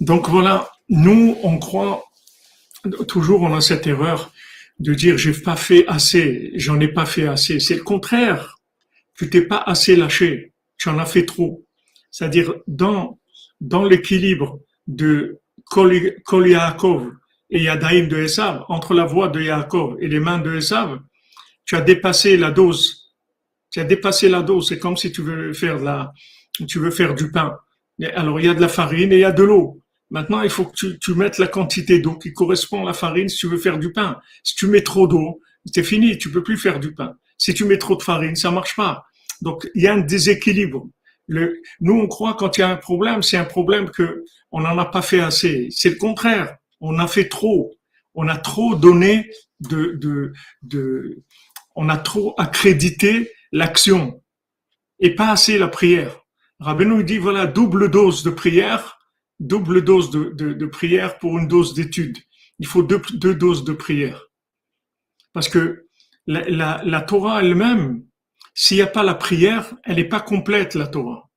Donc 0.00 0.30
voilà, 0.30 0.70
nous, 0.88 1.36
on 1.42 1.58
croit, 1.58 2.06
toujours 3.06 3.42
on 3.42 3.54
a 3.54 3.60
cette 3.60 3.86
erreur 3.86 4.32
de 4.78 4.94
dire 4.94 5.18
j'ai 5.18 5.34
pas 5.34 5.56
fait 5.56 5.86
assez, 5.88 6.52
j'en 6.54 6.80
ai 6.80 6.88
pas 6.88 7.04
fait 7.04 7.28
assez. 7.28 7.60
C'est 7.60 7.76
le 7.76 7.82
contraire. 7.82 8.60
Tu 9.14 9.28
t'es 9.28 9.42
pas 9.42 9.58
assez 9.58 9.94
lâché, 9.94 10.54
tu 10.78 10.88
en 10.88 10.98
as 10.98 11.04
fait 11.04 11.26
trop. 11.26 11.66
C'est-à-dire, 12.10 12.54
dans 12.66 13.18
dans 13.60 13.84
l'équilibre 13.84 14.60
de 14.86 15.38
Kol 15.64 16.48
Yaakov 16.48 17.12
et 17.50 17.62
Yadaim 17.62 18.06
de 18.06 18.18
Esav, 18.18 18.64
entre 18.68 18.94
la 18.94 19.04
voix 19.04 19.28
de 19.28 19.40
Yaakov 19.40 19.96
et 20.00 20.08
les 20.08 20.20
mains 20.20 20.38
de 20.38 20.56
Esav, 20.56 20.98
tu 21.64 21.76
as 21.76 21.80
dépassé 21.80 22.36
la 22.36 22.50
dose. 22.50 23.14
Tu 23.70 23.80
as 23.80 23.84
dépassé 23.84 24.28
la 24.28 24.42
dose. 24.42 24.68
C'est 24.68 24.78
comme 24.78 24.96
si 24.96 25.12
tu 25.12 25.22
veux 25.22 25.52
faire 25.52 25.78
de 25.78 25.84
la, 25.84 26.12
tu 26.66 26.78
veux 26.78 26.90
faire 26.90 27.14
du 27.14 27.30
pain. 27.30 27.56
Alors, 28.14 28.40
il 28.40 28.46
y 28.46 28.48
a 28.48 28.54
de 28.54 28.60
la 28.60 28.68
farine 28.68 29.12
et 29.12 29.16
il 29.16 29.20
y 29.20 29.24
a 29.24 29.32
de 29.32 29.42
l'eau. 29.42 29.82
Maintenant, 30.10 30.40
il 30.40 30.50
faut 30.50 30.64
que 30.64 30.74
tu, 30.74 30.98
tu 30.98 31.14
mettes 31.14 31.36
la 31.38 31.48
quantité 31.48 31.98
d'eau 31.98 32.16
qui 32.16 32.32
correspond 32.32 32.84
à 32.84 32.86
la 32.86 32.92
farine 32.94 33.28
si 33.28 33.36
tu 33.36 33.48
veux 33.48 33.58
faire 33.58 33.78
du 33.78 33.92
pain. 33.92 34.18
Si 34.42 34.54
tu 34.54 34.66
mets 34.66 34.82
trop 34.82 35.06
d'eau, 35.06 35.40
c'est 35.66 35.82
fini, 35.82 36.16
tu 36.16 36.30
peux 36.30 36.42
plus 36.42 36.56
faire 36.56 36.80
du 36.80 36.94
pain. 36.94 37.14
Si 37.36 37.52
tu 37.52 37.64
mets 37.64 37.78
trop 37.78 37.96
de 37.96 38.02
farine, 38.02 38.34
ça 38.34 38.50
marche 38.50 38.74
pas. 38.74 39.04
Donc, 39.42 39.68
il 39.74 39.82
y 39.82 39.86
a 39.86 39.94
un 39.94 40.00
déséquilibre 40.00 40.88
nous, 41.28 41.92
on 41.92 42.06
croit 42.06 42.34
quand 42.34 42.56
il 42.56 42.60
y 42.60 42.64
a 42.64 42.70
un 42.70 42.76
problème, 42.76 43.22
c'est 43.22 43.36
un 43.36 43.44
problème 43.44 43.90
que 43.90 44.24
on 44.50 44.60
n'en 44.60 44.78
a 44.78 44.86
pas 44.86 45.02
fait 45.02 45.20
assez. 45.20 45.68
C'est 45.70 45.90
le 45.90 45.96
contraire. 45.96 46.56
On 46.80 46.98
a 46.98 47.06
fait 47.06 47.28
trop. 47.28 47.74
On 48.14 48.28
a 48.28 48.36
trop 48.36 48.74
donné 48.74 49.30
de, 49.60 49.92
de, 50.00 50.32
de 50.62 51.22
on 51.76 51.88
a 51.88 51.98
trop 51.98 52.34
accrédité 52.38 53.30
l'action 53.52 54.22
et 55.00 55.14
pas 55.14 55.30
assez 55.30 55.58
la 55.58 55.68
prière. 55.68 56.20
Rabbeinu 56.60 57.04
dit 57.04 57.18
voilà 57.18 57.46
double 57.46 57.90
dose 57.90 58.24
de 58.24 58.30
prière 58.30 58.98
double 59.40 59.84
dose 59.84 60.10
de, 60.10 60.30
de, 60.30 60.66
prière 60.66 61.18
pour 61.18 61.38
une 61.38 61.48
dose 61.48 61.74
d'étude. 61.74 62.18
Il 62.58 62.66
faut 62.66 62.82
deux, 62.82 63.00
deux 63.14 63.34
doses 63.34 63.64
de 63.64 63.72
prière. 63.72 64.26
Parce 65.32 65.48
que 65.48 65.86
la, 66.26 66.42
la, 66.48 66.82
la 66.84 67.00
Torah 67.02 67.42
elle-même, 67.42 68.04
s'il 68.60 68.78
n'y 68.78 68.82
a 68.82 68.88
pas 68.88 69.04
la 69.04 69.14
prière, 69.14 69.72
elle 69.84 69.98
n'est 69.98 70.08
pas 70.08 70.18
complète, 70.18 70.74
la 70.74 70.88
Torah. 70.88 71.30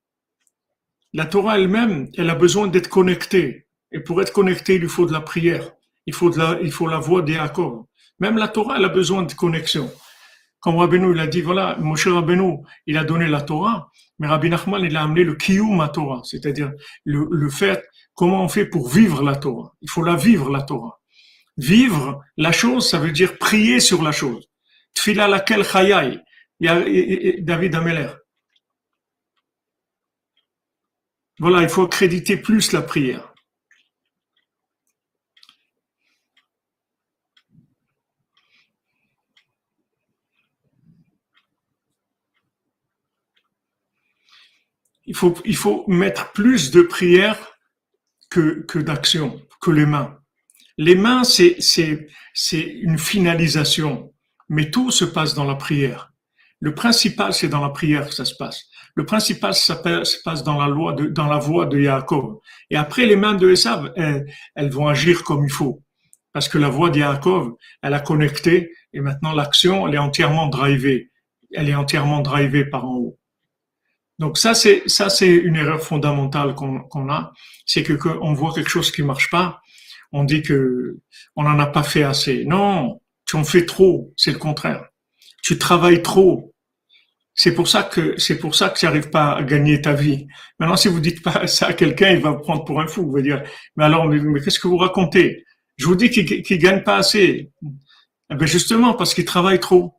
La 1.14 1.28
Torah 1.28 1.60
elle-même, 1.60 2.10
elle 2.18 2.32
a 2.32 2.34
besoin 2.34 2.66
d'être 2.66 2.88
connectée. 2.90 3.68
Et 3.92 4.00
pour 4.00 4.24
être 4.24 4.34
connectée, 4.34 4.76
il 4.76 4.82
lui 4.82 4.90
faut 4.90 5.06
de 5.06 5.14
la 5.14 5.22
prière. 5.22 5.72
Il 6.08 6.16
faut, 6.16 6.32
de 6.32 6.40
la, 6.40 6.58
il 6.64 6.72
faut 6.72 6.88
la 6.88 6.98
voix 6.98 7.22
des 7.22 7.38
accords. 7.38 7.86
Même 8.18 8.40
la 8.40 8.48
Torah, 8.48 8.78
elle 8.80 8.86
a 8.86 8.90
besoin 8.90 9.22
de 9.22 9.34
connexion. 9.34 9.92
Comme 10.62 10.78
Rabbeinu, 10.78 11.14
il 11.14 11.20
a 11.20 11.28
dit, 11.28 11.42
voilà, 11.42 11.78
Moshe 11.80 12.08
Rabbeinu, 12.08 12.64
il 12.88 12.98
a 12.98 13.04
donné 13.04 13.28
la 13.28 13.42
Torah, 13.42 13.92
mais 14.18 14.26
Rabbi 14.26 14.50
Nachman, 14.50 14.84
il 14.84 14.98
a 14.98 15.04
amené 15.04 15.24
le 15.24 15.36
kiyum 15.36 15.80
à 15.80 15.90
Torah, 15.90 16.22
c'est-à-dire 16.24 16.72
le, 17.06 17.28
le 17.30 17.50
fait, 17.52 17.88
comment 18.16 18.44
on 18.44 18.50
fait 18.50 18.66
pour 18.66 18.90
vivre 18.90 19.22
la 19.22 19.36
Torah. 19.36 19.76
Il 19.82 19.92
faut 19.92 20.02
la 20.02 20.16
vivre, 20.16 20.50
la 20.50 20.64
Torah. 20.64 21.00
Vivre 21.56 22.24
la 22.36 22.52
chose, 22.52 22.90
ça 22.90 22.98
veut 22.98 23.12
dire 23.12 23.38
prier 23.38 23.80
sur 23.80 24.02
la 24.02 24.12
chose. 24.12 24.50
Tfila 24.96 25.28
laquelle 25.28 25.64
chayai. 25.64 26.20
David 26.62 27.76
Ameller. 27.76 28.10
Voilà, 31.40 31.64
il 31.64 31.70
faut 31.70 31.84
accréditer 31.84 32.38
plus 32.38 32.72
la 32.72 32.84
prière. 32.84 33.32
il 45.46 45.56
faut, 45.58 45.84
mettre 45.88 46.32
plus 46.32 46.72
de 46.72 46.82
prière 46.82 47.38
que, 48.30 48.62
que 48.62 48.80
d'action, 48.80 49.42
que 49.60 49.72
les 49.72 49.86
mains. 49.86 50.18
Les 50.78 50.96
mains, 50.96 51.24
c'est 51.24 51.58
une 52.52 52.98
finalisation, 52.98 54.14
mais 54.50 54.72
tout 54.72 54.92
se 54.92 55.06
passe 55.06 55.34
dans 55.34 55.44
la 55.44 55.56
prière. 55.56 56.11
Le 56.62 56.76
principal, 56.76 57.34
c'est 57.34 57.50
dans 57.50 57.60
la 57.60 57.70
prière 57.70 58.08
que 58.08 58.14
ça 58.14 58.24
se 58.24 58.36
passe. 58.36 58.66
Le 58.96 59.04
principal, 59.04 59.54
ça 59.56 59.76
se 60.06 60.18
passe 60.24 60.44
dans 60.44 60.60
la 60.60 60.68
loi 60.68 60.94
de, 60.94 61.08
dans 61.08 61.28
la 61.28 61.40
voie 61.40 61.66
de 61.66 61.80
Yaakov. 61.80 62.38
Et 62.70 62.78
après, 62.78 63.06
les 63.08 63.16
mains 63.16 63.34
de 63.34 63.50
Esav, 63.50 63.92
elles, 63.96 64.70
vont 64.70 64.88
agir 64.88 65.24
comme 65.24 65.44
il 65.44 65.52
faut. 65.52 65.82
Parce 66.34 66.48
que 66.48 66.60
la 66.60 66.70
voix 66.70 66.92
de 66.92 67.00
Yaakov, 67.00 67.54
elle 67.82 67.96
a 67.96 68.00
connecté, 68.00 68.72
et 68.94 69.00
maintenant 69.02 69.34
l'action, 69.34 69.88
elle 69.88 69.96
est 69.96 70.00
entièrement 70.00 70.48
drivée. 70.48 71.10
Elle 71.52 71.68
est 71.68 71.76
entièrement 71.76 72.22
drivée 72.22 72.64
par 72.64 72.86
en 72.86 72.96
haut. 72.96 73.18
Donc 74.20 74.38
ça 74.38 74.54
c'est 74.54 74.84
ça 74.86 75.10
c'est 75.10 75.34
une 75.34 75.56
erreur 75.56 75.82
fondamentale 75.82 76.54
qu'on 76.54 77.10
a, 77.10 77.34
c'est 77.66 77.82
que 77.82 77.94
quand 77.94 78.20
on 78.22 78.34
voit 78.34 78.54
quelque 78.54 78.70
chose 78.70 78.92
qui 78.92 79.02
marche 79.02 79.32
pas, 79.32 79.62
on 80.12 80.24
dit 80.24 80.44
que 80.44 81.00
on 81.36 81.44
n'en 81.44 81.58
a 81.58 81.66
pas 81.66 81.82
fait 81.82 82.04
assez. 82.04 82.46
Non, 82.46 83.02
tu 83.26 83.36
en 83.36 83.44
fais 83.44 83.66
trop, 83.66 84.14
c'est 84.16 84.32
le 84.32 84.38
contraire. 84.38 84.86
Tu 85.42 85.58
travailles 85.58 86.04
trop. 86.04 86.51
C'est 87.34 87.54
pour 87.54 87.68
ça 87.68 87.84
que 87.84 88.18
c'est 88.18 88.38
pour 88.38 88.56
ça 88.56 88.70
que 88.70 88.78
tu 88.80 88.86
n'arrives 88.86 89.10
pas 89.10 89.34
à 89.34 89.44
gagner 89.44 89.82
ta 89.82 89.94
vie. 89.94 90.28
Maintenant, 90.60 90.76
si 90.76 90.90
vous 90.90 91.00
dites 91.00 91.24
pas 91.24 91.48
ça 91.56 91.68
à 91.68 91.74
quelqu'un, 91.74 92.12
il 92.12 92.20
va 92.20 92.32
vous 92.32 92.40
prendre 92.42 92.66
pour 92.66 92.82
un 92.82 92.88
fou. 92.88 93.04
Vous 93.04 93.14
va 93.14 93.22
dire, 93.22 93.44
mais 93.76 93.86
alors, 93.86 94.06
mais, 94.08 94.42
qu'est-ce 94.42 94.60
que 94.60 94.68
vous 94.68 94.78
racontez? 94.78 95.46
Je 95.78 95.86
vous 95.86 95.96
dis 95.96 96.10
qu'il 96.10 96.26
ne 96.26 96.62
gagne 96.62 96.84
pas 96.84 96.98
assez. 96.98 97.52
Eh 98.32 98.36
ben 98.36 98.46
justement, 98.46 98.94
parce 98.94 99.14
qu'il 99.14 99.26
travaille 99.26 99.60
trop. 99.60 99.96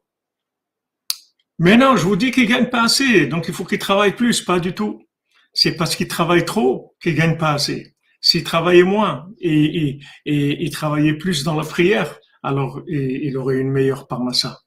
Mais 1.59 1.77
non, 1.77 1.97
je 1.97 2.05
vous 2.05 2.17
dis 2.17 2.31
qu'il 2.31 2.47
gagne 2.47 2.67
pas 2.67 2.85
assez, 2.85 3.27
donc 3.27 3.47
il 3.49 3.55
faut 3.55 3.65
qu'il 3.65 3.79
travaille 3.79 4.17
plus, 4.17 4.43
pas 4.43 4.59
du 4.59 4.75
tout. 4.75 5.07
C'est 5.53 5.77
parce 5.77 5.97
qu'il 5.97 6.09
travaille 6.09 6.45
trop 6.45 6.95
qu'il 7.03 7.15
gagne 7.15 7.37
pas 7.37 7.53
assez. 7.53 7.95
S'il 8.21 8.45
travaillait 8.45 8.85
moins 8.85 9.29
et, 9.41 9.99
et, 10.25 10.65
et, 10.65 10.71
travaillait 10.71 11.15
plus 11.15 11.45
dans 11.45 11.57
la 11.57 11.65
prière, 11.65 12.19
alors 12.43 12.83
il 12.87 13.37
aurait 13.37 13.59
une 13.59 13.71
meilleure 13.71 14.07
parmassa. 14.07 14.61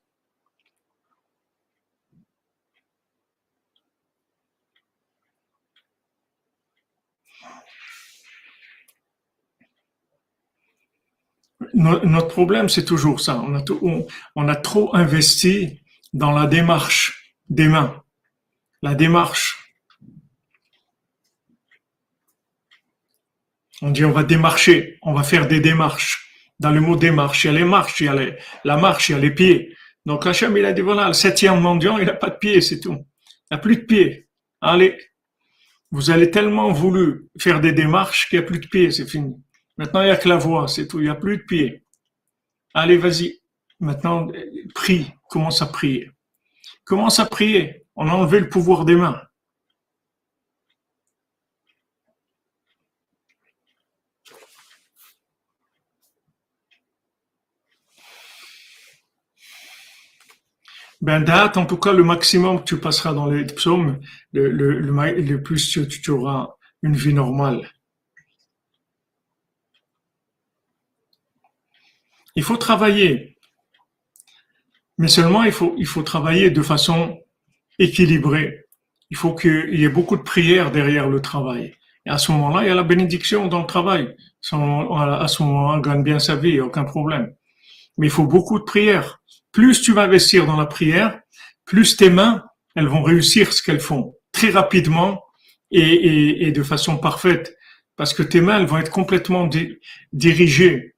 Notre 11.76 12.28
problème, 12.28 12.70
c'est 12.70 12.86
toujours 12.86 13.20
ça. 13.20 13.44
On 14.36 14.48
a, 14.48 14.56
trop 14.56 14.96
investi 14.96 15.82
dans 16.14 16.32
la 16.32 16.48
démarche 16.48 17.36
des 17.50 17.68
mains. 17.68 18.02
La 18.82 18.96
démarche. 18.96 19.58
On 23.82 23.92
dit 23.92 24.06
on 24.06 24.12
va 24.12 24.24
démarcher, 24.24 24.98
on 25.02 25.14
va 25.14 25.24
faire 25.24 25.48
des 25.48 25.60
démarches. 25.60 26.22
Dans 26.62 26.72
le 26.72 26.80
mot 26.80 26.96
démarche, 26.96 27.44
il 27.44 27.48
y 27.48 27.50
a 27.50 27.54
les 27.54 27.66
marches, 27.66 28.00
il 28.00 28.06
y 28.06 28.08
a 28.08 28.16
la 28.64 28.78
marche, 28.78 29.10
il 29.10 29.12
y 29.12 29.16
a 29.16 29.20
les 29.20 29.32
pieds. 29.32 29.76
Donc 30.06 30.26
Hachem, 30.26 30.56
il 30.56 30.64
a 30.64 30.72
dit 30.72 30.82
voilà, 30.82 31.08
le 31.08 31.14
septième 31.14 31.60
mendiant, 31.60 31.98
il 31.98 32.06
n'a 32.06 32.14
pas 32.14 32.30
de 32.30 32.38
pieds, 32.38 32.62
c'est 32.62 32.80
tout. 32.80 33.06
Il 33.52 33.56
n'a 33.56 33.58
plus 33.58 33.76
de 33.76 33.82
pieds. 33.82 34.30
Allez, 34.62 34.98
vous 35.92 36.10
avez 36.10 36.32
tellement 36.32 36.72
voulu 36.72 37.28
faire 37.38 37.60
des 37.60 37.74
démarches 37.74 38.30
qu'il 38.30 38.40
n'y 38.40 38.46
a 38.46 38.48
plus 38.48 38.60
de 38.60 38.68
pieds, 38.68 38.92
c'est 38.92 39.10
fini. 39.10 39.36
Maintenant, 39.78 40.02
il 40.02 40.06
n'y 40.06 40.12
a 40.12 40.18
que 40.18 40.30
la 40.30 40.38
voix, 40.38 40.68
c'est 40.68 40.88
tout, 40.88 41.00
il 41.00 41.04
n'y 41.04 41.10
a 41.10 41.16
plus 41.16 41.38
de 41.38 41.44
pieds. 41.44 41.84
Allez, 42.74 42.98
vas-y. 42.98 43.42
Maintenant, 43.80 44.28
prie, 44.74 45.12
commence 45.30 45.62
à 45.62 45.66
prier. 45.68 46.12
Commence 46.86 47.20
à 47.20 47.26
prier. 47.26 47.86
On 47.96 48.08
a 48.08 48.12
enlevé 48.12 48.40
le 48.40 48.50
pouvoir 48.50 48.86
des 48.86 48.96
mains. 48.96 49.22
Ben 61.02 61.20
date, 61.22 61.58
en 61.58 61.66
tout 61.66 61.78
cas, 61.78 61.94
le 61.94 62.04
maximum 62.04 62.60
que 62.60 62.64
tu 62.64 62.80
passeras 62.80 63.14
dans 63.14 63.28
les 63.28 63.46
psaumes, 63.46 64.00
le, 64.34 65.38
plus 65.38 65.78
tu 66.02 66.12
auras 66.12 66.50
une 66.82 66.96
vie 66.96 67.14
normale. 67.14 67.70
Il 72.36 72.44
faut 72.44 72.58
travailler. 72.58 73.38
Mais 74.98 75.08
seulement, 75.08 75.44
il 75.44 75.52
faut, 75.52 75.76
il 75.78 75.86
faut 75.86 76.04
travailler 76.04 76.50
de 76.50 76.62
façon 76.62 77.20
équilibrée. 77.80 78.66
Il 79.10 79.18
faut 79.18 79.34
qu'il 79.34 79.80
y 79.80 79.84
ait 79.84 79.90
beaucoup 79.90 80.18
de 80.18 80.22
prières 80.22 80.72
derrière 80.72 81.10
le 81.10 81.22
travail. 81.22 81.76
Et 82.06 82.10
à 82.10 82.18
ce 82.18 82.32
moment-là, 82.32 82.64
il 82.64 82.68
y 82.68 82.72
a 82.72 82.76
la 82.76 82.84
bénédiction 82.84 83.48
dans 83.48 83.62
le 83.62 83.68
travail. 83.68 84.16
À 84.52 85.28
ce 85.28 85.44
moment-là, 85.44 85.78
on 85.78 85.80
gagne 85.80 86.04
bien 86.04 86.20
sa 86.20 86.36
vie, 86.36 86.60
aucun 86.60 86.84
problème. 86.84 87.34
Mais 87.98 88.08
il 88.08 88.12
faut 88.12 88.28
beaucoup 88.28 88.60
de 88.60 88.64
prières. 88.64 89.22
Plus 89.52 89.82
tu 89.82 89.94
vas 89.94 90.04
investir 90.04 90.46
dans 90.46 90.58
la 90.58 90.66
prière, 90.66 91.20
plus 91.66 91.98
tes 91.98 92.10
mains, 92.10 92.44
elles 92.76 92.88
vont 92.88 93.04
réussir 93.04 93.54
ce 93.54 93.64
qu'elles 93.64 93.80
font 93.80 94.16
très 94.32 94.50
rapidement 94.50 95.24
et, 95.72 96.52
de 96.52 96.64
façon 96.64 96.98
parfaite. 96.98 97.56
Parce 97.96 98.14
que 98.14 98.22
tes 98.22 98.42
mains, 98.42 98.60
elles 98.60 98.68
vont 98.68 98.78
être 98.78 98.92
complètement 98.92 99.50
dirigées 100.12 100.95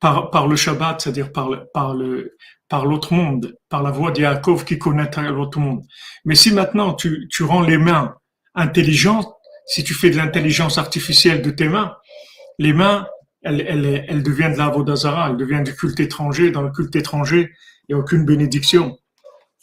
par, 0.00 0.30
par 0.30 0.48
le 0.48 0.56
Shabbat, 0.56 1.00
c'est-à-dire 1.00 1.32
par 1.32 1.50
par 1.72 1.94
le, 1.94 2.36
par 2.68 2.86
l'autre 2.86 3.12
monde, 3.12 3.54
par 3.68 3.82
la 3.82 3.90
voix 3.90 4.10
d'Yaakov 4.10 4.64
qui 4.64 4.78
connaît 4.78 5.10
l'autre 5.30 5.58
monde. 5.58 5.82
Mais 6.24 6.34
si 6.34 6.52
maintenant 6.52 6.94
tu, 6.94 7.28
tu 7.30 7.42
rends 7.42 7.62
les 7.62 7.78
mains 7.78 8.14
intelligentes, 8.54 9.28
si 9.66 9.84
tu 9.84 9.94
fais 9.94 10.10
de 10.10 10.16
l'intelligence 10.16 10.78
artificielle 10.78 11.42
de 11.42 11.50
tes 11.50 11.68
mains, 11.68 11.96
les 12.58 12.72
mains, 12.72 13.06
elles, 13.42 13.64
elles, 13.66 14.04
elles 14.08 14.22
deviennent 14.22 14.54
de 14.54 14.58
la 14.58 14.68
Vodazara, 14.68 15.30
elles 15.30 15.36
deviennent 15.36 15.64
du 15.64 15.74
culte 15.74 16.00
étranger. 16.00 16.50
Dans 16.50 16.62
le 16.62 16.70
culte 16.70 16.94
étranger, 16.96 17.50
il 17.88 17.94
n'y 17.94 18.00
a 18.00 18.02
aucune 18.02 18.24
bénédiction. 18.24 18.98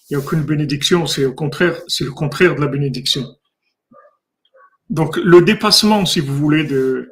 Il 0.09 0.15
n'y 0.15 0.21
a 0.21 0.25
aucune 0.25 0.43
bénédiction, 0.43 1.05
c'est 1.05 1.25
au 1.25 1.33
contraire, 1.33 1.75
c'est 1.87 2.05
le 2.05 2.11
contraire 2.11 2.55
de 2.55 2.61
la 2.61 2.67
bénédiction. 2.67 3.25
Donc 4.89 5.17
le 5.17 5.41
dépassement, 5.41 6.05
si 6.05 6.21
vous 6.21 6.35
voulez, 6.35 6.63
de, 6.63 7.11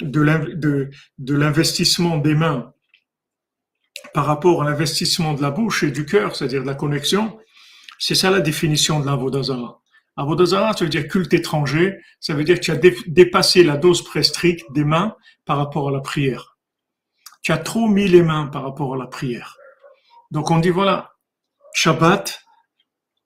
de, 0.00 0.90
l'investissement 1.18 2.18
des 2.18 2.34
mains 2.34 2.72
par 4.14 4.26
rapport 4.26 4.62
à 4.62 4.64
l'investissement 4.64 5.34
de 5.34 5.42
la 5.42 5.50
bouche 5.50 5.82
et 5.82 5.90
du 5.90 6.04
cœur, 6.06 6.36
c'est-à-dire 6.36 6.62
de 6.62 6.66
la 6.66 6.74
connexion, 6.74 7.38
c'est 7.98 8.14
ça 8.14 8.30
la 8.30 8.40
définition 8.40 9.00
de 9.00 9.06
l'avodazara. 9.06 9.80
Avodazara, 10.16 10.72
ça 10.72 10.84
veut 10.84 10.90
dire 10.90 11.08
culte 11.08 11.34
étranger, 11.34 11.98
ça 12.20 12.34
veut 12.34 12.44
dire 12.44 12.56
que 12.58 12.64
tu 12.64 12.70
as 12.70 12.80
dépassé 13.06 13.62
la 13.62 13.76
dose 13.76 14.02
prescrite 14.02 14.60
des 14.72 14.84
mains 14.84 15.14
par 15.44 15.58
rapport 15.58 15.88
à 15.88 15.92
la 15.92 16.00
prière. 16.00 16.56
Tu 17.42 17.52
as 17.52 17.58
trop 17.58 17.86
mis 17.86 18.08
les 18.08 18.22
mains 18.22 18.46
par 18.46 18.62
rapport 18.62 18.94
à 18.94 18.96
la 18.96 19.06
prière. 19.06 19.56
Donc 20.30 20.50
on 20.50 20.58
dit 20.58 20.70
voilà, 20.70 21.12
Shabbat, 21.74 22.40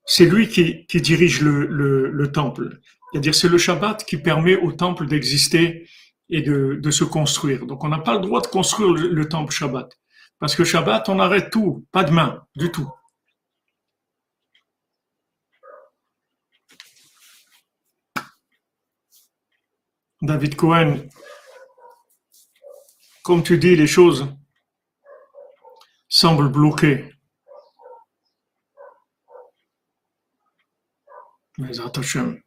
c'est 0.05 0.25
lui 0.25 0.49
qui, 0.49 0.85
dirige 1.01 1.41
le, 1.41 2.31
temple. 2.33 2.79
C'est-à-dire 3.11 3.33
c'est 3.33 3.47
le 3.47 3.57
Shabbat 3.57 4.03
qui 4.03 4.17
permet 4.17 4.57
au 4.57 4.73
temple 4.73 5.07
d'exister 5.07 5.87
et 6.31 6.41
de, 6.41 6.91
se 6.91 7.03
construire. 7.03 7.65
Donc 7.65 7.83
on 7.83 7.89
n'a 7.89 7.99
pas 7.99 8.15
le 8.15 8.21
droit 8.21 8.41
de 8.41 8.47
construire 8.47 8.93
le 8.93 9.29
temple 9.29 9.53
Shabbat. 9.53 9.97
Parce 10.39 10.55
que 10.55 10.63
Shabbat, 10.63 11.07
on 11.09 11.19
arrête 11.19 11.51
tout, 11.51 11.85
pas 11.91 12.03
de 12.03 12.11
main, 12.11 12.47
du 12.55 12.71
tout. 12.71 12.89
David 20.21 20.55
Cohen, 20.55 21.09
comme 23.23 23.43
tu 23.43 23.57
dis, 23.57 23.75
les 23.75 23.87
choses 23.87 24.27
semblent 26.07 26.49
bloquées. 26.49 27.13
Mais 31.57 31.79
attention. 31.79 32.37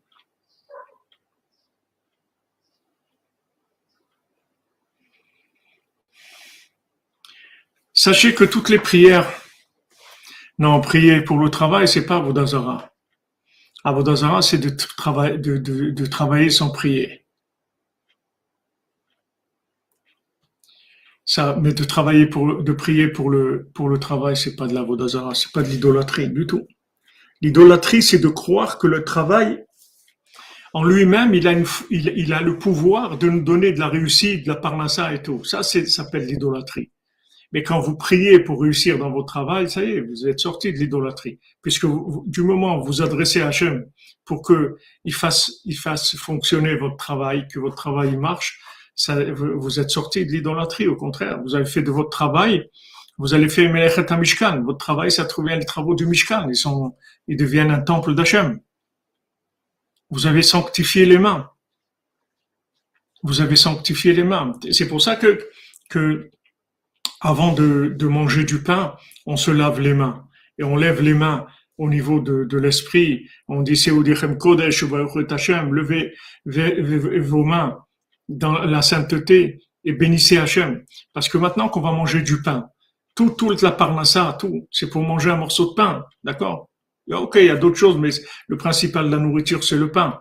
Sachez 8.04 8.34
que 8.34 8.44
toutes 8.44 8.68
les 8.68 8.78
prières, 8.78 9.26
non, 10.58 10.78
prier 10.82 11.22
pour 11.22 11.38
le 11.38 11.48
travail, 11.48 11.88
c'est 11.88 12.04
pas 12.04 12.16
Avodazara. 12.16 12.92
Avodazara, 13.82 14.42
c'est 14.42 14.58
de, 14.58 14.68
de 14.68 16.04
travailler 16.04 16.50
sans 16.50 16.68
prier. 16.68 17.24
Ça, 21.24 21.56
mais 21.58 21.72
de 21.72 21.82
travailler 21.82 22.26
de 22.26 22.72
prier 22.72 23.08
pour 23.08 23.30
le, 23.30 23.70
pour 23.74 23.88
le 23.88 23.96
travail, 23.96 24.36
c'est 24.36 24.54
pas 24.54 24.66
de 24.66 24.74
la 24.74 24.82
vodazara, 24.82 25.34
c'est 25.34 25.50
pas 25.52 25.62
de 25.62 25.68
l'idolâtrie 25.68 26.28
du 26.28 26.46
tout. 26.46 26.68
L'idolâtrie, 27.40 28.02
c'est 28.02 28.18
de 28.18 28.28
croire 28.28 28.76
que 28.76 28.86
le 28.86 29.02
travail, 29.02 29.64
en 30.74 30.84
lui-même, 30.84 31.32
il 31.32 31.46
a 32.34 32.42
le 32.42 32.58
pouvoir 32.58 33.16
de 33.16 33.30
nous 33.30 33.42
donner 33.42 33.72
de 33.72 33.80
la 33.80 33.88
réussite, 33.88 34.44
de 34.44 34.52
la 34.52 34.56
parnassa 34.56 35.14
et 35.14 35.22
tout. 35.22 35.42
Ça, 35.44 35.62
ça 35.62 35.86
s'appelle 35.86 36.26
l'idolâtrie. 36.26 36.90
Mais 37.54 37.62
quand 37.62 37.78
vous 37.78 37.96
priez 37.96 38.40
pour 38.40 38.60
réussir 38.60 38.98
dans 38.98 39.10
votre 39.10 39.26
travail, 39.26 39.70
ça 39.70 39.82
y 39.84 39.92
est, 39.92 40.00
vous 40.00 40.26
êtes 40.26 40.40
sorti 40.40 40.72
de 40.72 40.78
l'idolâtrie. 40.78 41.38
Puisque 41.62 41.86
du 42.26 42.42
moment 42.42 42.78
où 42.78 42.84
vous 42.84 43.00
adressez 43.00 43.40
à 43.42 43.46
Hachem 43.46 43.86
pour 44.24 44.42
que 44.42 44.76
il 45.04 45.14
fasse, 45.14 45.60
il 45.64 45.76
fasse 45.76 46.16
fonctionner 46.16 46.74
votre 46.74 46.96
travail, 46.96 47.46
que 47.46 47.60
votre 47.60 47.76
travail 47.76 48.16
marche, 48.16 48.60
vous 49.08 49.80
êtes 49.80 49.90
sorti 49.90 50.26
de 50.26 50.32
l'idolâtrie, 50.32 50.88
au 50.88 50.96
contraire, 50.96 51.40
vous 51.42 51.54
avez 51.54 51.64
fait 51.64 51.82
de 51.82 51.92
votre 51.92 52.10
travail, 52.10 52.68
vous 53.18 53.34
allez 53.34 53.48
faire 53.48 53.72
Melechet 53.72 54.16
Mishkan. 54.16 54.62
Votre 54.62 54.78
travail, 54.78 55.12
ça 55.12 55.24
trouve 55.24 55.46
les 55.46 55.64
travaux 55.64 55.94
du 55.94 56.06
Mishkan. 56.06 56.48
Ils 56.48 56.56
sont, 56.56 56.96
ils 57.28 57.36
deviennent 57.36 57.70
un 57.70 57.80
temple 57.80 58.16
d'Hachem. 58.16 58.60
Vous 60.10 60.26
avez 60.26 60.42
sanctifié 60.42 61.06
les 61.06 61.18
mains. 61.18 61.50
Vous 63.22 63.40
avez 63.40 63.56
sanctifié 63.56 64.12
les 64.12 64.24
mains. 64.24 64.52
C'est 64.72 64.88
pour 64.88 65.00
ça 65.00 65.14
que, 65.14 65.48
que, 65.88 66.30
avant 67.24 67.52
de, 67.52 67.94
de 67.96 68.06
manger 68.06 68.44
du 68.44 68.62
pain, 68.62 68.94
on 69.24 69.36
se 69.36 69.50
lave 69.50 69.80
les 69.80 69.94
mains. 69.94 70.28
Et 70.58 70.62
on 70.62 70.76
lève 70.76 71.00
les 71.02 71.14
mains 71.14 71.46
au 71.78 71.88
niveau 71.88 72.20
de, 72.20 72.44
de 72.44 72.58
l'esprit. 72.58 73.28
On 73.48 73.62
dit, 73.62 73.76
c'est 73.76 73.90
Kodesh, 74.38 74.84
levez 74.84 76.12
vos 77.20 77.44
mains 77.44 77.78
dans 78.28 78.52
la 78.52 78.82
sainteté 78.82 79.62
et 79.84 79.92
bénissez 79.94 80.36
Hachem. 80.36 80.84
Parce 81.12 81.28
que 81.28 81.38
maintenant 81.38 81.68
qu'on 81.68 81.80
va 81.80 81.92
manger 81.92 82.20
du 82.20 82.42
pain, 82.42 82.68
tout, 83.14 83.30
toute 83.30 83.62
la 83.62 83.72
parnassa, 83.72 84.36
tout, 84.38 84.68
c'est 84.70 84.90
pour 84.90 85.02
manger 85.02 85.30
un 85.30 85.36
morceau 85.36 85.70
de 85.70 85.74
pain, 85.74 86.04
d'accord? 86.24 86.68
Ok, 87.10 87.36
il 87.36 87.46
y 87.46 87.50
a 87.50 87.56
d'autres 87.56 87.76
choses, 87.76 87.98
mais 87.98 88.10
le 88.48 88.56
principal 88.56 89.06
de 89.06 89.10
la 89.10 89.18
nourriture, 89.18 89.64
c'est 89.64 89.76
le 89.76 89.90
pain. 89.90 90.20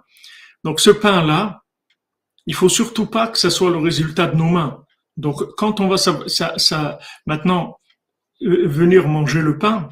Donc 0.63 0.79
ce 0.79 0.89
pain-là, 0.89 1.63
il 2.45 2.55
faut 2.55 2.69
surtout 2.69 3.07
pas 3.07 3.27
que 3.27 3.37
ça 3.37 3.49
soit 3.49 3.71
le 3.71 3.77
résultat 3.77 4.27
de 4.27 4.37
nos 4.37 4.49
mains. 4.49 4.82
Donc 5.17 5.55
quand 5.55 5.79
on 5.79 5.87
va 5.87 5.95
maintenant 7.25 7.79
euh, 8.41 8.67
venir 8.67 9.07
manger 9.07 9.41
le 9.41 9.57
pain, 9.57 9.89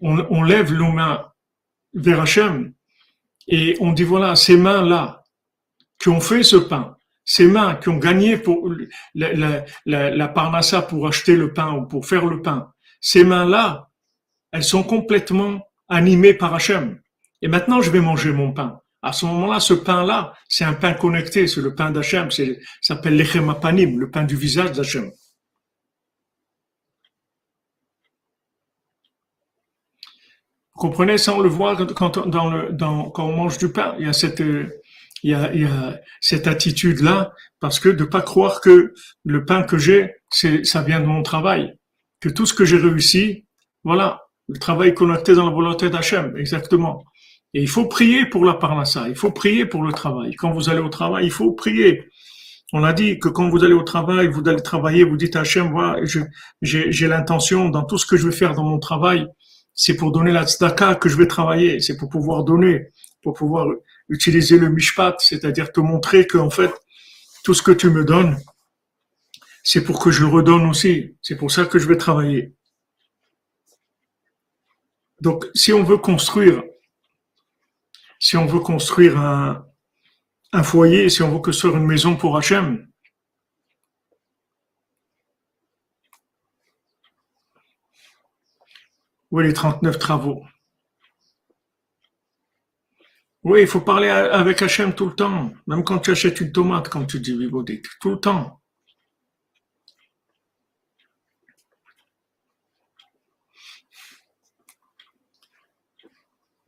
on, 0.00 0.42
lève 0.42 0.72
nos 0.72 0.92
mains 0.92 1.24
vers 1.94 2.20
Hachem 2.20 2.74
et 3.46 3.76
on 3.80 3.92
dit 3.92 4.02
voilà, 4.02 4.36
ces 4.36 4.56
mains-là 4.56 5.22
qui 5.98 6.08
ont 6.08 6.20
fait 6.20 6.42
ce 6.42 6.56
pain, 6.56 6.96
ces 7.24 7.46
mains 7.46 7.76
qui 7.76 7.88
ont 7.88 7.96
gagné 7.96 8.36
pour 8.36 8.70
la, 9.14 9.64
la, 9.86 10.10
la, 10.10 10.28
parnassa 10.28 10.82
pour 10.82 11.06
acheter 11.06 11.36
le 11.36 11.54
pain 11.54 11.72
ou 11.72 11.86
pour 11.86 12.06
faire 12.06 12.26
le 12.26 12.42
pain, 12.42 12.72
ces 13.00 13.24
mains-là, 13.24 13.90
elles 14.52 14.64
sont 14.64 14.82
complètement 14.82 15.60
animées 15.88 16.34
par 16.34 16.54
Hachem. 16.54 17.00
Et 17.40 17.48
maintenant, 17.48 17.80
je 17.80 17.90
vais 17.90 18.00
manger 18.00 18.32
mon 18.32 18.52
pain. 18.52 18.80
À 19.04 19.12
ce 19.12 19.26
moment-là, 19.26 19.60
ce 19.60 19.74
pain-là, 19.74 20.32
c'est 20.48 20.64
un 20.64 20.72
pain 20.72 20.94
connecté, 20.94 21.46
c'est 21.46 21.60
le 21.60 21.74
pain 21.74 21.90
d'Hachem, 21.90 22.30
ça 22.30 22.42
s'appelle 22.80 23.16
l'Echem 23.16 23.50
Apanim, 23.50 24.00
le 24.00 24.10
pain 24.10 24.24
du 24.24 24.34
visage 24.34 24.72
d'Hachem. 24.72 25.10
Vous 30.74 30.80
comprenez 30.80 31.18
ça, 31.18 31.34
on 31.34 31.40
le 31.40 31.50
voit 31.50 31.76
quand, 31.94 32.16
on 32.16 33.32
mange 33.36 33.58
du 33.58 33.70
pain, 33.70 33.94
il 33.98 34.06
y 34.06 34.08
a 34.08 34.14
cette, 34.14 34.42
il 35.22 35.30
y 35.30 35.34
a, 35.34 36.00
cette 36.22 36.46
attitude-là, 36.46 37.34
parce 37.60 37.78
que 37.80 37.90
de 37.90 38.04
pas 38.04 38.22
croire 38.22 38.62
que 38.62 38.94
le 39.24 39.44
pain 39.44 39.64
que 39.64 39.76
j'ai, 39.76 40.14
ça 40.30 40.80
vient 40.80 41.00
de 41.00 41.06
mon 41.06 41.22
travail, 41.22 41.78
que 42.20 42.30
tout 42.30 42.46
ce 42.46 42.54
que 42.54 42.64
j'ai 42.64 42.78
réussi, 42.78 43.44
voilà, 43.84 44.22
le 44.48 44.58
travail 44.58 44.94
connecté 44.94 45.34
dans 45.34 45.44
la 45.44 45.52
volonté 45.52 45.90
d'Hachem, 45.90 46.38
exactement. 46.38 47.04
Et 47.54 47.62
il 47.62 47.68
faut 47.68 47.86
prier 47.86 48.26
pour 48.26 48.44
la 48.44 48.54
parnassa, 48.54 49.08
il 49.08 49.14
faut 49.14 49.30
prier 49.30 49.64
pour 49.64 49.84
le 49.84 49.92
travail. 49.92 50.34
Quand 50.34 50.50
vous 50.50 50.68
allez 50.68 50.80
au 50.80 50.88
travail, 50.88 51.26
il 51.26 51.30
faut 51.30 51.52
prier. 51.52 52.10
On 52.72 52.82
a 52.82 52.92
dit 52.92 53.20
que 53.20 53.28
quand 53.28 53.48
vous 53.48 53.62
allez 53.62 53.74
au 53.74 53.84
travail, 53.84 54.26
vous 54.26 54.42
allez 54.48 54.60
travailler, 54.60 55.04
vous 55.04 55.16
dites 55.16 55.36
à 55.36 55.40
Hachem, 55.40 55.70
voilà, 55.70 56.04
j'ai, 56.62 57.06
l'intention 57.06 57.68
dans 57.68 57.84
tout 57.84 57.96
ce 57.96 58.06
que 58.06 58.16
je 58.16 58.26
vais 58.28 58.34
faire 58.34 58.54
dans 58.54 58.64
mon 58.64 58.80
travail, 58.80 59.28
c'est 59.72 59.94
pour 59.94 60.10
donner 60.10 60.32
la 60.32 60.44
tzedaka 60.44 60.96
que 60.96 61.08
je 61.08 61.16
vais 61.16 61.28
travailler, 61.28 61.78
c'est 61.78 61.96
pour 61.96 62.08
pouvoir 62.08 62.42
donner, 62.42 62.88
pour 63.22 63.34
pouvoir 63.34 63.68
utiliser 64.08 64.58
le 64.58 64.68
mishpat, 64.68 65.14
c'est-à-dire 65.20 65.70
te 65.70 65.78
montrer 65.78 66.26
que 66.26 66.38
fait 66.50 66.72
tout 67.44 67.54
ce 67.54 67.62
que 67.62 67.70
tu 67.70 67.88
me 67.88 68.04
donnes, 68.04 68.36
c'est 69.62 69.84
pour 69.84 70.02
que 70.02 70.10
je 70.10 70.24
redonne 70.24 70.66
aussi. 70.66 71.16
C'est 71.22 71.36
pour 71.36 71.52
ça 71.52 71.66
que 71.66 71.78
je 71.78 71.86
vais 71.86 71.96
travailler. 71.96 72.52
Donc, 75.20 75.46
si 75.54 75.72
on 75.72 75.84
veut 75.84 75.98
construire, 75.98 76.62
si 78.24 78.38
on 78.38 78.46
veut 78.46 78.60
construire 78.60 79.18
un, 79.18 80.62
foyer, 80.62 81.10
si 81.10 81.22
on 81.22 81.30
veut 81.30 81.40
construire 81.40 81.76
une 81.76 81.84
maison 81.84 82.16
pour 82.16 82.38
Hachem, 82.38 82.88
où 89.30 89.40
est 89.40 89.44
les 89.44 89.52
39 89.52 89.98
travaux? 89.98 90.42
Oui, 93.42 93.60
il 93.60 93.66
faut 93.66 93.82
parler 93.82 94.08
avec 94.08 94.62
Hachem 94.62 94.94
tout 94.94 95.04
le 95.04 95.14
temps. 95.14 95.52
Même 95.66 95.84
quand 95.84 95.98
tu 95.98 96.10
achètes 96.10 96.40
une 96.40 96.50
tomate, 96.50 96.88
comme 96.88 97.06
tu 97.06 97.20
dis, 97.20 97.36
Vibodit, 97.36 97.82
tout 98.00 98.12
le 98.12 98.20
temps. 98.20 98.62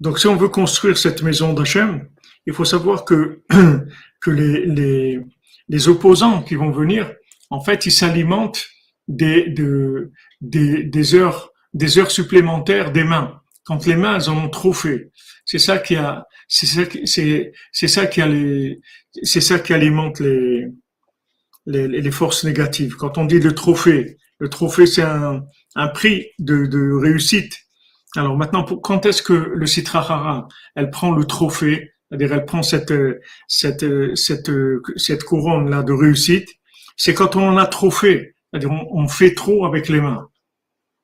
Donc, 0.01 0.19
si 0.19 0.27
on 0.27 0.37
veut 0.37 0.49
construire 0.49 0.99
cette 0.99 1.23
maison 1.23 1.53
d'Hachem, 1.53 2.09
il 2.47 2.53
faut 2.53 2.65
savoir 2.65 3.05
que, 3.05 3.43
que 4.21 4.31
les, 4.31 4.67
les, 4.67 5.21
les, 5.69 5.89
opposants 5.89 6.43
qui 6.43 6.55
vont 6.55 6.71
venir, 6.71 7.13
en 7.51 7.61
fait, 7.61 7.87
ils 7.87 7.93
s'alimentent 7.93 8.65
des, 9.09 9.49
de, 9.49 10.13
des, 10.41 10.85
des, 10.85 11.15
heures, 11.15 11.51
des 11.75 11.99
heures 11.99 12.11
supplémentaires 12.11 12.93
des 12.93 13.05
mains. 13.05 13.41
Quand 13.65 13.85
les 13.87 13.97
mains, 13.97 14.29
ont 14.29 14.49
trop 14.49 14.73
fait. 14.73 15.11
C'est 15.45 15.59
ça 15.59 15.79
qui 15.79 15.97
a, 15.97 16.27
c'est 16.47 16.67
ça, 16.67 16.83
c'est, 17.05 17.53
c'est 17.73 17.89
ça 17.89 18.07
qui 18.07 18.21
a 18.21 18.27
les, 18.27 18.81
c'est 19.23 19.41
ça 19.41 19.59
qui 19.59 19.73
alimente 19.73 20.21
les, 20.21 20.69
les, 21.67 22.11
forces 22.13 22.45
négatives. 22.45 22.95
Quand 22.97 23.19
on 23.19 23.25
dit 23.25 23.41
le 23.41 23.55
trophée, 23.55 24.19
le 24.39 24.49
trophée 24.49 24.87
c'est 24.87 25.03
un, 25.03 25.45
un 25.75 25.89
prix 25.89 26.27
de 26.39 26.93
réussite. 26.93 27.66
Alors 28.17 28.37
maintenant, 28.37 28.65
quand 28.65 29.07
est-ce 29.07 29.23
que 29.23 29.33
le 29.33 29.67
Citrahara, 29.67 30.49
elle 30.75 30.91
prend 30.91 31.13
le 31.13 31.25
trophée, 31.25 31.93
c'est-à-dire 32.09 32.33
elle 32.33 32.45
prend 32.45 32.63
cette, 32.63 32.93
cette, 33.47 33.85
cette, 34.15 34.51
cette 34.97 35.25
couronne 35.25 35.71
là 35.71 35.83
de 35.83 35.93
réussite, 35.93 36.49
c'est 36.97 37.15
quand 37.15 37.37
on 37.37 37.49
en 37.49 37.57
a 37.57 37.67
trop 37.67 37.91
fait, 37.91 38.35
c'est-à-dire 38.51 38.71
on, 38.71 39.09
fait 39.09 39.35
trop 39.35 39.67
avec 39.67 39.89
les 39.89 40.01
mains, 40.01 40.29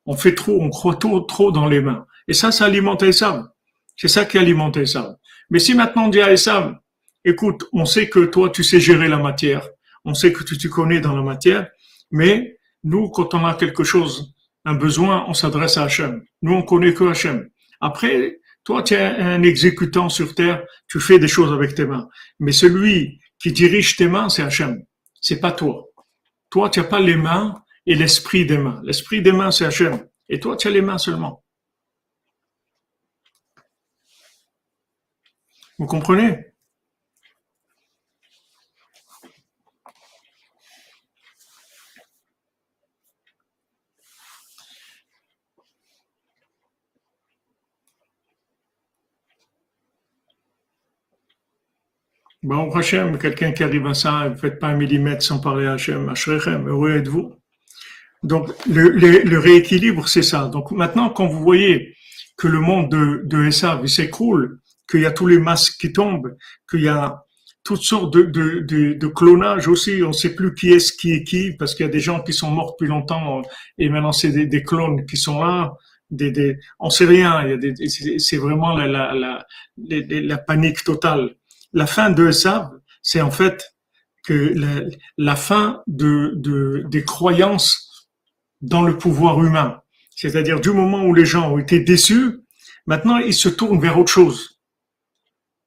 on 0.06 0.16
fait 0.16 0.34
trop, 0.34 0.60
on 0.60 0.70
croit 0.70 0.96
trop, 0.96 1.20
trop 1.20 1.52
dans 1.52 1.66
les 1.66 1.80
mains, 1.80 2.06
et 2.28 2.32
ça, 2.32 2.50
ça 2.50 2.66
alimente 2.66 3.10
ça. 3.12 3.52
C'est 3.96 4.08
ça 4.08 4.24
qui 4.24 4.38
alimente 4.38 4.84
ça. 4.86 5.18
Mais 5.50 5.58
si 5.58 5.74
maintenant 5.74 6.06
on 6.06 6.08
dit 6.08 6.22
à 6.22 6.32
Esav, 6.32 6.76
écoute, 7.24 7.68
on 7.72 7.84
sait 7.84 8.08
que 8.08 8.24
toi, 8.24 8.48
tu 8.48 8.64
sais 8.64 8.80
gérer 8.80 9.08
la 9.08 9.18
matière, 9.18 9.68
on 10.04 10.14
sait 10.14 10.32
que 10.32 10.44
tu 10.44 10.56
te 10.56 10.66
connais 10.68 11.00
dans 11.00 11.14
la 11.14 11.22
matière, 11.22 11.68
mais 12.10 12.58
nous, 12.84 13.10
quand 13.10 13.34
on 13.34 13.44
a 13.44 13.54
quelque 13.54 13.84
chose, 13.84 14.34
un 14.64 14.74
besoin, 14.74 15.24
on 15.28 15.34
s'adresse 15.34 15.76
à 15.76 15.84
Hachem. 15.84 16.24
Nous, 16.42 16.52
on 16.52 16.62
connaît 16.62 16.94
que 16.94 17.04
Hachem. 17.04 17.50
Après, 17.80 18.38
toi, 18.64 18.82
tu 18.82 18.94
es 18.94 19.00
un 19.00 19.42
exécutant 19.42 20.08
sur 20.08 20.34
terre, 20.34 20.64
tu 20.88 21.00
fais 21.00 21.18
des 21.18 21.28
choses 21.28 21.52
avec 21.52 21.74
tes 21.74 21.84
mains. 21.84 22.08
Mais 22.38 22.52
celui 22.52 23.20
qui 23.38 23.52
dirige 23.52 23.96
tes 23.96 24.06
mains, 24.06 24.28
c'est 24.28 24.42
Hachem. 24.42 24.84
C'est 25.20 25.40
pas 25.40 25.52
toi. 25.52 25.86
Toi, 26.50 26.70
tu 26.70 26.80
n'as 26.80 26.86
pas 26.86 27.00
les 27.00 27.16
mains 27.16 27.62
et 27.86 27.94
l'esprit 27.94 28.46
des 28.46 28.58
mains. 28.58 28.80
L'esprit 28.84 29.22
des 29.22 29.32
mains, 29.32 29.50
c'est 29.50 29.64
Hachem. 29.64 30.06
Et 30.28 30.38
toi, 30.38 30.56
tu 30.56 30.68
as 30.68 30.70
les 30.70 30.82
mains 30.82 30.98
seulement. 30.98 31.44
Vous 35.78 35.86
comprenez? 35.86 36.51
Bon, 52.42 52.70
Hachem, 52.72 53.18
quelqu'un 53.18 53.52
qui 53.52 53.62
arrive 53.62 53.86
à 53.86 53.94
ça, 53.94 54.28
ne 54.28 54.34
faites 54.34 54.58
pas 54.58 54.68
un 54.68 54.76
millimètre 54.76 55.22
sans 55.22 55.38
parler 55.38 55.66
à 55.66 55.74
Hachem, 55.74 56.08
Hachem, 56.08 56.68
heureux 56.68 56.96
êtes-vous. 56.96 57.34
Donc, 58.24 58.50
le, 58.68 58.88
le, 58.88 59.38
rééquilibre, 59.38 60.08
c'est 60.08 60.22
ça. 60.22 60.48
Donc, 60.48 60.72
maintenant, 60.72 61.10
quand 61.10 61.26
vous 61.26 61.40
voyez 61.40 61.94
que 62.36 62.48
le 62.48 62.58
monde 62.60 62.90
de, 62.90 63.22
de 63.24 63.44
Esav 63.44 63.86
s'écroule, 63.86 64.60
qu'il 64.90 65.00
y 65.02 65.06
a 65.06 65.12
tous 65.12 65.28
les 65.28 65.38
masques 65.38 65.80
qui 65.80 65.92
tombent, 65.92 66.36
qu'il 66.68 66.82
y 66.82 66.88
a 66.88 67.24
toutes 67.64 67.82
sortes 67.82 68.12
de, 68.12 68.22
de, 68.22 68.60
de, 68.60 68.94
de 68.94 69.06
clonage 69.06 69.68
aussi, 69.68 70.02
on 70.02 70.08
ne 70.08 70.12
sait 70.12 70.34
plus 70.34 70.52
qui 70.54 70.72
est 70.72 70.96
qui 70.96 71.12
est 71.12 71.22
qui, 71.22 71.52
parce 71.56 71.76
qu'il 71.76 71.86
y 71.86 71.88
a 71.88 71.92
des 71.92 72.00
gens 72.00 72.20
qui 72.22 72.32
sont 72.32 72.50
morts 72.50 72.72
depuis 72.72 72.88
longtemps, 72.88 73.42
et 73.78 73.88
maintenant 73.88 74.10
c'est 74.10 74.30
des, 74.30 74.46
des 74.46 74.64
clones 74.64 75.06
qui 75.06 75.16
sont 75.16 75.40
là, 75.44 75.72
des, 76.10 76.32
des, 76.32 76.58
on 76.80 76.90
sait 76.90 77.04
rien, 77.04 77.46
c'est 78.18 78.36
vraiment 78.36 78.76
la, 78.76 78.86
la, 78.88 79.14
la, 79.14 79.46
la, 79.78 80.38
panique 80.38 80.82
totale. 80.84 81.36
La 81.72 81.86
fin 81.86 82.10
de 82.10 82.28
Esav, 82.28 82.70
c'est 83.02 83.20
en 83.20 83.30
fait 83.30 83.74
que 84.24 84.54
la, 85.16 85.36
fin 85.36 85.82
de, 85.86 86.32
de, 86.36 86.84
des 86.88 87.04
croyances 87.04 88.08
dans 88.60 88.82
le 88.82 88.96
pouvoir 88.96 89.42
humain. 89.42 89.80
C'est-à-dire 90.14 90.60
du 90.60 90.70
moment 90.70 91.04
où 91.04 91.14
les 91.14 91.24
gens 91.24 91.52
ont 91.52 91.58
été 91.58 91.80
déçus, 91.80 92.38
maintenant 92.86 93.18
ils 93.18 93.34
se 93.34 93.48
tournent 93.48 93.80
vers 93.80 93.98
autre 93.98 94.12
chose. 94.12 94.60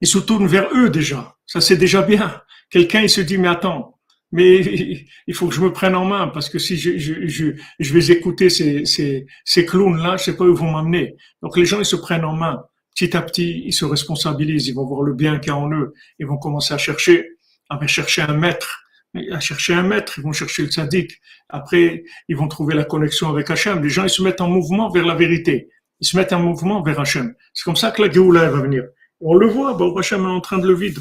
Ils 0.01 0.07
se 0.07 0.19
tournent 0.19 0.47
vers 0.47 0.69
eux 0.73 0.89
déjà. 0.89 1.35
Ça 1.45 1.59
c'est 1.59 1.77
déjà 1.77 2.01
bien. 2.01 2.41
Quelqu'un 2.69 3.01
il 3.01 3.09
se 3.09 3.21
dit 3.21 3.37
mais 3.37 3.49
attends, 3.49 3.99
mais 4.31 4.57
il 5.27 5.33
faut 5.33 5.47
que 5.47 5.55
je 5.55 5.61
me 5.61 5.73
prenne 5.73 5.95
en 5.95 6.05
main 6.05 6.29
parce 6.29 6.49
que 6.49 6.59
si 6.59 6.77
je, 6.77 7.93
vais 7.93 8.11
écouter 8.11 8.49
ces, 8.49 8.85
ces 8.85 9.65
clowns-là, 9.65 10.17
je 10.17 10.23
sais 10.23 10.37
pas 10.37 10.45
où 10.45 10.51
ils 10.51 10.57
vont 10.57 10.71
m'amener. 10.71 11.17
Donc 11.41 11.57
les 11.57 11.65
gens 11.65 11.79
ils 11.79 11.85
se 11.85 11.97
prennent 11.97 12.25
en 12.25 12.35
main. 12.35 12.63
Petit 12.95 13.17
à 13.17 13.21
petit, 13.21 13.63
ils 13.65 13.73
se 13.73 13.83
responsabilisent, 13.83 14.67
ils 14.67 14.73
vont 14.73 14.85
voir 14.85 15.01
le 15.01 15.13
bien 15.13 15.39
qu'il 15.39 15.49
y 15.49 15.51
a 15.51 15.57
en 15.57 15.69
eux, 15.69 15.93
ils 16.17 16.25
vont 16.25 16.37
commencer 16.37 16.73
à 16.73 16.77
chercher, 16.77 17.27
à 17.69 17.85
chercher 17.87 18.21
un 18.21 18.33
maître, 18.33 18.83
à 19.31 19.39
chercher 19.41 19.73
un 19.73 19.83
maître, 19.83 20.13
ils 20.17 20.23
vont 20.23 20.31
chercher 20.31 20.63
le 20.63 20.69
tzaddik. 20.69 21.19
Après, 21.49 22.03
ils 22.29 22.37
vont 22.37 22.47
trouver 22.47 22.73
la 22.73 22.85
connexion 22.85 23.29
avec 23.29 23.49
Hachem. 23.49 23.83
Les 23.83 23.89
gens, 23.89 24.03
ils 24.03 24.09
se 24.09 24.23
mettent 24.23 24.39
en 24.39 24.47
mouvement 24.47 24.89
vers 24.89 25.05
la 25.05 25.15
vérité. 25.15 25.69
Ils 25.99 26.07
se 26.07 26.15
mettent 26.15 26.31
en 26.31 26.39
mouvement 26.39 26.81
vers 26.81 26.99
Hachem. 26.99 27.35
C'est 27.53 27.63
comme 27.63 27.75
ça 27.75 27.91
que 27.91 28.01
la 28.01 28.09
Géoula 28.09 28.49
va 28.49 28.61
venir. 28.61 28.85
On 29.19 29.35
le 29.35 29.47
voit, 29.47 29.73
bah, 29.73 29.85
Hachem 29.97 30.23
est 30.23 30.29
en 30.29 30.41
train 30.41 30.57
de 30.57 30.67
le 30.67 30.73
vide. 30.73 30.99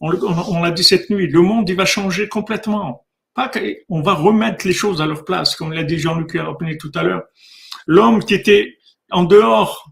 On, 0.00 0.62
l'a 0.62 0.70
dit 0.70 0.84
cette 0.84 1.08
nuit. 1.08 1.28
Le 1.28 1.40
monde, 1.40 1.68
il 1.68 1.76
va 1.76 1.86
changer 1.86 2.28
complètement. 2.28 3.06
Pas 3.34 3.50
on 3.88 4.02
va 4.02 4.14
remettre 4.14 4.66
les 4.66 4.72
choses 4.72 5.00
à 5.00 5.06
leur 5.06 5.24
place, 5.24 5.56
comme 5.56 5.72
l'a 5.72 5.84
dit 5.84 5.98
Jean-Luc 5.98 6.32
rappelé 6.38 6.76
tout 6.76 6.92
à 6.94 7.02
l'heure. 7.02 7.22
L'homme 7.86 8.22
qui 8.22 8.34
était 8.34 8.76
en 9.10 9.24
dehors 9.24 9.90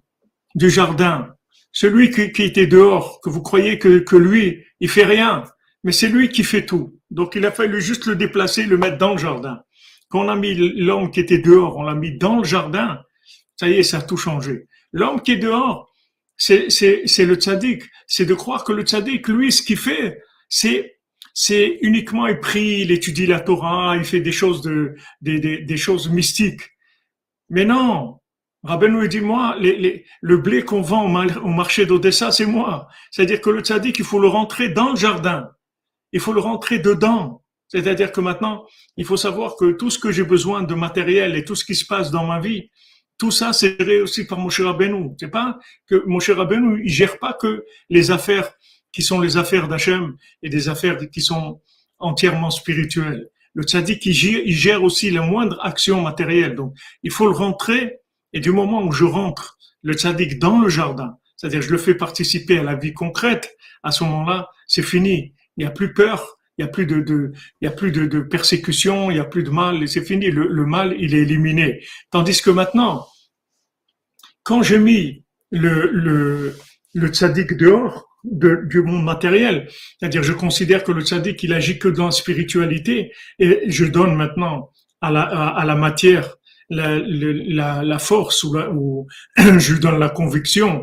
du 0.55 0.71
jardin, 0.71 1.35
celui 1.73 2.11
qui, 2.11 2.33
qui, 2.33 2.43
était 2.43 2.67
dehors, 2.67 3.21
que 3.21 3.31
vous 3.31 3.43
croyez 3.43 3.79
que, 3.79 3.99
que 3.99 4.17
lui, 4.17 4.65
il 4.81 4.89
fait 4.89 5.05
rien, 5.05 5.45
mais 5.83 5.93
c'est 5.93 6.09
lui 6.09 6.29
qui 6.29 6.45
fait 6.45 6.65
tout. 6.65 6.99
Donc 7.11 7.35
il 7.35 7.45
a 7.47 7.51
fallu 7.51 7.81
juste 7.81 8.07
le 8.07 8.17
déplacer, 8.17 8.65
le 8.65 8.79
mettre 8.79 8.99
dans 8.99 9.13
le 9.13 9.19
jardin. 9.19 9.61
Quand 10.09 10.25
on 10.25 10.29
a 10.29 10.37
mis 10.37 10.55
l'homme 10.55 11.11
qui 11.11 11.21
était 11.21 11.39
dehors, 11.39 11.77
on 11.77 11.83
l'a 11.83 11.95
mis 11.95 12.17
dans 12.17 12.39
le 12.39 12.45
jardin, 12.45 13.01
ça 13.57 13.69
y 13.69 13.75
est, 13.75 13.83
ça 13.83 13.99
a 13.99 14.03
tout 14.03 14.17
changé. 14.17 14.69
L'homme 14.93 15.21
qui 15.21 15.33
est 15.33 15.39
dehors, 15.39 15.93
c'est, 16.37 16.69
le 16.69 17.35
tzaddik. 17.35 17.83
C'est 18.07 18.27
de 18.27 18.35
croire 18.35 18.65
que 18.65 18.73
le 18.73 18.83
tzaddik, 18.83 19.29
lui, 19.29 19.53
ce 19.53 19.63
qu'il 19.63 19.77
fait, 19.77 20.21
c'est, 20.49 20.99
c'est 21.33 21.79
uniquement 21.83 22.27
il 22.27 22.39
prie, 22.41 22.81
il 22.83 22.93
étudie 22.93 23.27
la 23.27 23.41
Torah, 23.41 23.97
il 23.97 24.05
fait 24.05 24.21
des 24.21 24.33
choses 24.33 24.63
de, 24.63 24.95
des, 25.21 25.41
des 25.41 25.77
choses 25.77 26.09
mystiques. 26.11 26.63
Mais 27.51 27.65
non, 27.65 28.21
Rabbeinu 28.65 29.09
dit 29.09 29.21
moi, 29.21 29.57
les, 29.61 29.77
les, 29.77 30.05
le 30.21 30.39
blé 30.39 30.65
qu'on 30.65 30.81
vend 30.81 31.05
au 31.05 31.49
marché 31.49 31.87
d'Odessa, 31.87 32.33
c'est 32.33 32.47
moi. 32.47 32.89
C'est-à-dire 33.11 33.41
que 33.41 33.51
le 33.51 33.61
tzaddik, 33.61 33.99
il 33.99 34.05
faut 34.05 34.19
le 34.19 34.29
rentrer 34.29 34.71
dans 34.71 34.91
le 34.91 34.97
jardin 34.97 35.51
il 36.15 36.21
faut 36.21 36.33
le 36.33 36.41
rentrer 36.41 36.79
dedans. 36.79 37.43
C'est-à-dire 37.69 38.13
que 38.13 38.21
maintenant, 38.21 38.65
il 38.97 39.05
faut 39.05 39.17
savoir 39.17 39.57
que 39.57 39.73
tout 39.73 39.91
ce 39.91 39.99
que 39.99 40.13
j'ai 40.13 40.23
besoin 40.23 40.63
de 40.63 40.75
matériel 40.75 41.37
et 41.37 41.45
tout 41.45 41.57
ce 41.57 41.65
qui 41.65 41.75
se 41.75 41.85
passe 41.85 42.11
dans 42.11 42.25
ma 42.25 42.39
vie, 42.39 42.71
tout 43.19 43.33
ça, 43.33 43.53
c'est 43.53 44.01
aussi 44.01 44.25
par 44.27 44.39
Moshe 44.39 44.61
Rabbeinu. 44.61 45.11
C'est 45.19 45.29
pas 45.29 45.59
que 45.89 46.05
Moshe 46.07 46.31
Rabbeinu, 46.31 46.83
il 46.85 46.93
gère 46.93 47.19
pas 47.19 47.33
que 47.33 47.65
les 47.91 48.13
affaires 48.13 48.53
qui 48.93 49.03
sont 49.03 49.21
les 49.21 49.37
affaires 49.37 49.67
d'Hachem 49.67 50.17
et 50.43 50.49
des 50.49 50.69
affaires 50.69 50.99
qui 51.11 51.21
sont 51.21 51.61
entièrement 51.99 52.51
spirituelles. 52.51 53.29
Le 53.55 53.65
tzaddik, 53.65 54.07
il 54.07 54.15
gère, 54.15 54.41
il 54.45 54.55
gère 54.55 54.85
aussi 54.85 55.11
la 55.11 55.23
moindre 55.23 55.59
action 55.65 56.01
matérielle. 56.01 56.55
Donc, 56.55 56.75
il 57.03 57.11
faut 57.11 57.27
le 57.27 57.33
rentrer 57.33 57.99
et 58.35 58.41
du 58.41 58.53
moment 58.53 58.83
où 58.83 58.93
je 58.93 59.05
rentre 59.05 59.57
le 59.83 59.95
tzaddik 59.95 60.39
dans 60.39 60.61
le 60.61 60.69
jardin, 60.69 61.17
c'est-à-dire 61.37 61.63
je 61.63 61.71
le 61.71 61.79
fais 61.79 61.95
participer 61.95 62.59
à 62.59 62.63
la 62.63 62.75
vie 62.75 62.93
concrète, 62.93 63.57
à 63.83 63.91
ce 63.91 64.05
moment-là, 64.05 64.51
c'est 64.67 64.83
fini 64.83 65.35
il 65.57 65.65
n'y 65.65 65.67
a 65.67 65.71
plus 65.71 65.93
peur, 65.93 66.39
il 66.59 66.65
n'y 66.65 66.69
a 66.69 66.73
plus 66.73 66.87
de, 66.87 67.33
y 67.61 67.67
a 67.67 67.71
plus 67.71 67.93
de, 67.93 68.21
persécution, 68.21 69.11
il 69.11 69.15
n'y 69.15 69.21
a 69.21 69.25
plus 69.25 69.43
de 69.43 69.51
mal, 69.51 69.83
et 69.83 69.87
c'est 69.87 70.05
fini. 70.05 70.31
Le, 70.31 70.67
mal, 70.67 70.95
il 70.99 71.15
est 71.15 71.23
éliminé. 71.23 71.85
Tandis 72.11 72.41
que 72.41 72.51
maintenant, 72.51 73.07
quand 74.43 74.63
j'ai 74.63 74.79
mis 74.79 75.25
le, 75.51 76.55
le, 76.95 77.09
tzaddik 77.09 77.57
dehors 77.57 78.07
de, 78.25 78.63
du 78.67 78.83
monde 78.83 79.05
matériel, 79.05 79.69
c'est-à-dire 79.99 80.23
je 80.23 80.33
considère 80.33 80.85
que 80.85 80.93
le 80.93 81.03
tzaddik, 81.03 81.43
il 81.43 81.53
agit 81.53 81.79
que 81.79 81.89
dans 81.89 82.07
la 82.07 82.11
spiritualité, 82.13 83.13
et 83.39 83.63
je 83.67 83.85
donne 83.85 84.15
maintenant 84.15 84.71
à, 85.01 85.11
la 85.11 85.75
matière 85.75 86.37
la, 86.71 86.99
la, 86.99 87.83
la, 87.83 87.99
force 87.99 88.43
ou, 88.45 88.57
ou 88.57 89.07
je 89.37 89.75
donne 89.75 89.99
la 89.99 90.09
conviction, 90.09 90.83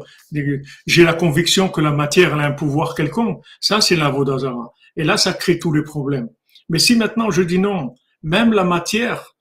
j'ai 0.86 1.04
la 1.04 1.14
conviction 1.14 1.70
que 1.70 1.82
la 1.82 1.92
matière 1.92 2.36
a 2.38 2.44
un 2.44 2.52
pouvoir 2.52 2.96
quelconque, 2.96 3.44
ça 3.60 3.82
c'est 3.82 3.96
la 3.96 4.10
Vodazara. 4.10 4.74
Et 4.98 5.04
là, 5.04 5.18
ça 5.18 5.34
crée 5.34 5.58
tous 5.60 5.74
les 5.74 5.84
problèmes. 5.84 6.30
Mais 6.70 6.80
si 6.80 6.96
maintenant 6.96 7.32
je 7.32 7.42
dis 7.42 7.60
non, 7.60 7.96
même 8.24 8.54
la 8.54 8.64
matière, 8.64 9.36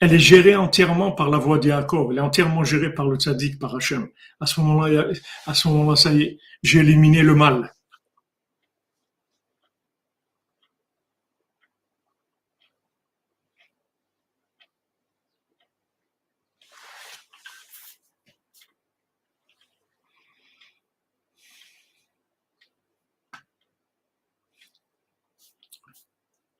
elle 0.00 0.12
est 0.12 0.18
gérée 0.18 0.56
entièrement 0.56 1.12
par 1.12 1.28
la 1.28 1.38
voie 1.38 1.58
d'Yaakov, 1.58 2.12
elle 2.12 2.18
est 2.18 2.22
entièrement 2.22 2.64
gérée 2.64 2.94
par 2.94 3.08
le 3.08 3.16
tzaddik, 3.16 3.58
par 3.58 3.74
Hachem. 3.74 4.08
À 4.40 4.46
ce 4.46 4.60
moment-là, 4.60 5.06
à 5.46 5.54
ce 5.54 5.68
moment-là, 5.68 5.96
ça 5.96 6.12
y 6.12 6.22
est, 6.22 6.38
j'ai 6.62 6.80
éliminé 6.80 7.22
le 7.22 7.34
mal. 7.34 7.72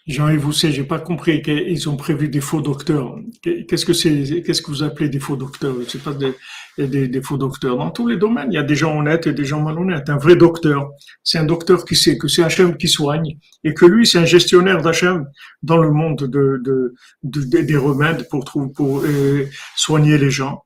Jean-Yves 0.08 0.46
Housset, 0.46 0.72
j'ai 0.72 0.84
pas 0.84 0.98
compris 0.98 1.42
qu'ils 1.42 1.88
ont 1.90 1.96
prévu 1.96 2.28
des 2.28 2.40
faux 2.40 2.62
docteurs. 2.62 3.18
Qu'est-ce 3.42 3.84
que 3.84 3.92
c'est, 3.92 4.42
qu'est-ce 4.42 4.62
que 4.62 4.70
vous 4.70 4.82
appelez 4.82 5.10
des 5.10 5.20
faux 5.20 5.36
docteurs? 5.36 5.74
C'est 5.86 6.02
pas 6.02 6.14
des, 6.14 6.32
des, 6.78 7.08
des, 7.08 7.22
faux 7.22 7.36
docteurs. 7.36 7.76
Dans 7.76 7.90
tous 7.90 8.08
les 8.08 8.16
domaines, 8.16 8.48
il 8.50 8.54
y 8.54 8.58
a 8.58 8.62
des 8.62 8.74
gens 8.74 8.98
honnêtes 8.98 9.26
et 9.26 9.34
des 9.34 9.44
gens 9.44 9.60
malhonnêtes. 9.60 10.08
Un 10.08 10.16
vrai 10.16 10.34
docteur, 10.34 10.88
c'est 11.22 11.36
un 11.36 11.44
docteur 11.44 11.84
qui 11.84 11.94
sait 11.94 12.16
que 12.16 12.26
c'est 12.26 12.42
Hachem 12.42 12.78
qui 12.78 12.88
soigne 12.88 13.36
et 13.64 13.74
que 13.74 13.84
lui, 13.84 14.06
c'est 14.06 14.18
un 14.18 14.24
gestionnaire 14.24 14.80
d'Hachem 14.80 15.26
dans 15.62 15.76
le 15.76 15.90
monde 15.90 16.26
de, 16.26 16.62
de, 16.64 17.60
des 17.62 17.76
remèdes 17.76 18.26
pour, 18.30 18.44
pour 18.74 19.02
euh, 19.04 19.46
soigner 19.76 20.16
les 20.16 20.30
gens. 20.30 20.64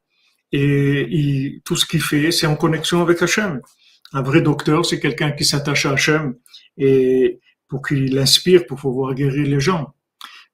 Et 0.53 1.61
tout 1.65 1.75
ce 1.75 1.85
qu'il 1.85 2.03
fait, 2.03 2.31
c'est 2.31 2.47
en 2.47 2.57
connexion 2.57 3.03
avec 3.03 3.21
Hachem. 3.23 3.61
Un 4.13 4.23
vrai 4.23 4.41
docteur, 4.41 4.87
c'est 4.87 5.01
quelqu'un 5.01 5.33
qui 5.33 5.45
s'attache 5.45 5.87
à 5.87 5.93
Hachem 5.93 6.35
et, 6.77 7.41
pour 7.73 7.81
qu'il 7.81 8.19
inspire, 8.19 8.67
pour 8.67 8.79
pouvoir 8.79 9.15
guérir 9.15 9.47
les 9.47 9.59
gens. 9.59 9.95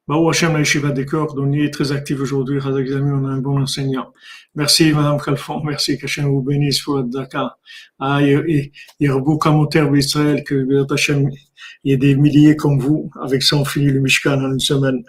Baou 0.07 0.31
Hashem, 0.31 0.53
la 0.53 0.61
Yeshiva 0.61 0.93
des 0.93 1.05
cordonniers 1.05 1.65
est 1.65 1.75
très 1.75 1.91
active 1.91 2.21
aujourd'hui. 2.23 2.61
on 2.63 3.25
a 3.25 3.31
un 3.33 3.39
bon 3.39 3.61
enseignant. 3.61 4.13
Merci, 4.55 4.93
Madame 4.93 5.21
Calfon. 5.21 5.65
Merci, 5.65 5.99
qu'Hachem 5.99 6.27
vous 6.27 6.43
bénisse 6.43 6.81
pour 6.81 7.03
Dakar. 7.03 7.59
Ah, 7.99 8.23
il 8.23 8.71
y 9.01 9.09
a 9.09 9.19
beaucoup 9.19 9.49
de 9.49 9.93
d'Israël, 9.93 10.45
que 10.45 10.93
Hashem, 10.95 11.29
il 11.83 11.91
y 11.91 11.95
a 11.95 11.97
des 11.97 12.15
milliers 12.15 12.55
comme 12.55 12.79
vous, 12.79 13.11
avec 13.21 13.43
son 13.43 13.65
fils, 13.65 13.91
le 13.91 13.99
Mishkan, 13.99 14.39
en 14.41 14.53
une 14.53 14.61
semaine. 14.61 15.03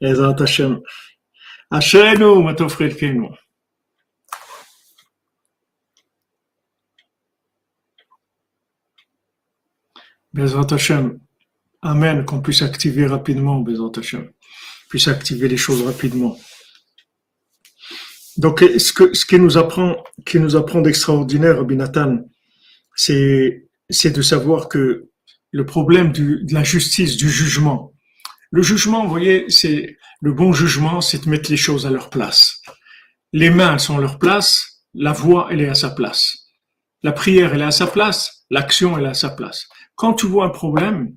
Ezrat 0.00 0.40
Hashem. 0.40 0.80
Hashenu, 1.70 2.42
matofred 2.44 2.96
kenu. 2.96 3.28
Bezrat 10.32 10.72
Hashem. 10.72 11.25
Amen, 11.86 12.24
qu'on 12.24 12.40
puisse 12.40 12.62
activer 12.62 13.06
rapidement, 13.06 13.60
Bézant 13.60 13.92
puisse 14.88 15.06
activer 15.06 15.46
les 15.46 15.56
choses 15.56 15.82
rapidement. 15.82 16.36
Donc, 18.38 18.58
ce, 18.58 18.92
que, 18.92 19.14
ce 19.14 19.24
qui 19.24 19.38
nous 19.38 19.56
apprend, 19.56 20.02
qui 20.24 20.40
nous 20.40 20.56
apprend 20.56 20.80
d'extraordinaire, 20.80 21.58
Rabbi 21.58 21.78
c'est, 22.96 23.68
c'est 23.88 24.10
de 24.10 24.20
savoir 24.20 24.68
que 24.68 25.10
le 25.52 25.64
problème 25.64 26.10
de 26.10 26.52
la 26.52 26.64
justice, 26.64 27.16
du 27.16 27.30
jugement. 27.30 27.92
Le 28.50 28.62
jugement, 28.62 29.04
vous 29.04 29.10
voyez, 29.10 29.44
c'est, 29.48 29.96
le 30.20 30.32
bon 30.32 30.52
jugement, 30.52 31.00
c'est 31.00 31.24
de 31.24 31.30
mettre 31.30 31.52
les 31.52 31.56
choses 31.56 31.86
à 31.86 31.90
leur 31.90 32.10
place. 32.10 32.62
Les 33.32 33.50
mains 33.50 33.78
sont 33.78 33.96
à 33.98 34.00
leur 34.00 34.18
place, 34.18 34.82
la 34.92 35.12
voix, 35.12 35.48
elle 35.52 35.60
est 35.60 35.68
à 35.68 35.76
sa 35.76 35.90
place. 35.90 36.48
La 37.04 37.12
prière, 37.12 37.54
elle 37.54 37.60
est 37.60 37.64
à 37.64 37.70
sa 37.70 37.86
place, 37.86 38.44
l'action, 38.50 38.98
elle 38.98 39.04
est 39.04 39.10
à 39.10 39.14
sa 39.14 39.30
place. 39.30 39.68
Quand 39.94 40.14
tu 40.14 40.26
vois 40.26 40.46
un 40.46 40.50
problème, 40.50 41.14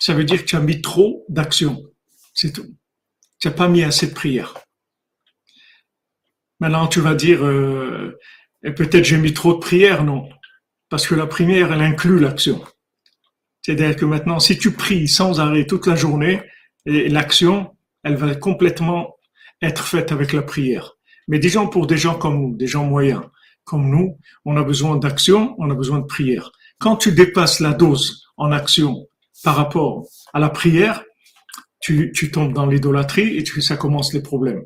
ça 0.00 0.14
veut 0.14 0.24
dire 0.24 0.40
que 0.40 0.48
tu 0.48 0.56
as 0.56 0.60
mis 0.60 0.80
trop 0.80 1.24
d'action. 1.28 1.84
C'est 2.34 2.52
tout. 2.52 2.66
Tu 3.38 3.48
n'as 3.48 3.54
pas 3.54 3.68
mis 3.68 3.84
assez 3.84 4.08
de 4.08 4.14
prière. 4.14 4.54
Maintenant, 6.58 6.88
tu 6.88 7.00
vas 7.00 7.14
dire, 7.14 7.44
euh, 7.44 8.18
peut-être 8.62 9.04
j'ai 9.04 9.18
mis 9.18 9.32
trop 9.32 9.54
de 9.54 9.58
prière, 9.58 10.02
non. 10.02 10.28
Parce 10.88 11.06
que 11.06 11.14
la 11.14 11.26
prière, 11.26 11.72
elle 11.72 11.82
inclut 11.82 12.18
l'action. 12.18 12.64
C'est-à-dire 13.62 13.94
que 13.94 14.06
maintenant, 14.06 14.40
si 14.40 14.58
tu 14.58 14.72
pries 14.72 15.06
sans 15.06 15.38
arrêt 15.38 15.66
toute 15.66 15.86
la 15.86 15.94
journée, 15.94 16.42
l'action, 16.86 17.76
elle 18.02 18.16
va 18.16 18.34
complètement 18.34 19.16
être 19.60 19.86
faite 19.86 20.12
avec 20.12 20.32
la 20.32 20.42
prière. 20.42 20.96
Mais 21.28 21.38
disons 21.38 21.68
pour 21.68 21.86
des 21.86 21.98
gens 21.98 22.16
comme 22.16 22.40
nous, 22.40 22.56
des 22.56 22.66
gens 22.66 22.84
moyens 22.84 23.22
comme 23.64 23.88
nous, 23.88 24.18
on 24.44 24.56
a 24.56 24.64
besoin 24.64 24.96
d'action, 24.96 25.54
on 25.58 25.70
a 25.70 25.74
besoin 25.74 26.00
de 26.00 26.06
prière. 26.06 26.50
Quand 26.80 26.96
tu 26.96 27.12
dépasses 27.12 27.60
la 27.60 27.72
dose 27.72 28.24
en 28.36 28.50
action 28.50 29.06
par 29.42 29.56
rapport 29.56 30.06
à 30.32 30.38
la 30.38 30.48
prière, 30.48 31.04
tu, 31.80 32.12
tu 32.12 32.30
tombes 32.30 32.52
dans 32.52 32.66
l'idolâtrie 32.66 33.36
et 33.36 33.42
tu, 33.42 33.62
ça 33.62 33.76
commence 33.76 34.12
les 34.12 34.22
problèmes. 34.22 34.62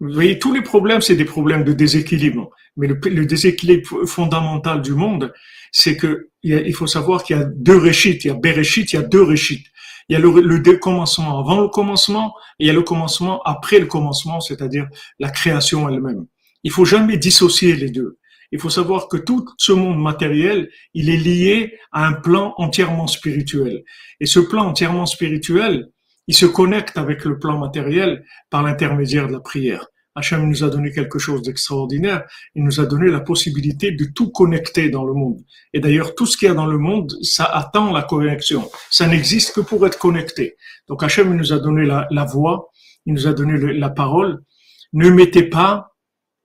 Vous 0.00 0.12
voyez, 0.12 0.38
tous 0.38 0.52
les 0.52 0.62
problèmes, 0.62 1.00
c'est 1.00 1.16
des 1.16 1.24
problèmes 1.24 1.64
de 1.64 1.72
déséquilibre. 1.72 2.50
Mais 2.76 2.88
le, 2.88 2.98
le 3.04 3.26
déséquilibre 3.26 4.04
fondamental 4.06 4.82
du 4.82 4.92
monde, 4.92 5.32
c'est 5.72 5.96
que 5.96 6.30
il, 6.42 6.74
faut 6.74 6.86
savoir 6.86 7.24
qu'il 7.24 7.36
y 7.36 7.40
a 7.40 7.44
deux 7.44 7.78
réchites. 7.78 8.24
Il 8.24 8.28
y 8.28 8.30
a 8.30 8.34
Bereshit, 8.34 8.92
il 8.92 8.96
y 8.96 8.98
a 8.98 9.02
deux 9.02 9.22
réchites. 9.22 9.66
Il 10.08 10.12
y 10.12 10.16
a 10.16 10.18
le, 10.18 10.40
le 10.40 10.76
commencement 10.76 11.38
avant 11.38 11.62
le 11.62 11.68
commencement 11.68 12.34
et 12.58 12.64
il 12.64 12.66
y 12.66 12.70
a 12.70 12.74
le 12.74 12.82
commencement 12.82 13.40
après 13.44 13.78
le 13.78 13.86
commencement, 13.86 14.40
c'est-à-dire 14.40 14.86
la 15.18 15.30
création 15.30 15.88
elle-même. 15.88 16.26
Il 16.64 16.70
faut 16.70 16.84
jamais 16.84 17.16
dissocier 17.16 17.74
les 17.76 17.90
deux. 17.90 18.18
Il 18.54 18.60
faut 18.60 18.70
savoir 18.70 19.08
que 19.08 19.16
tout 19.16 19.44
ce 19.58 19.72
monde 19.72 20.00
matériel, 20.00 20.70
il 20.94 21.10
est 21.10 21.16
lié 21.16 21.76
à 21.90 22.06
un 22.06 22.12
plan 22.12 22.54
entièrement 22.56 23.08
spirituel. 23.08 23.82
Et 24.20 24.26
ce 24.26 24.38
plan 24.38 24.68
entièrement 24.68 25.06
spirituel, 25.06 25.88
il 26.28 26.36
se 26.36 26.46
connecte 26.46 26.96
avec 26.96 27.24
le 27.24 27.40
plan 27.40 27.58
matériel 27.58 28.24
par 28.50 28.62
l'intermédiaire 28.62 29.26
de 29.26 29.32
la 29.32 29.40
prière. 29.40 29.88
Hachem 30.14 30.48
nous 30.48 30.62
a 30.62 30.70
donné 30.70 30.92
quelque 30.92 31.18
chose 31.18 31.42
d'extraordinaire. 31.42 32.22
Il 32.54 32.62
nous 32.62 32.78
a 32.78 32.86
donné 32.86 33.10
la 33.10 33.18
possibilité 33.18 33.90
de 33.90 34.04
tout 34.04 34.30
connecter 34.30 34.88
dans 34.88 35.02
le 35.02 35.14
monde. 35.14 35.40
Et 35.72 35.80
d'ailleurs, 35.80 36.14
tout 36.14 36.24
ce 36.24 36.36
qu'il 36.36 36.46
y 36.46 36.50
a 36.52 36.54
dans 36.54 36.66
le 36.66 36.78
monde, 36.78 37.12
ça 37.22 37.46
attend 37.46 37.92
la 37.92 38.02
connexion. 38.02 38.70
Ça 38.88 39.08
n'existe 39.08 39.52
que 39.52 39.62
pour 39.62 39.84
être 39.84 39.98
connecté. 39.98 40.54
Donc 40.86 41.02
Hachem 41.02 41.34
nous 41.34 41.52
a 41.52 41.58
donné 41.58 41.84
la, 41.84 42.06
la 42.12 42.24
voix, 42.24 42.70
il 43.04 43.14
nous 43.14 43.26
a 43.26 43.32
donné 43.32 43.58
la 43.74 43.90
parole. 43.90 44.44
Ne 44.92 45.10
mettez 45.10 45.42
pas, 45.42 45.96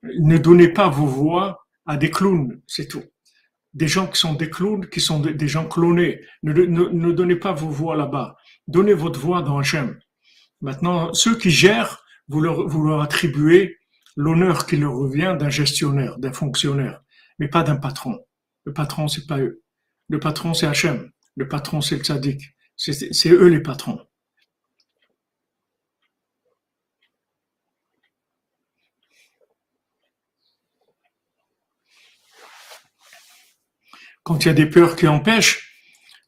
ne 0.02 0.40
donnez 0.40 0.70
pas 0.70 0.90
vos 0.90 1.06
voix 1.06 1.60
à 1.90 1.98
des 1.98 2.12
clowns, 2.12 2.62
c'est 2.68 2.88
tout. 2.88 3.04
Des 3.74 3.88
gens 3.88 4.06
qui 4.06 4.20
sont 4.20 4.36
des 4.36 4.52
clowns, 4.52 4.88
qui 4.90 5.02
sont 5.02 5.20
des, 5.20 5.48
gens 5.48 5.68
clonés. 5.68 6.22
Ne, 6.44 6.54
ne, 6.54 6.84
ne 6.88 7.12
donnez 7.12 7.36
pas 7.36 7.52
vos 7.52 7.70
voix 7.70 7.96
là-bas. 7.96 8.38
Donnez 8.68 8.94
votre 8.94 9.20
voix 9.20 9.42
dans 9.42 9.58
Hachem. 9.58 10.00
Maintenant, 10.62 11.12
ceux 11.16 11.36
qui 11.36 11.50
gèrent, 11.50 12.04
vous 12.28 12.42
leur, 12.42 13.02
attribuez 13.02 13.80
l'honneur 14.16 14.68
qui 14.68 14.78
leur 14.78 14.94
revient 14.94 15.36
d'un 15.40 15.50
gestionnaire, 15.50 16.20
d'un 16.20 16.32
fonctionnaire, 16.32 17.02
mais 17.40 17.48
pas 17.48 17.64
d'un 17.64 17.78
patron. 17.78 18.20
Le 18.66 18.74
patron, 18.74 19.08
c'est 19.08 19.26
pas 19.26 19.40
eux. 19.40 19.64
Le 20.10 20.20
patron, 20.20 20.54
c'est 20.54 20.68
Hachem. 20.68 21.10
Le 21.36 21.48
patron, 21.48 21.82
c'est 21.82 21.96
le 21.96 22.04
tzaddik. 22.04 22.44
C'est 22.76 23.32
eux 23.32 23.48
les 23.48 23.62
patrons. 23.62 24.00
Quand 34.30 34.46
il 34.46 34.50
y 34.50 34.52
a 34.52 34.54
des 34.54 34.68
peurs 34.68 34.96
qui 34.96 35.08
empêchent, 35.08 35.74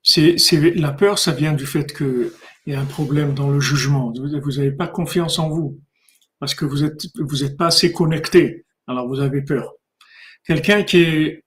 c'est 0.02 0.36
la 0.74 0.92
peur, 0.92 1.20
ça 1.20 1.34
vient 1.34 1.54
du 1.54 1.68
fait 1.68 1.96
qu'il 1.96 2.32
y 2.66 2.74
a 2.74 2.80
un 2.80 2.86
problème 2.86 3.36
dans 3.36 3.52
le 3.52 3.60
jugement. 3.60 4.12
Vous 4.12 4.54
n'avez 4.54 4.72
pas 4.72 4.88
confiance 4.88 5.38
en 5.38 5.50
vous 5.50 5.80
parce 6.40 6.56
que 6.56 6.66
vous 6.66 6.84
êtes 6.84 7.06
vous 7.20 7.44
êtes 7.44 7.56
pas 7.56 7.68
assez 7.68 7.94
connecté. 7.94 8.66
Alors 8.88 9.08
vous 9.08 9.20
avez 9.20 9.44
peur. 9.44 9.74
Quelqu'un 10.48 10.82
qui 10.82 10.98
est 11.04 11.44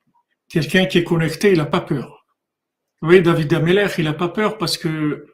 quelqu'un 0.49 0.87
qui 0.87 0.99
est 0.99 1.03
connecté, 1.03 1.51
il 1.51 1.59
n'a 1.59 1.67
pas 1.67 1.81
peur. 1.81 2.25
Vous 3.01 3.09
voyez, 3.09 3.21
David 3.21 3.53
Ameller, 3.53 3.89
il 3.99 4.05
n'a 4.05 4.15
pas 4.15 4.29
peur 4.29 4.57
parce 4.57 4.79
que 4.79 5.27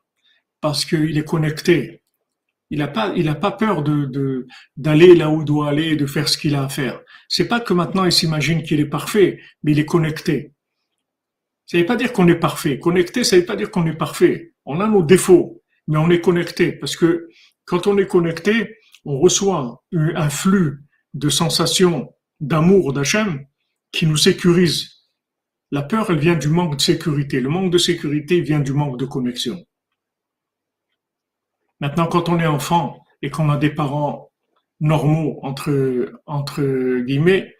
parce 0.62 0.86
qu'il 0.86 1.18
est 1.18 1.28
connecté. 1.28 2.02
Il 2.70 2.78
n'a 2.78 2.88
pas 2.88 3.12
il 3.14 3.28
a 3.28 3.34
pas 3.34 3.52
peur 3.52 3.82
de 3.82 4.46
d'aller 4.78 5.14
là 5.14 5.28
où 5.28 5.42
il 5.42 5.44
doit 5.44 5.68
aller 5.68 5.96
de 5.96 6.06
faire 6.06 6.30
ce 6.30 6.38
qu'il 6.38 6.54
a 6.54 6.64
à 6.64 6.70
faire. 6.70 6.98
C'est 7.28 7.46
pas 7.46 7.60
que 7.60 7.74
maintenant 7.74 8.06
il 8.06 8.12
s'imagine 8.12 8.62
qu'il 8.62 8.80
est 8.80 8.86
parfait, 8.98 9.38
mais 9.62 9.72
il 9.72 9.78
est 9.78 9.84
connecté. 9.84 10.54
Ça 11.70 11.76
ne 11.76 11.82
veut 11.82 11.86
pas 11.86 11.94
dire 11.94 12.12
qu'on 12.12 12.26
est 12.26 12.34
parfait. 12.34 12.80
Connecté, 12.80 13.22
ça 13.22 13.36
ne 13.36 13.42
veut 13.42 13.46
pas 13.46 13.54
dire 13.54 13.70
qu'on 13.70 13.86
est 13.86 13.96
parfait. 13.96 14.54
On 14.64 14.80
a 14.80 14.88
nos 14.88 15.04
défauts, 15.04 15.62
mais 15.86 15.98
on 15.98 16.10
est 16.10 16.20
connecté 16.20 16.72
parce 16.72 16.96
que 16.96 17.28
quand 17.64 17.86
on 17.86 17.96
est 17.96 18.08
connecté, 18.08 18.76
on 19.04 19.20
reçoit 19.20 19.80
un 19.92 20.30
flux 20.30 20.80
de 21.14 21.28
sensations 21.28 22.12
d'amour 22.40 22.92
d'Hachem 22.92 23.46
qui 23.92 24.06
nous 24.08 24.16
sécurise. 24.16 25.06
La 25.70 25.82
peur, 25.82 26.10
elle 26.10 26.18
vient 26.18 26.34
du 26.34 26.48
manque 26.48 26.74
de 26.74 26.82
sécurité. 26.82 27.40
Le 27.40 27.50
manque 27.50 27.70
de 27.70 27.78
sécurité 27.78 28.40
vient 28.40 28.58
du 28.58 28.72
manque 28.72 28.98
de 28.98 29.04
connexion. 29.04 29.64
Maintenant, 31.78 32.08
quand 32.08 32.28
on 32.28 32.40
est 32.40 32.46
enfant 32.46 33.04
et 33.22 33.30
qu'on 33.30 33.48
a 33.48 33.56
des 33.56 33.70
parents 33.70 34.32
normaux, 34.80 35.38
entre, 35.44 36.12
entre 36.26 36.98
guillemets, 37.04 37.54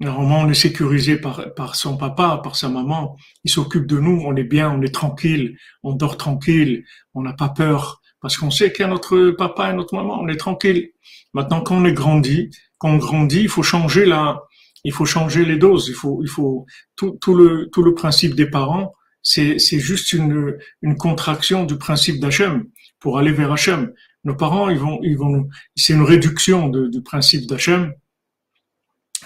normalement 0.00 0.40
on 0.40 0.50
est 0.50 0.54
sécurisé 0.54 1.16
par, 1.16 1.54
par 1.54 1.76
son 1.76 1.96
papa, 1.96 2.40
par 2.42 2.56
sa 2.56 2.68
maman, 2.68 3.16
il 3.44 3.50
s'occupe 3.50 3.86
de 3.86 3.98
nous, 3.98 4.22
on 4.24 4.34
est 4.36 4.44
bien, 4.44 4.70
on 4.70 4.82
est 4.82 4.94
tranquille, 4.94 5.56
on 5.82 5.92
dort 5.92 6.16
tranquille, 6.16 6.84
on 7.14 7.22
n'a 7.22 7.32
pas 7.32 7.48
peur, 7.48 8.00
parce 8.20 8.36
qu'on 8.36 8.50
sait 8.50 8.72
qu'il 8.72 8.82
y 8.82 8.86
a 8.86 8.88
notre 8.88 9.30
papa 9.32 9.70
et 9.70 9.74
notre 9.74 9.94
maman, 9.94 10.20
on 10.20 10.28
est 10.28 10.36
tranquille. 10.36 10.90
Maintenant, 11.34 11.60
quand 11.60 11.76
on 11.76 11.84
est 11.84 11.92
grandi, 11.92 12.50
quand 12.78 12.90
on 12.90 12.96
grandit, 12.96 13.42
il 13.42 13.48
faut 13.48 13.62
changer 13.62 14.06
la, 14.06 14.40
il 14.84 14.92
faut 14.92 15.04
changer 15.04 15.44
les 15.44 15.56
doses. 15.56 15.88
Il 15.88 15.94
faut, 15.94 16.20
il 16.22 16.28
faut 16.28 16.66
tout, 16.96 17.18
tout 17.20 17.34
le 17.34 17.68
tout 17.72 17.82
le 17.82 17.94
principe 17.94 18.34
des 18.34 18.48
parents, 18.48 18.94
c'est 19.22 19.58
c'est 19.58 19.78
juste 19.78 20.12
une 20.12 20.56
une 20.82 20.96
contraction 20.96 21.64
du 21.64 21.76
principe 21.76 22.20
d'Hachem 22.20 22.64
pour 23.00 23.18
aller 23.18 23.32
vers 23.32 23.52
Hachem. 23.52 23.92
Nos 24.24 24.36
parents, 24.36 24.68
ils 24.68 24.78
vont 24.78 25.00
ils 25.02 25.18
vont 25.18 25.48
c'est 25.76 25.94
une 25.94 26.02
réduction 26.02 26.68
du 26.68 27.02
principe 27.02 27.46
d'Hachem. 27.46 27.92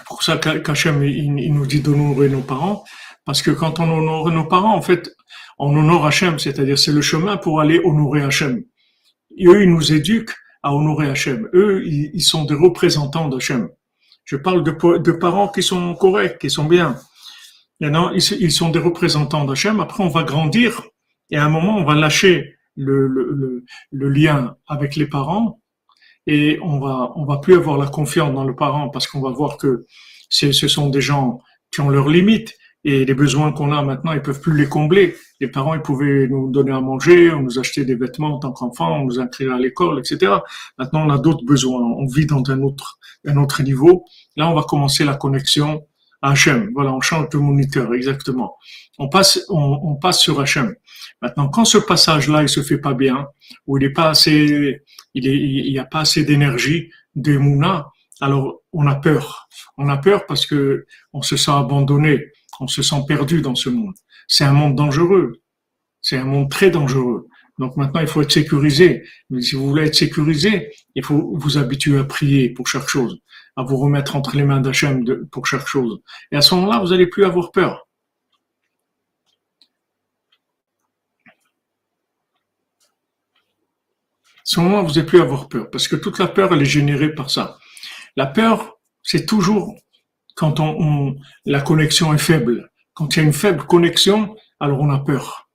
Pour 0.05 0.23
ça 0.23 0.37
qu'Hachem 0.37 1.03
il, 1.03 1.53
nous 1.53 1.65
dit 1.65 1.81
d'honorer 1.81 2.29
nos 2.29 2.41
parents, 2.41 2.83
parce 3.25 3.41
que 3.41 3.51
quand 3.51 3.79
on 3.79 3.89
honore 3.89 4.31
nos 4.31 4.45
parents, 4.45 4.75
en 4.75 4.81
fait, 4.81 5.11
on 5.57 5.75
honore 5.75 6.05
Hachem, 6.05 6.39
c'est-à-dire 6.39 6.79
c'est 6.79 6.91
le 6.91 7.01
chemin 7.01 7.37
pour 7.37 7.59
aller 7.59 7.79
honorer 7.83 8.21
Hachem 8.21 8.63
eux, 9.47 9.63
ils 9.63 9.69
nous 9.69 9.93
éduquent 9.93 10.35
à 10.63 10.73
honorer 10.73 11.09
Hachem. 11.09 11.49
Eux, 11.53 11.85
ils, 11.85 12.21
sont 12.21 12.45
des 12.45 12.53
représentants 12.53 13.29
d'Hachem. 13.29 13.69
Je 14.25 14.35
parle 14.35 14.63
de, 14.63 15.11
parents 15.11 15.47
qui 15.47 15.63
sont 15.63 15.95
corrects, 15.95 16.39
qui 16.39 16.49
sont 16.49 16.65
bien. 16.65 16.97
Maintenant, 17.79 18.11
ils, 18.11 18.51
sont 18.51 18.69
des 18.69 18.79
représentants 18.79 19.45
d'Hachem. 19.45 19.79
Après, 19.79 20.03
on 20.03 20.09
va 20.09 20.23
grandir 20.23 20.83
et 21.31 21.37
à 21.37 21.45
un 21.45 21.49
moment, 21.49 21.77
on 21.77 21.85
va 21.85 21.95
lâcher 21.95 22.55
le, 22.75 23.63
lien 23.91 24.55
avec 24.67 24.95
les 24.95 25.05
parents 25.05 25.61
et 26.31 26.59
on 26.61 26.79
va, 26.79 27.11
on 27.15 27.25
va 27.25 27.37
plus 27.37 27.55
avoir 27.55 27.79
la 27.79 27.87
confiance 27.87 28.31
dans 28.35 28.43
le 28.43 28.55
parent 28.55 28.89
parce 28.89 29.07
qu'on 29.07 29.19
va 29.19 29.31
voir 29.31 29.57
que 29.57 29.87
ce 30.29 30.51
sont 30.51 30.89
des 30.89 31.01
gens 31.01 31.39
qui 31.71 31.81
ont 31.81 31.89
leurs 31.89 32.07
limites 32.07 32.53
et 32.83 33.03
les 33.03 33.15
besoins 33.15 33.51
qu'on 33.51 33.71
a 33.71 33.81
maintenant, 33.81 34.13
ils 34.13 34.21
peuvent 34.21 34.39
plus 34.39 34.55
les 34.55 34.69
combler. 34.69 35.15
Les 35.39 35.47
parents, 35.47 35.73
ils 35.73 35.81
pouvaient 35.81 36.27
nous 36.27 36.51
donner 36.51 36.71
à 36.71 36.81
manger, 36.81 37.31
on 37.31 37.41
nous 37.41 37.57
acheter 37.57 37.83
des 37.83 37.95
vêtements 37.95 38.35
en 38.35 38.39
tant 38.39 38.51
qu'enfants, 38.51 39.01
on 39.01 39.05
nous 39.05 39.19
inscrire 39.19 39.55
à 39.55 39.59
l'école, 39.59 39.97
etc. 39.97 40.33
Maintenant, 40.77 41.07
on 41.07 41.09
a 41.09 41.17
d'autres 41.17 41.43
besoins. 41.43 41.81
On 41.81 42.05
vit 42.05 42.27
dans 42.27 42.43
un 42.47 42.61
autre, 42.61 42.99
un 43.25 43.35
autre 43.37 43.63
niveau. 43.63 44.05
Là, 44.37 44.51
on 44.51 44.53
va 44.53 44.61
commencer 44.61 45.05
la 45.05 45.15
connexion 45.15 45.81
à 46.21 46.31
Hachem. 46.31 46.69
Voilà, 46.75 46.93
on 46.93 47.01
change 47.01 47.29
de 47.29 47.37
moniteur, 47.37 47.91
exactement. 47.95 48.55
On 48.99 49.09
passe, 49.09 49.43
on, 49.49 49.79
on 49.83 49.95
passe 49.95 50.19
sur 50.19 50.39
Hachem. 50.39 50.75
Maintenant, 51.23 51.49
quand 51.49 51.65
ce 51.65 51.79
passage-là, 51.79 52.43
il 52.43 52.49
se 52.49 52.61
fait 52.61 52.77
pas 52.77 52.93
bien, 52.93 53.25
ou 53.65 53.77
il 53.77 53.83
est 53.83 53.93
pas 53.93 54.09
assez, 54.09 54.83
il 55.13 55.27
est, 55.27 55.37
il 55.37 55.71
y 55.71 55.79
a 55.79 55.85
pas 55.85 56.01
assez 56.01 56.23
d'énergie, 56.23 56.89
d'émouna, 57.15 57.87
alors 58.21 58.61
on 58.73 58.87
a 58.87 58.95
peur. 58.95 59.47
On 59.77 59.87
a 59.89 59.97
peur 59.97 60.25
parce 60.25 60.45
que 60.45 60.85
on 61.13 61.21
se 61.21 61.37
sent 61.37 61.51
abandonné 61.51 62.31
on 62.59 62.67
se 62.67 62.81
sent 62.81 63.03
perdu 63.07 63.41
dans 63.41 63.55
ce 63.55 63.69
monde. 63.69 63.95
C'est 64.27 64.43
un 64.43 64.53
monde 64.53 64.75
dangereux. 64.75 65.41
C'est 66.01 66.17
un 66.17 66.25
monde 66.25 66.49
très 66.49 66.69
dangereux. 66.69 67.27
Donc 67.57 67.75
maintenant, 67.77 68.01
il 68.01 68.07
faut 68.07 68.21
être 68.21 68.31
sécurisé. 68.31 69.03
Mais 69.29 69.41
si 69.41 69.55
vous 69.55 69.67
voulez 69.67 69.87
être 69.87 69.95
sécurisé, 69.95 70.71
il 70.95 71.03
faut 71.03 71.35
vous 71.37 71.57
habituer 71.57 71.97
à 71.97 72.03
prier 72.03 72.49
pour 72.49 72.67
chaque 72.67 72.87
chose, 72.87 73.19
à 73.55 73.63
vous 73.63 73.77
remettre 73.77 74.15
entre 74.15 74.35
les 74.37 74.43
mains 74.43 74.61
d'Hachem 74.61 75.03
pour 75.31 75.45
chaque 75.45 75.67
chose. 75.67 75.99
Et 76.31 76.37
à 76.37 76.41
ce 76.41 76.55
moment-là, 76.55 76.79
vous 76.79 76.89
n'allez 76.89 77.07
plus 77.07 77.25
avoir 77.25 77.51
peur. 77.51 77.88
Ce 84.43 84.59
moment, 84.59 84.83
vous 84.83 84.89
n'allez 84.89 85.05
plus 85.05 85.21
avoir 85.21 85.47
peur, 85.47 85.69
parce 85.69 85.87
que 85.87 85.95
toute 85.95 86.19
la 86.19 86.27
peur, 86.27 86.53
elle 86.53 86.61
est 86.61 86.65
générée 86.65 87.13
par 87.13 87.29
ça. 87.29 87.57
La 88.15 88.25
peur, 88.25 88.79
c'est 89.03 89.25
toujours 89.25 89.75
quand 90.35 90.59
on, 90.59 91.15
la 91.45 91.61
connexion 91.61 92.13
est 92.13 92.19
faible. 92.19 92.69
Quand 92.93 93.15
il 93.15 93.19
y 93.19 93.21
a 93.21 93.25
une 93.25 93.33
faible 93.33 93.63
connexion, 93.63 94.35
alors 94.59 94.79
on 94.79 94.89
a 94.89 94.99
peur. 94.99 95.49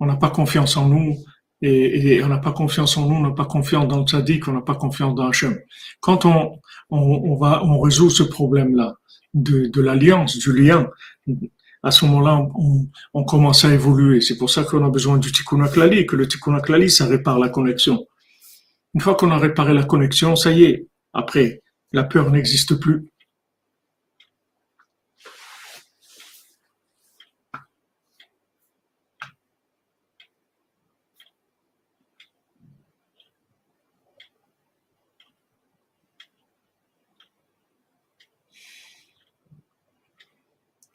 On 0.00 0.06
n'a 0.06 0.16
pas 0.16 0.30
confiance 0.30 0.76
en 0.76 0.88
nous, 0.88 1.16
et, 1.62 2.22
on 2.22 2.28
n'a 2.28 2.38
pas 2.38 2.52
confiance 2.52 2.96
en 2.96 3.06
nous, 3.08 3.14
on 3.14 3.20
n'a 3.20 3.34
pas 3.34 3.46
confiance 3.46 3.88
dans 3.88 4.00
le 4.00 4.04
tzaddik, 4.04 4.46
on 4.48 4.52
n'a 4.52 4.60
pas 4.60 4.74
confiance 4.74 5.14
dans 5.14 5.28
Hachem. 5.28 5.58
Quand 6.00 6.26
on, 6.26 6.58
on, 6.90 7.36
va, 7.36 7.64
on 7.64 7.80
résout 7.80 8.10
ce 8.10 8.22
problème-là 8.22 8.96
de, 9.32 9.66
de 9.66 9.80
l'alliance, 9.80 10.36
du 10.36 10.52
lien, 10.52 10.88
à 11.82 11.90
ce 11.90 12.04
moment-là, 12.06 12.48
on, 13.14 13.24
commence 13.24 13.64
à 13.64 13.72
évoluer. 13.72 14.20
C'est 14.20 14.36
pour 14.36 14.50
ça 14.50 14.64
qu'on 14.64 14.84
a 14.84 14.90
besoin 14.90 15.18
du 15.18 15.30
tikkun 15.30 15.62
aklali, 15.62 16.04
que 16.04 16.16
le 16.16 16.26
tikkun 16.26 16.54
aklali, 16.54 16.90
ça 16.90 17.06
répare 17.06 17.38
la 17.38 17.48
connexion. 17.48 18.06
Une 18.96 19.02
fois 19.02 19.14
qu'on 19.14 19.30
a 19.30 19.36
réparé 19.36 19.74
la 19.74 19.84
connexion, 19.84 20.36
ça 20.36 20.50
y 20.52 20.64
est. 20.64 20.86
Après, 21.12 21.60
la 21.92 22.02
peur 22.02 22.30
n'existe 22.30 22.80
plus. 22.80 23.04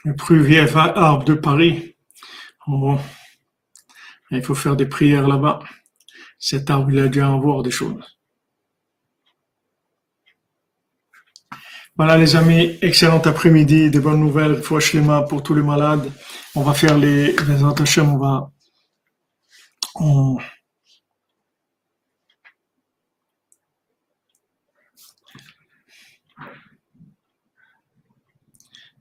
le 0.03 0.15
plus 0.15 0.43
vieux 0.43 0.75
arbre 0.75 1.23
de 1.25 1.35
Paris. 1.35 1.95
Oh, 2.65 2.97
il 4.31 4.41
faut 4.41 4.55
faire 4.55 4.75
des 4.75 4.87
prières 4.87 5.27
là-bas. 5.27 5.59
Cet 6.41 6.71
arbre, 6.71 6.91
il 6.91 6.99
a 6.99 7.07
dû 7.07 7.21
en 7.21 7.39
voir 7.39 7.61
des 7.61 7.69
choses. 7.71 8.03
Voilà 11.95 12.17
les 12.17 12.35
amis, 12.35 12.79
excellent 12.81 13.21
après-midi, 13.21 13.91
des 13.91 13.99
bonnes 13.99 14.19
nouvelles, 14.19 14.61
foi 14.63 14.79
pour 15.29 15.43
tous 15.43 15.53
les 15.53 15.61
malades. 15.61 16.11
On 16.55 16.63
va 16.63 16.73
faire 16.73 16.97
les, 16.97 17.27
les 17.33 17.63
on 17.63 18.17
va, 18.17 18.51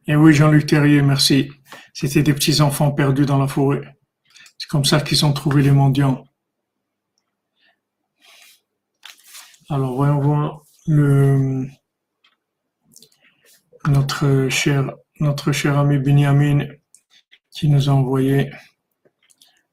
Et 0.07 0.17
oui, 0.17 0.35
Jean-Luc 0.35 0.67
Terrier, 0.67 1.01
merci. 1.01 1.51
C'était 1.95 2.23
des 2.23 2.35
petits 2.35 2.61
enfants 2.61 2.91
perdus 2.91 3.25
dans 3.25 3.39
la 3.39 3.47
forêt. 3.47 3.97
C'est 4.59 4.69
comme 4.69 4.85
ça 4.85 5.01
qu'ils 5.01 5.25
ont 5.25 5.33
trouvé 5.33 5.63
les 5.63 5.71
mendiants. 5.71 6.25
Alors, 9.73 9.95
voyons 9.95 10.19
voir 10.19 10.63
le, 10.89 11.69
notre 13.87 14.49
cher, 14.49 14.91
notre 15.21 15.53
cher 15.53 15.79
ami 15.79 15.99
Benjamin 15.99 16.67
qui 17.53 17.69
nous 17.69 17.89
a 17.89 17.93
envoyé 17.93 18.51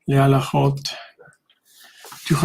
les 0.05 0.17
halachot 0.17 0.75
du. 2.27 2.35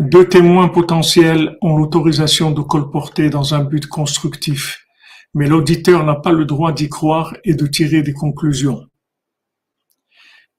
Deux 0.00 0.28
témoins 0.30 0.68
potentiels 0.68 1.58
ont 1.60 1.76
l'autorisation 1.76 2.50
de 2.50 2.62
colporter 2.62 3.28
dans 3.28 3.52
un 3.52 3.62
but 3.62 3.86
constructif, 3.86 4.86
mais 5.34 5.48
l'auditeur 5.48 6.02
n'a 6.02 6.14
pas 6.14 6.32
le 6.32 6.46
droit 6.46 6.72
d'y 6.72 6.88
croire 6.88 7.36
et 7.44 7.52
de 7.52 7.66
tirer 7.66 8.00
des 8.00 8.14
conclusions. 8.14 8.86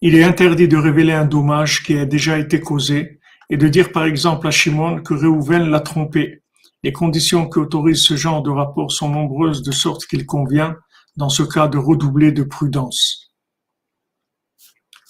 Il 0.02 0.14
est 0.14 0.24
interdit 0.24 0.68
de 0.68 0.78
révéler 0.78 1.14
un 1.14 1.26
dommage 1.26 1.82
qui 1.82 1.98
a 1.98 2.06
déjà 2.06 2.38
été 2.38 2.60
causé 2.60 3.20
et 3.50 3.58
de 3.58 3.68
dire 3.68 3.92
par 3.92 4.06
exemple 4.06 4.48
à 4.48 4.52
Shimon 4.52 5.02
que 5.02 5.14
Réhouven 5.14 5.70
l'a 5.70 5.80
trompé. 5.80 6.44
Les 6.84 6.92
conditions 6.92 7.50
qui 7.50 7.60
autorisent 7.60 8.04
ce 8.04 8.16
genre 8.16 8.44
de 8.44 8.50
rapport 8.50 8.92
sont 8.92 9.10
nombreuses 9.10 9.64
de 9.64 9.72
sorte 9.72 10.06
qu'il 10.06 10.26
convient, 10.26 10.76
dans 11.16 11.30
ce 11.30 11.44
cas, 11.44 11.68
de 11.68 11.78
redoubler 11.78 12.32
de 12.32 12.44
prudence. 12.44 13.32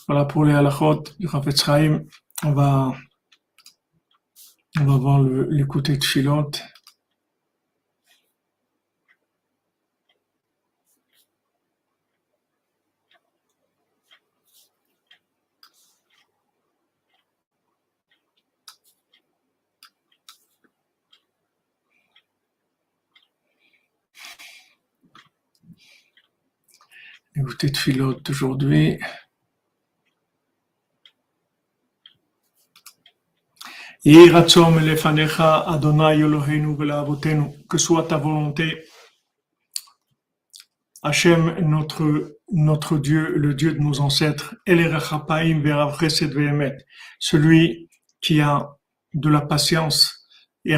Voilà 0.07 0.25
pour 0.25 0.45
les 0.45 0.53
halachot 0.53 1.03
du 1.19 1.27
On 2.43 2.51
va 2.51 2.93
on 4.77 4.85
va 4.85 4.97
voir 4.97 5.21
côté 5.65 5.97
de 5.97 6.03
filote. 6.03 6.61
Côté 27.43 27.69
de 27.69 27.77
filote 27.77 28.25
d'aujourd'hui. 28.25 28.99
Que 37.69 37.77
soit 37.77 38.03
ta 38.03 38.17
volonté, 38.17 38.85
Hachem, 41.01 41.55
notre, 41.59 42.37
notre 42.51 42.97
Dieu, 42.97 43.35
le 43.35 43.53
Dieu 43.53 43.73
de 43.73 43.79
nos 43.79 43.99
ancêtres, 43.99 44.55
celui 47.19 47.89
qui 48.21 48.41
a 48.41 48.69
de 49.13 49.29
la 49.29 49.41
patience, 49.41 50.27
et 50.65 50.75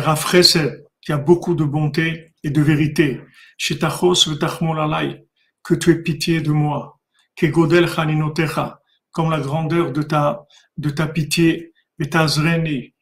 qui 1.02 1.12
a 1.12 1.18
beaucoup 1.18 1.54
de 1.54 1.64
bonté 1.64 2.34
et 2.44 2.50
de 2.50 2.62
vérité. 2.62 3.22
Que 5.68 5.76
tu 5.76 5.92
aies 5.92 6.02
pitié 6.02 6.40
de 6.40 6.52
moi. 6.52 6.98
Comme 9.12 9.32
la 9.32 9.40
grandeur 9.42 9.92
de 9.92 10.02
ta, 10.02 10.46
de 10.78 10.90
ta 10.90 11.08
pitié, 11.08 11.74
et 12.00 12.10
ta 12.10 12.26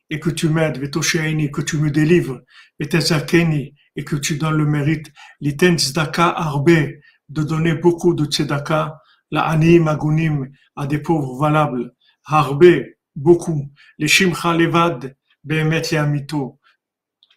et 0.10 0.20
que 0.20 0.32
tu 0.32 0.50
m'aides, 0.50 0.92
que 0.92 1.62
tu 1.62 1.78
me 1.78 1.92
délivres, 1.92 2.42
et 2.80 4.04
que 4.04 4.16
tu 4.16 4.38
donnes 4.38 4.58
le 4.58 4.66
mérite, 4.66 5.12
l'iten 5.42 5.78
tzedaka 5.78 6.30
arbe, 6.30 7.02
de 7.30 7.44
donner 7.44 7.76
beaucoup 7.76 8.16
de 8.16 8.26
tzedaka, 8.26 9.00
la 9.30 9.46
ani 9.48 9.78
magunim, 9.78 10.50
à 10.76 10.88
des 10.88 10.98
pauvres 10.98 11.38
valables, 11.38 11.94
arbe, 12.26 12.84
beaucoup, 13.16 13.70
les 14.00 14.08
shimcha 14.08 14.58
levad, 14.58 15.16
be'emet 15.44 15.96
amito, 15.96 16.60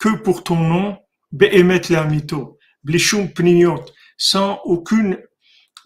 que 0.00 0.16
pour 0.22 0.42
ton 0.42 0.56
nom, 0.56 0.96
be'emet 1.32 1.94
amito, 1.94 2.58
blishum 2.82 3.28
pniot, 3.28 3.84
sans 4.18 4.60
aucune, 4.64 5.18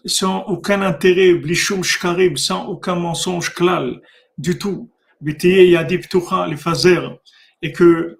sans 0.05 0.43
aucun 0.47 0.81
intérêt, 0.81 1.39
sans 2.35 2.65
aucun 2.65 2.95
mensonge 2.95 3.53
klal, 3.53 4.01
du 4.37 4.57
tout, 4.57 4.91
et 7.61 7.71
que 7.71 8.19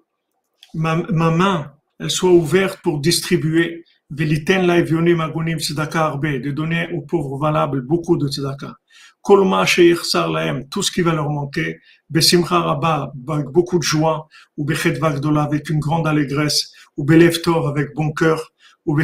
ma, 0.72 0.96
ma 0.96 1.30
main 1.30 1.74
elle 1.98 2.10
soit 2.10 2.30
ouverte 2.30 2.80
pour 2.82 3.00
distribuer. 3.00 3.84
De 4.10 4.24
donner 6.50 6.88
aux 6.92 7.00
pauvres 7.00 7.38
valables 7.38 7.80
beaucoup 7.82 8.16
de 8.16 8.28
tzedaka. 8.28 8.74
Tout 9.26 10.82
ce 10.82 10.92
qui 10.92 11.00
va 11.00 11.14
leur 11.14 11.30
manquer, 11.30 11.78
avec 12.14 13.46
beaucoup 13.46 13.78
de 13.78 13.82
joie, 13.82 14.28
ou 14.56 14.66
avec 14.70 15.70
une 15.70 15.78
grande 15.80 16.06
allégresse, 16.06 16.72
ou 16.96 17.10
avec 17.10 17.94
bon 17.94 18.12
cœur, 18.12 18.52
ou 18.86 19.00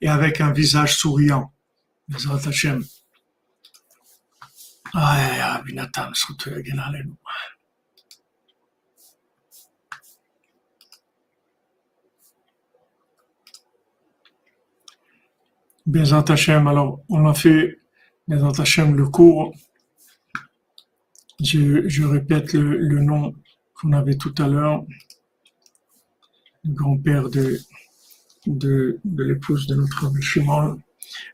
et 0.00 0.08
avec 0.08 0.40
un 0.40 0.52
visage 0.52 0.96
souriant. 0.96 1.52
Ah, 4.94 5.60
binatang 5.64 6.14
sutu 6.14 6.62
ginalin. 6.64 7.16
Bezat 15.86 16.30
Hashem, 16.30 16.66
alors 16.68 17.00
on 17.08 17.26
a 17.26 17.34
fait 17.34 17.80
Bezat 18.26 18.60
Hashem 18.60 18.94
le 18.94 19.08
cours. 19.08 19.54
Je, 21.40 22.02
répète 22.04 22.52
le, 22.52 22.76
le 22.78 23.00
nom 23.00 23.34
qu'on 23.74 23.92
avait 23.92 24.16
tout 24.16 24.34
à 24.38 24.48
l'heure, 24.48 24.84
grand-père 26.64 27.30
de, 27.30 27.60
de, 28.48 28.98
l'épouse 29.16 29.66
de 29.66 29.74
notre 29.74 30.06
ami 30.06 30.22
Shimon. 30.22 30.80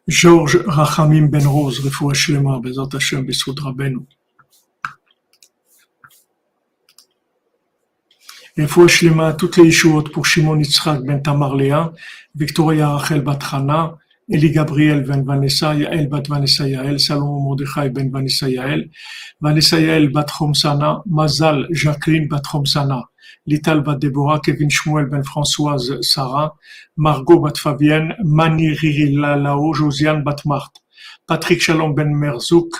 Georges 0.06 0.62
Rachamim 0.66 1.26
Ben 1.28 1.46
Rose, 1.46 1.80
Refoua 1.80 2.14
Shlema, 2.14 2.60
Bezat 2.60 2.88
Hashem, 2.92 3.24
Bessoud 3.24 3.58
Rabbeinu. 3.58 4.00
Refoua 8.56 8.88
Shlema, 8.88 9.32
toutes 9.32 9.56
les 9.56 9.64
Yeshuot 9.64 10.04
pour 10.12 10.26
Shimon 10.26 10.58
Yitzhak 10.58 11.02
Ben 11.02 11.20
Tamar 11.22 11.56
Léa, 11.56 11.92
Victoria 12.34 12.90
Rachel 12.90 13.22
Batrana, 13.22 13.96
Eli 14.26 14.50
Gabriel 14.52 15.02
ben 15.02 15.22
Vanessa, 15.26 15.74
Yael 15.74 16.08
bat 16.08 16.28
Vanessa 16.28 16.66
Yael, 16.66 16.98
Salomon 16.98 17.40
Mordechai 17.40 17.90
ben 17.90 18.10
Vanessa 18.10 18.48
Yael, 18.48 18.90
Vanessa 19.40 19.78
Yael 19.78 20.08
bat 20.08 20.30
Chomsana, 20.30 21.02
Mazal 21.06 21.66
Jacqueline 21.70 22.26
bat 22.26 22.42
Chomsana, 22.42 23.02
Lital 23.46 23.82
bat 23.82 23.98
Deborah, 24.00 24.40
Kevin 24.40 24.70
Shmuel 24.70 25.10
ben 25.10 25.22
Françoise 25.22 26.00
Sarah, 26.00 26.54
Margot 26.96 27.38
bat 27.38 27.58
Fabienne, 27.58 28.14
Mani 28.24 28.74
Lao, 29.14 29.74
Josiane 29.74 30.24
bat 30.24 30.42
Marthe, 30.46 30.80
Patrick 31.26 31.60
Shalom 31.60 31.94
ben 31.94 32.14
Merzouk, 32.14 32.72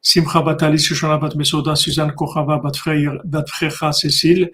Simcha 0.00 0.40
bat 0.40 0.62
Alice, 0.62 0.90
bat 1.02 1.34
Mesoda, 1.36 1.76
Suzanne 1.76 2.12
Kochava 2.12 2.62
bat 2.62 3.46
Frecha 3.46 3.92
Cécile, 3.92 4.50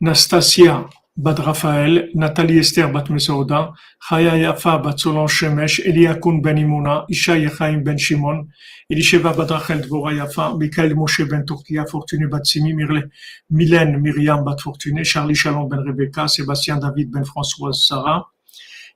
Nastasia 0.00 0.86
bat 1.16 1.38
Raphaël, 1.38 2.10
Nathalie 2.14 2.58
Esther 2.58 2.92
bat 2.92 3.08
Mesouda, 3.08 3.72
Chaya 4.06 4.36
Yafa 4.36 4.76
bat 4.76 4.98
Solon 4.98 5.26
Shemesh, 5.26 5.80
Eliakun 5.86 6.42
ben 6.42 6.58
Imuna, 6.58 7.06
Isha 7.08 7.38
Yechaim 7.38 7.82
ben 7.82 7.96
Shimon, 7.96 8.46
Elisheva 8.90 9.32
bat 9.32 9.50
Rachel 9.50 9.80
Dvora 9.80 10.12
Yafa, 10.12 10.54
Mikael 10.58 10.94
Moshe 10.94 11.26
ben 11.26 11.46
Turkia, 11.46 11.86
Fortuné 11.86 12.26
bat 12.26 12.44
Simi, 12.44 12.74
Mylène 12.74 13.96
Myriam 13.98 14.44
bat 14.44 14.60
Fortuné, 14.60 15.02
Charlie 15.02 15.34
Shalom 15.34 15.66
ben 15.66 15.78
Rebecca, 15.78 16.28
Sébastien 16.28 16.76
David 16.76 17.10
ben 17.10 17.24
Françoise 17.24 17.86
Sarah, 17.86 18.28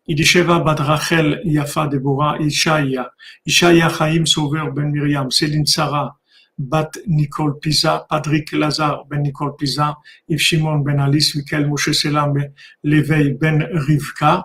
Elisheva 0.07 0.59
bat 0.61 0.81
Rachel 0.81 1.41
Yafa 1.47 1.89
Deborah, 1.89 2.37
Ishaya, 2.41 3.11
Ishaya 3.47 3.89
Chaim 3.89 4.27
Sauveur 4.27 4.71
ben 4.73 4.91
Myriam, 4.91 5.31
Céline 5.31 5.65
Sarah, 5.65 6.20
Bat 6.61 6.99
Nicole 7.07 7.55
Pisa, 7.59 8.05
Patrick 8.09 8.53
Lazar 8.53 9.05
ben 9.09 9.23
Nicole 9.23 9.57
Pisa, 9.57 9.97
Yves 10.29 10.43
Shimon 10.43 10.85
ben 10.85 11.01
Alice, 11.01 11.35
Michael 11.35 11.65
Moshe 11.65 11.95
Selam 11.95 12.35
Leveil 12.85 13.39
ben 13.39 13.61
Rivka, 13.89 14.45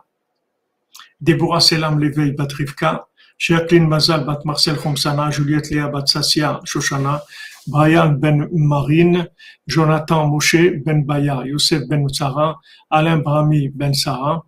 Deborah 1.21 1.59
Selam 1.59 1.99
Leveil 1.99 2.35
bat 2.37 2.49
Rivka, 2.53 3.03
Jacqueline 3.37 3.89
Mazal 3.89 4.25
bat 4.25 4.45
Marcel 4.45 4.77
Khomsana, 4.77 5.29
Juliette 5.29 5.71
Léa 5.71 5.91
bat 5.91 6.07
Sassia 6.07 6.61
Shoshana, 6.63 7.21
Brian 7.67 8.13
ben 8.17 8.47
Marine, 8.53 9.27
Jonathan 9.67 10.27
Moshe 10.29 10.81
ben 10.85 11.03
Baya, 11.03 11.43
Youssef 11.43 11.87
ben 11.89 12.07
Tzara, 12.07 12.55
Alain 12.89 13.21
Brami 13.21 13.69
ben 13.73 13.93
Sarah, 13.93 14.41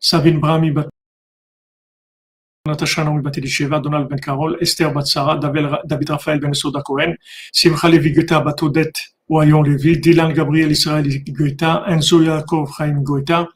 Sabine 0.00 0.40
Brami 0.40 0.74
bat 0.74 0.88
Natasha 2.66 3.04
Naomi 3.04 3.20
bat 3.20 3.36
Elisheva, 3.36 3.78
Donald 3.78 4.08
ben 4.08 4.18
Carol, 4.18 4.56
Esther 4.58 4.90
bat 4.90 5.06
Sarah, 5.06 5.38
David 5.38 6.08
Raphaël 6.08 6.40
ben 6.40 6.54
Soda 6.54 6.80
Cohen, 6.80 7.14
Simcha 7.52 7.90
Levi 7.90 8.10
Goethe 8.12 8.42
bat 8.42 8.62
Odette 8.62 8.96
Oyon 9.28 9.62
Levi, 9.62 9.98
Dylan 9.98 10.32
Gabriel 10.32 10.70
Israël 10.70 11.06
Goethe, 11.26 11.62
Enzo 11.86 12.22
Yaakov 12.22 12.70
Chaim 12.74 13.02
Goethe, 13.02 13.46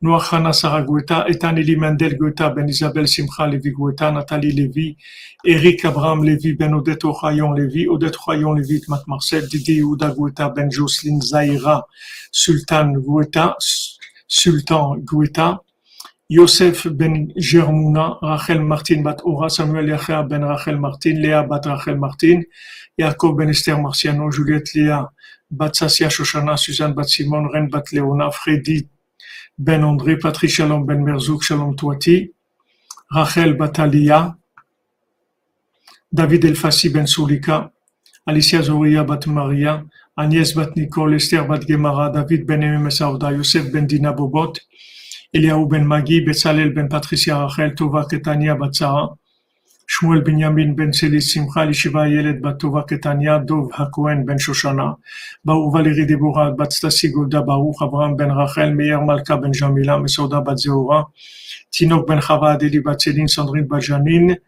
Noah 0.00 0.24
Hana 0.32 0.54
Sarah 0.54 0.82
Goethe, 0.82 1.12
Ethan 1.28 1.58
Eli 1.58 1.76
Mendel 1.76 2.16
Goethe 2.16 2.54
ben 2.56 2.66
Isabelle 2.66 3.06
Simcha 3.06 3.46
Levi 3.46 3.70
Goethe, 3.70 4.00
Nathalie 4.00 4.52
Levi, 4.52 4.96
Eric 5.44 5.84
Abraham 5.84 6.24
Levi 6.24 6.54
ben 6.54 6.72
Odette 6.72 7.04
Ochayon 7.04 7.52
Levi, 7.52 7.86
Odette 7.86 8.16
Ochayon 8.16 8.54
Levi 8.54 8.80
Mat 8.88 9.02
Marcel, 9.06 9.46
Didi 9.46 9.82
Goethe 9.82 10.54
ben 10.56 10.70
Jocelyn 10.70 11.20
Zaira, 11.20 11.82
Sultan 12.30 12.94
Goethe, 12.94 13.56
Sultan 14.26 15.00
Goethe, 15.04 15.58
Yosef 16.30 16.86
ben 16.86 17.32
Germouna, 17.36 18.18
Rachel 18.22 18.60
Martin 18.60 19.02
bat 19.02 19.20
Ora, 19.24 19.48
Samuel 19.50 19.88
Yachia 19.88 20.22
ben 20.22 20.42
Rachel 20.42 20.78
Martin, 20.78 21.20
Léa 21.20 21.42
bat 21.42 21.66
Rachel 21.66 21.98
Martin, 21.98 22.42
Yaakov 22.98 23.36
ben 23.36 23.50
Esther 23.50 23.78
Marciano, 23.78 24.30
Juliette 24.30 24.72
Léa 24.74 25.10
bat 25.50 25.74
Sassia 25.74 26.08
Shoshana, 26.08 26.56
Suzanne 26.56 26.94
bat 26.94 27.04
Simon, 27.04 27.46
Ren 27.48 27.68
bat 27.68 27.84
Léona, 27.92 28.30
Freddy 28.30 28.88
ben 29.58 29.84
André, 29.84 30.16
Patrick 30.16 30.50
Shalom 30.50 30.86
ben 30.86 31.02
Merzouk, 31.04 31.42
Shalom 31.42 31.76
Touati, 31.76 32.32
Rachel 33.10 33.54
bat 33.54 33.78
Alia, 33.78 34.34
David 36.10 36.46
Elfassi 36.46 36.88
ben 36.88 37.06
Soulika, 37.06 37.70
Alicia 38.26 38.62
Zoria 38.62 39.04
bat 39.04 39.26
Maria, 39.26 39.84
Agnès 40.16 40.54
bat 40.54 40.74
Nicole, 40.74 41.16
Esther 41.16 41.46
bat 41.46 41.66
Gemara, 41.66 42.08
David 42.08 42.46
ben 42.46 42.62
Emem 42.62 42.88
Yosef 42.88 43.70
ben 43.70 43.86
Dina 43.86 44.12
Bobot, 44.12 44.58
Eliaou 45.34 45.66
ben 45.66 45.84
Magi, 45.84 46.20
Betzalel 46.20 46.70
ben 46.76 46.88
Patricia 46.88 47.36
Rachel, 47.36 47.74
Tova 47.74 48.06
Ketania 48.08 48.54
Batzara, 48.54 49.16
Shmuel 49.84 50.22
Binyamin 50.22 50.76
ben 50.76 50.92
Selit 50.92 51.22
Simcha, 51.22 51.66
Lishiva 51.66 52.06
Yelet 52.06 52.40
Tova 52.56 52.86
Ketania, 52.86 53.40
Dov 53.40 53.72
Hakohen 53.72 54.24
ben 54.24 54.38
Shoshana, 54.38 54.96
Baou 55.44 55.72
Valérie 55.72 56.06
Deborah 56.06 56.52
bat 56.52 56.70
Stasi 56.70 57.10
Golda 57.10 57.42
Baruch, 57.42 57.82
Abraham 57.82 58.14
ben 58.16 58.30
Rachel, 58.30 58.76
Meir 58.76 59.00
Malka 59.02 59.36
ben 59.36 59.52
Jamila, 59.52 59.98
Mesoda 59.98 60.40
bat 60.40 60.56
Zeora, 60.56 61.08
Tinok 61.72 62.06
ben 62.06 62.20
Chava 62.20 62.52
Adeli 62.52 62.78
bat 62.78 63.00
Céline, 63.00 63.26
Sandrine 63.26 63.66
bat 63.66 63.80
Janine, 63.80 64.38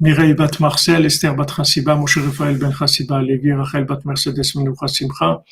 Mireille 0.00 0.34
bat 0.34 0.58
Marcel, 0.58 1.06
Esther 1.06 1.36
bat 1.36 1.46
Chassiba, 1.46 1.94
Moshe 1.94 2.18
Raphaël 2.18 2.58
ben 2.58 2.72
Chassiba, 2.72 3.22
Lévi 3.22 3.52
Rachel 3.52 3.84
bat 3.84 4.04
Mercedes 4.04 4.56
Menoucha 4.56 4.88
Simcha, 4.88 5.44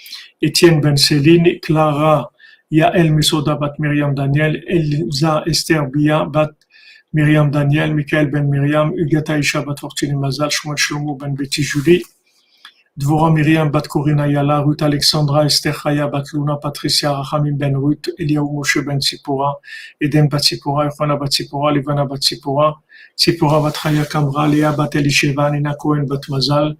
Etienne 0.42 0.80
ben 0.80 0.96
Céline, 0.96 1.60
Clara 1.60 2.32
Yael 2.70 3.10
Mesoda 3.10 3.60
bat 3.60 3.78
Miriam 3.78 4.14
Daniel, 4.14 4.56
Elza 4.68 5.44
Esther 5.46 5.86
Bia 5.86 6.24
bat 6.24 6.52
Miriam 7.12 7.50
Daniel, 7.50 7.94
Michael 7.94 8.26
ben 8.32 8.50
Miriam, 8.50 8.92
Ugata 8.92 9.38
Isha 9.38 9.62
bat 9.62 9.78
Fortune 9.78 10.16
Mazal, 10.16 10.50
Shmuel 10.50 10.76
Shlomo 10.76 11.18
ben 11.18 11.34
Betty 11.34 11.62
Julie, 11.62 12.02
Dvora 12.98 13.30
Miriam 13.30 13.70
bat 13.70 13.86
Corina 13.88 14.26
Yala, 14.26 14.64
Ruth 14.64 14.80
Alexandra, 14.80 15.44
Esther 15.44 15.74
Chaya 15.74 16.10
bat 16.10 16.24
Luna, 16.32 16.56
Patricia 16.56 17.08
Rachamim 17.08 17.58
ben 17.58 17.74
Ruth, 17.76 18.08
Eliaou 18.18 18.50
Moshe 18.50 18.82
ben 18.86 19.00
Tzipora, 19.00 19.52
Eden 20.00 20.30
bat 20.30 20.40
Tzipora, 20.40 20.88
Yohana 20.88 21.20
bat 21.20 21.28
Tzipora, 21.28 21.74
Livana 21.74 22.08
bat 22.08 22.20
Tzipora, 22.20 22.74
Tzipora 23.14 23.60
bat 23.62 23.74
Kamra, 24.08 24.48
Léa 24.48 24.74
bat 24.74 24.94
Elisheva, 24.94 25.50
Nina 25.52 25.74
Cohen 25.74 26.06
bat 26.06 26.22
Mazal, 26.30 26.74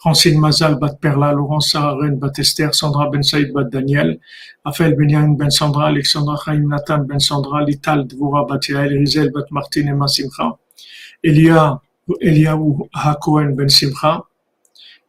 Francine 0.00 0.38
Mazal 0.38 0.78
bat 0.78 1.00
Perla, 1.00 1.32
Laurence 1.32 1.72
Sararen 1.72 2.20
bat 2.20 2.38
Esther, 2.38 2.72
Sandra 2.72 3.10
Ben 3.10 3.22
Saïd 3.22 3.52
bat 3.52 3.68
Daniel, 3.68 4.20
Raphaël 4.64 4.94
Benyamin 4.94 5.34
Ben 5.36 5.50
Sandra, 5.50 5.86
Alexandra 5.86 6.36
Chaim 6.44 6.68
Nathan 6.68 7.08
Ben 7.08 7.18
Sandra, 7.18 7.64
Lital 7.64 8.06
Dvora 8.06 8.46
bat 8.46 8.60
Yael, 8.68 8.96
Rizel 9.00 9.32
bat 9.32 9.50
Martin 9.50 9.88
Emma 9.88 10.06
Simcha, 10.06 10.52
Elia, 11.24 11.80
Eliaou 12.22 12.88
HaKohen 12.94 13.56
Ben 13.56 13.68
Simcha, 13.68 14.22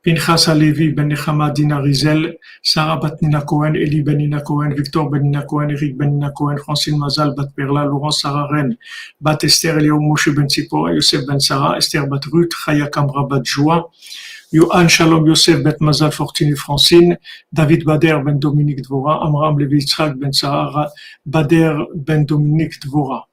Pinchas 0.04 0.48
Alevi 0.48 0.96
Ben 0.96 1.10
Nechama 1.10 1.54
Dina 1.54 1.82
Rizel, 1.82 2.38
Sarah 2.64 2.98
bat 2.98 3.22
Nina 3.22 3.42
Cohen, 3.42 3.76
Eli 3.76 4.02
Ben 4.02 4.18
Nina 4.18 4.42
Cohen, 4.42 4.74
Victor 4.76 5.10
Ben 5.10 5.24
Nina 5.24 5.44
Cohen, 5.46 5.72
Eric 5.72 5.98
Ben 5.98 6.14
Nina 6.14 6.32
Cohen, 6.32 6.58
Francine 6.60 6.98
Mazal 6.98 7.36
bat 7.36 7.54
Perla, 7.56 7.84
Laurence 7.86 8.22
Sararen, 8.22 8.78
bat 9.20 9.44
Esther 9.44 9.78
Eliaou 9.78 10.00
Moshe 10.00 10.34
Ben 10.36 10.48
Tzipora, 10.48 10.94
Yosef 10.96 11.28
Ben 11.28 11.40
Sarah, 11.40 11.78
Esther 11.78 12.06
bat 12.08 12.26
Ruth, 12.32 12.52
Chaya 12.66 12.90
Kamra 12.90 13.28
bat 13.28 13.44
Joa, 13.44 13.84
Yohan 14.54 14.88
Shalom 14.90 15.26
Yosef 15.26 15.62
Bet 15.62 15.80
Mazal 15.80 16.14
Fortuny 16.14 16.56
Francine, 16.56 17.18
David 17.54 17.84
Bader 17.84 18.24
Ben 18.24 18.40
Dominique 18.40 18.84
Dvora, 18.84 19.26
Amram 19.26 19.58
Levi 19.58 19.82
Yitzhak 19.82 20.18
Ben 20.20 20.32
Sahara, 20.32 20.90
Bader 21.26 21.86
Ben 21.96 22.26
Dominique 22.26 22.80
Dvora. 22.80 23.27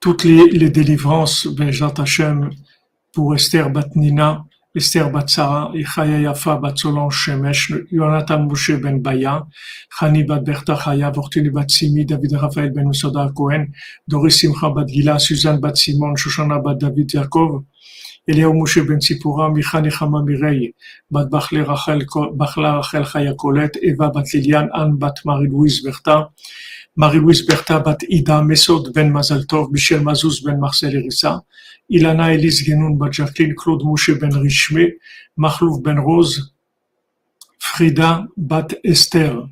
Toutes 0.00 0.22
les, 0.22 0.48
les 0.50 0.70
délivrances, 0.70 1.48
Ben 1.48 1.72
Hashem, 1.72 2.50
pour 3.12 3.34
Esther 3.34 3.68
Batnina, 3.68 4.44
Esther 4.72 5.10
bat 5.10 5.26
Sarah, 5.28 5.72
Chaya 5.74 6.20
Yafa 6.20 6.56
bat 6.56 6.76
Solange 6.76 7.14
Shemesh, 7.14 7.72
Yonatan 7.90 8.46
Moshe 8.46 8.80
ben 8.80 9.02
Baya, 9.02 9.44
Chani 9.98 10.22
bat 10.22 10.38
Berta 10.44 10.76
Chaya, 10.76 11.12
Fortuny 11.12 11.50
bat 11.50 11.68
Simi, 11.68 12.04
David 12.04 12.34
Raphaël 12.34 12.70
ben 12.70 12.86
Usoda 12.86 13.28
Cohen, 13.34 13.66
Doris 14.06 14.38
Simcha 14.38 14.70
bat 14.70 14.84
Gila, 14.86 15.18
Suzanne 15.18 15.58
bat 15.58 15.74
Simon, 15.76 16.14
Shoshana 16.14 16.60
bat 16.60 16.76
David 16.76 17.10
Yaakov, 17.10 17.64
Moshe 18.28 18.86
ben 18.86 19.00
Tzipora, 19.00 19.50
Michani 19.50 19.90
Chama 19.90 20.22
Mirei, 20.22 20.74
bat 21.10 21.28
Bachla 21.28 21.64
Rachel, 21.64 22.06
Rachel 22.38 23.04
Chaya 23.04 23.34
Colette, 23.34 23.78
Eva 23.82 24.10
bat 24.10 24.32
Liliane, 24.32 24.70
Anne 24.74 24.96
bat 24.96 25.14
Marie-Louise 25.24 25.82
Berta, 25.82 26.30
Marie-Louise 26.98 27.46
Bertha 27.46 27.78
bat 27.78 27.98
Ida 28.08 28.42
Mesod 28.42 28.92
ben 28.92 29.12
Mazaltov, 29.12 29.70
Michel 29.70 30.00
Mazouz 30.00 30.42
ben 30.42 30.58
Marcel 30.58 30.96
Erissa, 30.96 31.44
Ilana 31.88 32.34
Elise 32.34 32.64
Genoun 32.64 32.98
bat 32.98 33.12
Jacqueline, 33.12 33.54
Claude 33.54 33.84
Mouche 33.84 34.18
ben 34.18 34.34
Richmé, 34.34 34.98
Mahlouf 35.36 35.80
ben 35.80 36.00
Rose, 36.00 36.54
Frida 37.60 38.26
bat 38.36 38.66
Esther. 38.82 39.48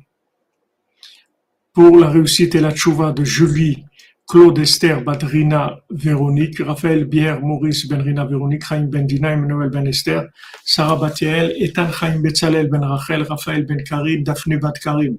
Pour 1.71 1.97
la 1.97 2.09
réussite 2.09 2.53
et 2.55 2.59
la 2.59 2.73
tchouva 2.73 3.13
de 3.13 3.23
Julie, 3.23 3.85
Claude 4.27 4.59
Esther 4.59 5.01
bat 5.01 5.19
Rina 5.23 5.79
Véronique, 5.89 6.59
Raphaël 6.59 7.05
Bière, 7.05 7.39
Maurice 7.39 7.87
ben 7.87 8.01
Rina 8.01 8.25
Véronique, 8.25 8.65
Chaim 8.65 8.87
ben 8.87 9.07
Dina, 9.07 9.31
Emmanuel 9.31 9.69
ben 9.69 9.87
Esther, 9.87 10.27
Sarah 10.65 10.97
bat 10.97 11.21
Yael, 11.21 11.53
Ethan 11.61 11.93
Chaim 11.93 12.19
Betzalel 12.19 12.67
ben 12.67 12.83
Rachel, 12.83 13.23
Raphaël 13.23 13.65
ben 13.65 13.81
Karim, 13.85 14.23
Daphne 14.23 14.57
bat 14.57 14.73
Karim. 14.73 15.17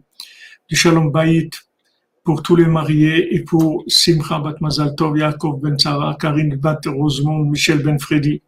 Du 0.68 0.76
Shalom 0.76 1.10
pour 2.28 2.42
tous 2.42 2.56
les 2.56 2.66
mariés 2.66 3.34
et 3.34 3.42
pour 3.42 3.84
Simcha 3.86 4.38
Bat 4.38 4.56
Mazal 4.60 4.94
Tov, 4.94 5.16
Yaakov 5.16 5.62
Ben 5.62 5.78
Karine 6.20 6.56
Bat 6.56 6.80
Rosemont, 6.84 7.38
Michel 7.38 7.78
Ben 7.78 7.98
Freddy, 7.98 8.42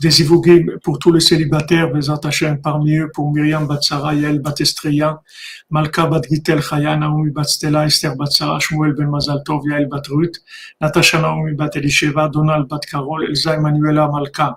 des 0.00 0.22
Ivugim 0.22 0.78
pour 0.82 0.98
tous 0.98 1.12
les 1.12 1.20
célibataires, 1.20 1.92
Bezat 1.92 2.20
Hashem, 2.24 2.60
parmi 2.62 2.96
eux 2.96 3.10
pour 3.14 3.30
Myriam 3.32 3.66
Batsara, 3.66 4.14
Yael 4.14 4.38
Batestreya, 4.38 5.20
Malka 5.68 6.06
Bat 6.06 6.22
Gitel 6.30 6.62
Chaya, 6.62 6.96
Naomi 6.96 7.30
Bat 7.30 7.44
Stella, 7.44 7.84
Esther 7.84 8.16
Batsara, 8.16 8.58
Shmuel 8.58 8.94
Ben 8.94 9.08
Mazal 9.08 9.42
Tov, 9.44 9.62
Yael 9.68 9.88
Bat 9.88 10.06
Ruth, 10.08 10.36
Natasha 10.80 11.20
Naomi 11.20 11.52
Bat 11.52 11.76
Elisheva, 11.76 12.30
Donald 12.30 12.66
Bat 12.66 12.80
Carol, 12.90 13.26
Elsa 13.28 13.56
Emanuela 13.56 14.08
Malka, 14.08 14.56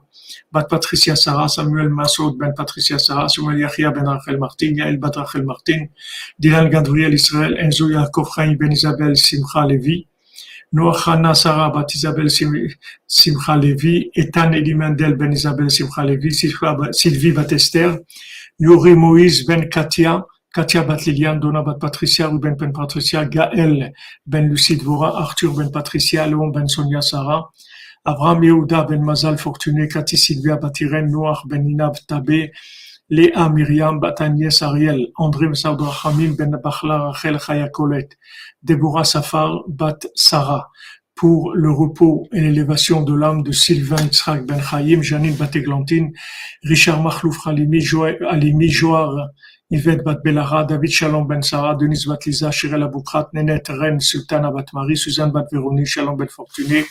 Bat 0.50 0.70
Patricia 0.70 1.16
Sarah, 1.18 1.50
Samuel 1.50 1.90
Masoud 1.90 2.38
Ben 2.38 2.54
Patricia 2.56 2.98
Sarah, 2.98 3.28
Samuel 3.28 3.58
Yachia 3.58 3.94
Ben 3.94 4.08
Rachel 4.08 4.38
Martin, 4.38 4.76
Yael 4.76 4.98
Bat 4.98 5.18
Rachel 5.18 5.44
Martin, 5.44 5.88
Dylan 6.40 6.70
Gadriel 6.70 7.14
Israël, 7.14 7.58
Enzo 7.60 7.90
Yaakov 7.90 8.30
Ben 8.58 8.72
Isabel 8.72 9.18
Simcha 9.18 9.66
Levi, 9.66 10.08
Noachana 10.74 11.36
Sarah 11.36 11.70
Bat 11.70 11.94
Isabel 11.94 12.30
Simcha 13.08 13.56
Levi, 13.56 14.10
Ethan 14.16 14.54
Elimandel 14.54 15.16
Ben 15.16 15.32
Isabel 15.32 15.70
Simcha 15.70 16.04
Levi, 16.04 16.32
Sylvie 16.32 17.32
Bat 17.32 17.52
Esther, 17.52 18.00
Yuri 18.60 18.96
Moïse 18.96 19.46
Ben 19.46 19.70
Katia, 19.70 20.24
Katia 20.54 20.84
Bat 20.84 21.06
Lilian, 21.06 21.36
Donna 21.36 21.62
Bat 21.62 21.80
Patricia, 21.80 22.28
Ruben 22.28 22.56
Ben 22.56 22.72
Patricia, 22.72 23.26
Gaël 23.26 23.94
Ben 24.26 24.50
Lucie 24.50 24.78
Dvora, 24.78 25.16
Arthur 25.16 25.54
Ben 25.54 25.70
Patricia, 25.70 26.26
Léon 26.28 26.50
Ben 26.50 26.68
Sonia 26.68 27.02
Sarah, 27.02 27.50
Abraham 28.06 28.44
Yehuda 28.44 28.84
Ben 28.84 29.02
Mazal 29.04 29.38
Fortuné, 29.38 29.88
Cathy 29.88 30.18
Sylvia 30.18 30.58
Batiren, 30.58 31.08
Noach 31.10 31.48
Ben 31.48 31.68
Inab 31.68 31.96
Tabé, 32.08 32.52
Léa 33.14 33.48
Myriam 33.48 34.00
Bat 34.00 34.22
Agnès 34.22 34.64
Ariel, 34.64 35.12
André 35.18 35.46
Hamim 36.04 36.36
Ben 36.36 36.60
Bachla 36.64 36.98
Rachel 36.98 37.38
Chayakolet, 37.38 38.10
Déborah 38.64 39.04
Safar 39.04 39.66
Bat 39.68 40.00
Sarah, 40.16 40.72
pour 41.14 41.54
le 41.54 41.70
repos 41.70 42.28
et 42.34 42.42
l'élévation 42.42 43.04
de 43.04 43.14
l'âme 43.14 43.44
de 43.44 43.52
Sylvain 43.52 44.02
Yitzhak 44.02 44.48
Ben 44.48 44.60
Chaim, 44.60 45.04
Janine 45.04 45.36
Bat 45.36 45.52
Eglantine, 45.54 46.12
Richard 46.64 47.04
Machlouf 47.04 47.46
Alimi, 47.46 47.86
Alimi 48.28 48.68
Joar, 48.68 49.30
Yvette 49.70 50.04
Bat 50.04 50.18
Belara, 50.26 50.64
David 50.64 50.90
Shalom 50.90 51.28
Ben 51.28 51.44
Sarah, 51.44 51.76
Denise 51.76 52.08
Bat 52.08 52.26
Liza, 52.26 52.50
Shirel 52.50 52.82
Aboukrat, 52.82 53.30
Nenet 53.34 53.70
Ren, 53.70 54.00
Sultana 54.00 54.50
Bat 54.50 54.74
Marie, 54.74 54.98
Suzanne 54.98 55.32
Bat 55.32 55.46
Véronique, 55.52 55.86
Shalom 55.86 56.18
Ben 56.18 56.30
Fortuné, 56.30 56.84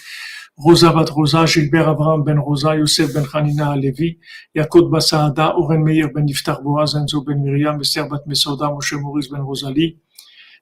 Rosa 0.58 0.92
Bat 0.92 1.10
Rosa, 1.16 1.46
Gilbert 1.46 1.88
Abraham 1.88 2.24
Ben 2.24 2.38
Rosa, 2.38 2.76
Yosef 2.76 3.14
Ben 3.14 3.24
Hanina 3.24 3.72
Alevi, 3.72 4.18
Yaakov 4.54 4.90
Basaada, 4.90 5.56
Oren 5.56 5.82
Meir 5.82 6.12
Ben 6.12 6.28
Iftar 6.28 6.62
Boaz, 6.62 6.94
Enzo 6.94 7.24
Ben 7.24 7.42
Miriam, 7.42 7.80
Esther 7.80 8.06
Bat 8.06 8.26
Mesoda, 8.26 8.70
Moshe 8.70 9.00
Maurice 9.00 9.30
Ben 9.30 9.40
Rosalie, 9.40 9.96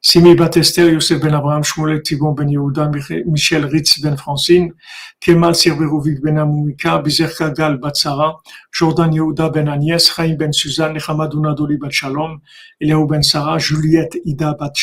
Simi 0.02 0.34
Batester, 0.34 0.90
Yosef 0.90 1.20
Ben 1.20 1.34
Abraham, 1.34 1.62
Shmuel 1.62 2.00
Tibon 2.02 2.34
Ben 2.34 2.48
Yehuda, 2.48 2.90
Michel 3.26 3.68
Ritz 3.68 4.00
Ben 4.02 4.16
Francine, 4.16 4.72
Kemal 5.20 5.52
Sirverovic 5.52 6.22
Ben 6.22 6.36
Amouika, 6.38 7.04
Bizer 7.04 7.28
Kagal 7.28 7.78
Batsara, 7.78 8.34
Jordan 8.72 9.12
Yehuda 9.12 9.52
Ben 9.52 9.66
Agnès, 9.66 10.08
Chaim 10.08 10.38
Ben 10.38 10.52
Suzanne, 10.52 10.94
Nechamadouna 10.94 11.54
Doli 11.54 11.76
Bat 11.76 11.92
Shalom, 11.92 12.40
Eliaou 12.80 13.06
Ben 13.06 13.22
Sarah, 13.22 13.58
Juliette 13.58 14.16
Ida 14.24 14.54
Bat 14.58 14.74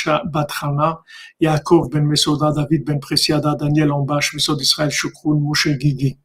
Chana, 0.49 0.97
Yaakov 1.41 1.89
Ben 1.89 2.05
Mesoda, 2.05 2.53
David 2.53 2.85
Ben 2.85 2.99
Presiada, 2.99 3.55
Daniel 3.55 3.93
Ambash, 3.93 4.35
Mesod 4.35 4.61
Israël 4.61 4.91
Shukroun, 4.91 5.41
Moshe 5.41 5.79
Gigi. 5.79 6.19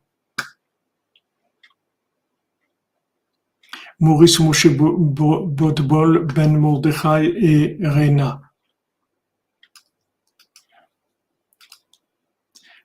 Maurice 4.00 4.38
Moshe 4.40 4.68
Botbol, 4.68 6.26
Ben 6.26 6.58
Mordechai 6.58 7.24
et 7.40 7.78
Reina. 7.80 8.51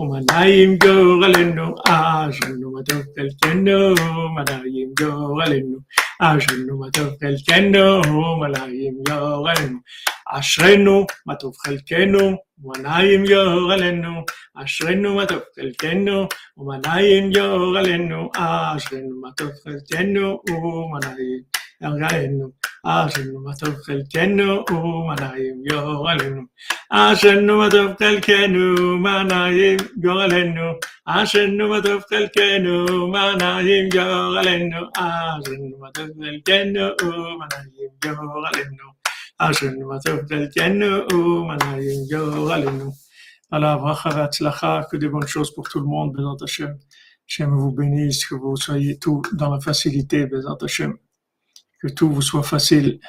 Umanaim 0.00 0.78
Goralenu. 0.78 1.74
Ashrenu 1.86 2.70
Matov 2.74 3.04
Chelkenu, 3.14 3.96
Umanaim 3.96 4.94
Goralenu. 4.94 5.78
Ashrenu 6.20 6.78
Matov 6.80 7.16
Chelkenu, 7.20 8.02
Umanaim 8.04 9.04
Goralenu. 9.04 9.80
אשרינו 10.28 11.06
מה 11.26 11.36
טוב 11.36 11.56
חלקנו 11.56 12.36
ומנעים 16.58 17.30
יור 17.30 17.78
עלינו 17.78 18.30
אשרינו 18.36 19.20
מה 19.20 19.30
טוב 19.36 19.50
חלקנו 19.64 20.40
ומנעים 20.50 21.42
יור 21.80 21.94
עלינו 22.10 22.50
אשרינו 22.84 23.40
מה 23.40 23.54
טוב 23.54 23.74
חלקנו 23.74 24.64
ומנעים 24.70 25.62
יור 25.70 26.10
עלינו 26.10 26.42
אשרינו 26.90 27.58
מה 27.58 27.70
טוב 27.70 27.92
חלקנו 27.98 28.80
ומנעים 28.80 29.76
יור 30.02 30.20
עלינו 30.20 30.62
אשרינו 31.06 31.68
מה 31.68 31.82
טוב 31.82 32.02
חלקנו 32.10 32.86
ומנעים 32.90 33.88
יור 33.94 34.38
עלינו 34.38 34.76
אשרינו 34.96 35.78
מה 35.78 35.90
טוב 35.94 36.08
חלקנו 36.22 36.80
ומנעים 37.02 37.90
יור 38.04 38.46
עלינו 38.46 38.86
אשרינו 39.38 39.88
מה 39.88 39.98
טוב 40.00 40.18
חלקנו 40.28 40.86
ומנעים 41.12 42.00
יור 42.10 42.52
עלינו 42.52 42.90
Ashenu 43.52 43.64
Allah, 43.64 43.76
bracha 43.76 44.88
que 44.90 44.96
des 44.96 45.08
bonnes 45.08 45.28
choses 45.28 45.54
pour 45.54 45.68
tout 45.68 45.78
le 45.78 45.86
monde, 45.86 46.12
Bezat 46.12 46.42
Hashem. 46.42 46.76
Hashem 47.28 47.50
vous 47.56 47.70
bénisse, 47.70 48.26
que 48.26 48.34
vous 48.34 48.56
soyez 48.56 48.98
tout 48.98 49.22
dans 49.34 49.54
la 49.54 49.60
facilité, 49.60 50.26
Bezat 50.26 50.58
Hashem. 50.60 50.96
que 51.81 51.87
tout 51.87 52.11
vous 52.11 52.21
soit 52.21 52.43
facile. 52.43 52.99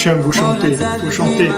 Hachem, 0.00 0.20
vous 0.22 0.32
chantez, 0.32 0.74
vous 1.04 1.10
chantez, 1.10 1.50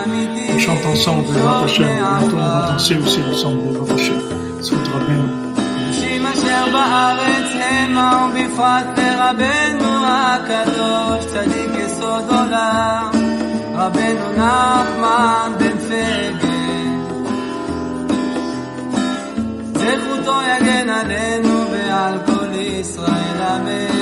on 0.52 0.59
chante 0.59 0.85
ensemble, 0.86 1.22
Bezat 1.28 1.64
Hachem, 1.64 1.86
bientôt 1.86 2.36
on 2.36 2.40
va 2.40 2.72
danser 2.72 2.97
aussi 2.97 3.20
ensemble, 3.30 3.78
Bezat 3.78 3.93
Hachem, 3.94 4.20
זכות 4.60 4.89
רבנו. 4.94 5.28
נשים 5.90 6.26
אשר 6.26 6.64
בארץ 6.72 7.51
המה 7.70 8.28
ובפרט 8.30 8.98
לרבנו 8.98 9.90
הקדוש, 10.06 11.26
צדיק 11.26 11.70
יסוד 11.85 12.24
עולם, 12.28 13.10
רבנו 13.74 14.32
נחמן 14.36 15.52
בן 15.59 15.78
פגל. 15.78 16.59
זכותו 19.74 20.36
יגן 20.51 20.89
עלינו 20.89 21.64
ועל 21.70 22.18
כל 22.26 22.55
ישראל 22.55 23.40
אמן. 23.56 24.01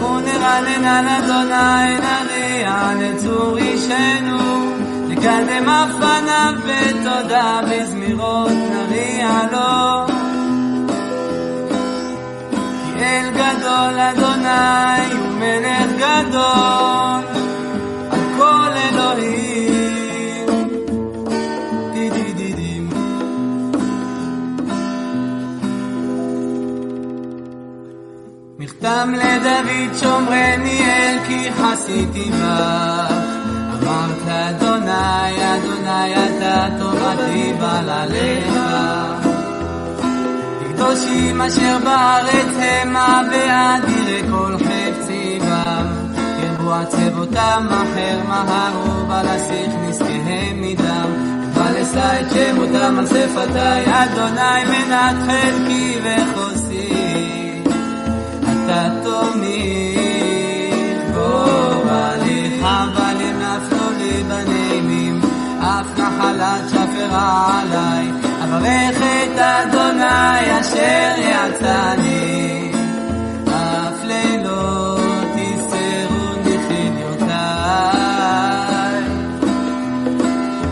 נרנן 0.00 0.86
על 0.86 1.08
אדוני 1.08 1.98
נריע 1.98 2.90
לצור 3.00 3.56
אישנו. 3.56 4.72
נקדם 5.08 5.68
אף 5.68 5.90
פניו 5.96 6.54
בתודה 6.66 7.60
בזמירות 7.70 8.50
נריע 8.50 9.30
לו. 9.52 10.06
כי 12.96 13.04
אל 13.04 13.30
גדול 13.30 13.98
אדוני 13.98 15.14
הוא 15.14 15.32
מלך 15.38 15.90
גדול 15.98 17.35
מכתם 28.86 29.12
לדוד 29.14 29.98
שומרני 30.00 30.80
אל 30.80 31.18
כי 31.26 31.52
חסיתי 31.52 32.30
בך. 32.30 33.12
אמרת 33.72 34.28
אדוני 34.28 35.54
אדוני 35.54 36.14
אתה 36.14 36.66
תורתי 36.78 37.52
בעלליך 37.60 38.54
קדושים 40.68 41.40
אשר 41.40 41.78
בארץ 41.84 42.54
המה 42.58 43.22
ואדירי 43.30 44.22
כל 44.30 44.56
חפצי 44.58 45.38
בם 45.40 45.86
ירבו 46.42 46.74
עצבותם 46.74 47.66
אחר 47.70 48.18
מהרו 48.28 49.06
בלסיך 49.08 49.72
נזקיהם 49.88 50.62
מדם. 50.62 51.36
אבל 51.54 51.76
אשא 51.82 52.20
את 52.20 52.30
שמותם 52.30 52.98
על 52.98 53.06
שפתיי, 53.06 53.84
אדוני 53.86 54.64
מנת 54.64 55.16
חלקי 55.26 55.98
וחוסי, 56.04 57.05
עליי, 67.12 68.10
אברך 68.44 68.96
את 68.96 69.38
אדוני 69.38 70.60
אשר 70.60 71.14
יצאני, 71.18 72.72
אף 73.48 74.04
לילות 74.04 75.36
יסרוני 75.36 76.58
חיליותיי. 76.68 77.36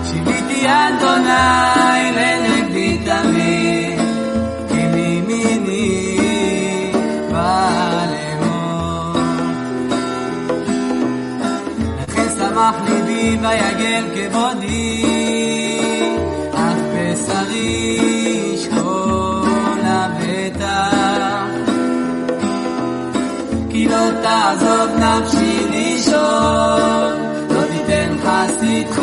שיביתי 0.05 0.67
אדוני 0.67 1.74
ויגל 13.45 14.05
כבודי, 14.15 15.05
אך 16.55 16.79
בשרי 16.93 17.99
ישכון 18.55 19.79
לבטח. 19.79 21.47
כי 23.71 23.89
לא 23.89 24.11
תעזוב 24.23 24.91
נפשי 24.99 25.67
לישון, 25.71 27.13
לא 27.51 27.63
תיתן 27.73 28.17
חסידך 28.23 29.03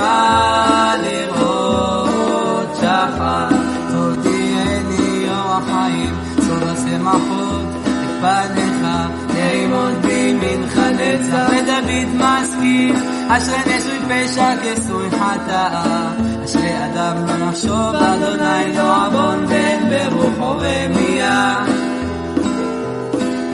לראות 1.04 2.76
שחר. 2.76 3.50
צור 3.92 4.14
תהייני 4.24 5.26
יום 5.26 5.48
החיים, 5.48 6.14
צור 6.38 6.70
השמחות 6.70 7.66
את 7.86 8.10
פניך, 8.22 8.88
נעימות 9.34 9.94
בימינך 10.02 10.78
נצח. 10.78 11.50
ודוד 11.50 12.16
מזכיר, 12.16 13.11
אשרי 13.38 13.78
נשוי 13.78 14.00
פשע 14.10 14.54
כסוי 14.64 15.10
חטאה, 15.12 16.12
אשרי 16.46 16.86
אדם 16.86 17.26
לא 17.28 17.48
נחשוב, 17.48 17.96
אדוני 17.96 18.76
לא 18.78 19.06
עוון 19.06 19.46
בן 19.46 19.90
ברוחו 19.90 20.58
רמייה. 20.60 21.66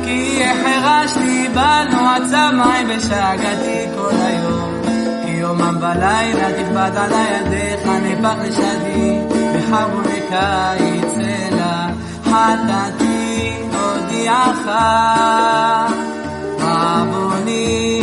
כי 0.04 0.44
החרשתי 0.44 1.48
בנו 1.54 2.10
עצמי 2.10 2.96
ושגעתי 2.96 3.86
כל 3.96 4.16
היום. 4.20 4.82
כי 5.26 5.32
יומם 5.32 5.78
ולילה 5.82 6.64
תכבד 6.64 6.92
עלי 6.96 7.16
ידיך 7.16 7.88
נפח 8.04 8.36
לשדי, 8.44 9.20
בחרבונך 9.56 10.36
יצא 10.80 11.88
חטאתי 12.24 13.54
הודיעך, 13.74 14.70
עווני 16.62 17.97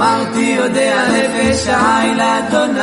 אמרתי 0.00 0.54
יודע 0.58 1.04
נפש 1.08 1.66
העי 1.66 2.14
לאדוני, 2.14 2.80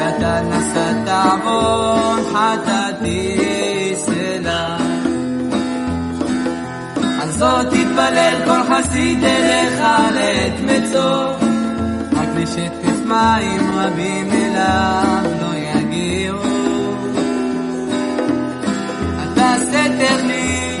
ואתה 0.00 0.40
נשאת 0.40 1.08
עוון 1.08 2.20
חטאתי 2.32 3.38
סלע. 3.96 4.76
על 7.22 7.30
זאת 7.30 7.66
תתפלל 7.66 8.34
כל 8.44 8.60
חסיד 8.74 9.24
אליך 9.24 9.80
לעת 10.14 10.60
מצוא, 10.60 11.32
רק 12.12 12.28
לשטף 12.36 13.04
מים 13.04 13.70
רבים 13.78 14.30
אליו 14.32 15.22
לא 15.40 15.56
יגיעו. 15.56 16.38
אתה 19.22 19.54
סתר 19.60 20.26
לי, 20.26 20.78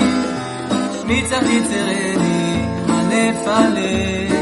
מצח 1.04 1.42
יצרני, 1.42 2.66
מה 2.86 3.02
נפלט. 3.02 4.37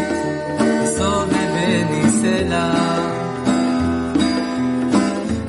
סלע. 2.27 2.71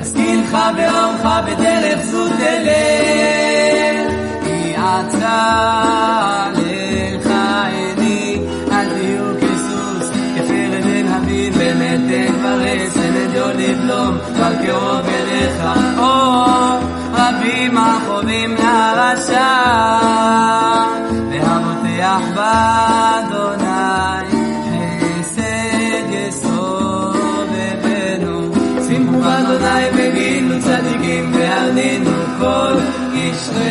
אזכילך 0.00 0.58
באורך 0.76 1.24
בדרך 1.46 2.00
זו 2.04 2.28
תלך, 2.28 4.12
כי 4.44 4.74
עצה 4.76 6.44
לך 6.52 7.32
עיני, 7.66 8.40
אל 8.72 8.88
תהיו 8.88 9.24
כסוס, 9.40 10.10
כפרד 10.10 10.84
בן 10.84 11.06
הבין, 11.08 11.52
במתק 11.52 12.30
ברסן 12.42 13.14
אדיו 13.16 13.48
לבלום, 13.48 14.18
אבל 14.36 14.54
קרוב 14.66 15.06
אליך, 15.08 15.62
או 15.98 16.38
רבים 17.12 17.78
החובים 17.78 18.54
לרשע, 18.54 19.48
והמותח 21.30 22.22
בדו 22.34 23.57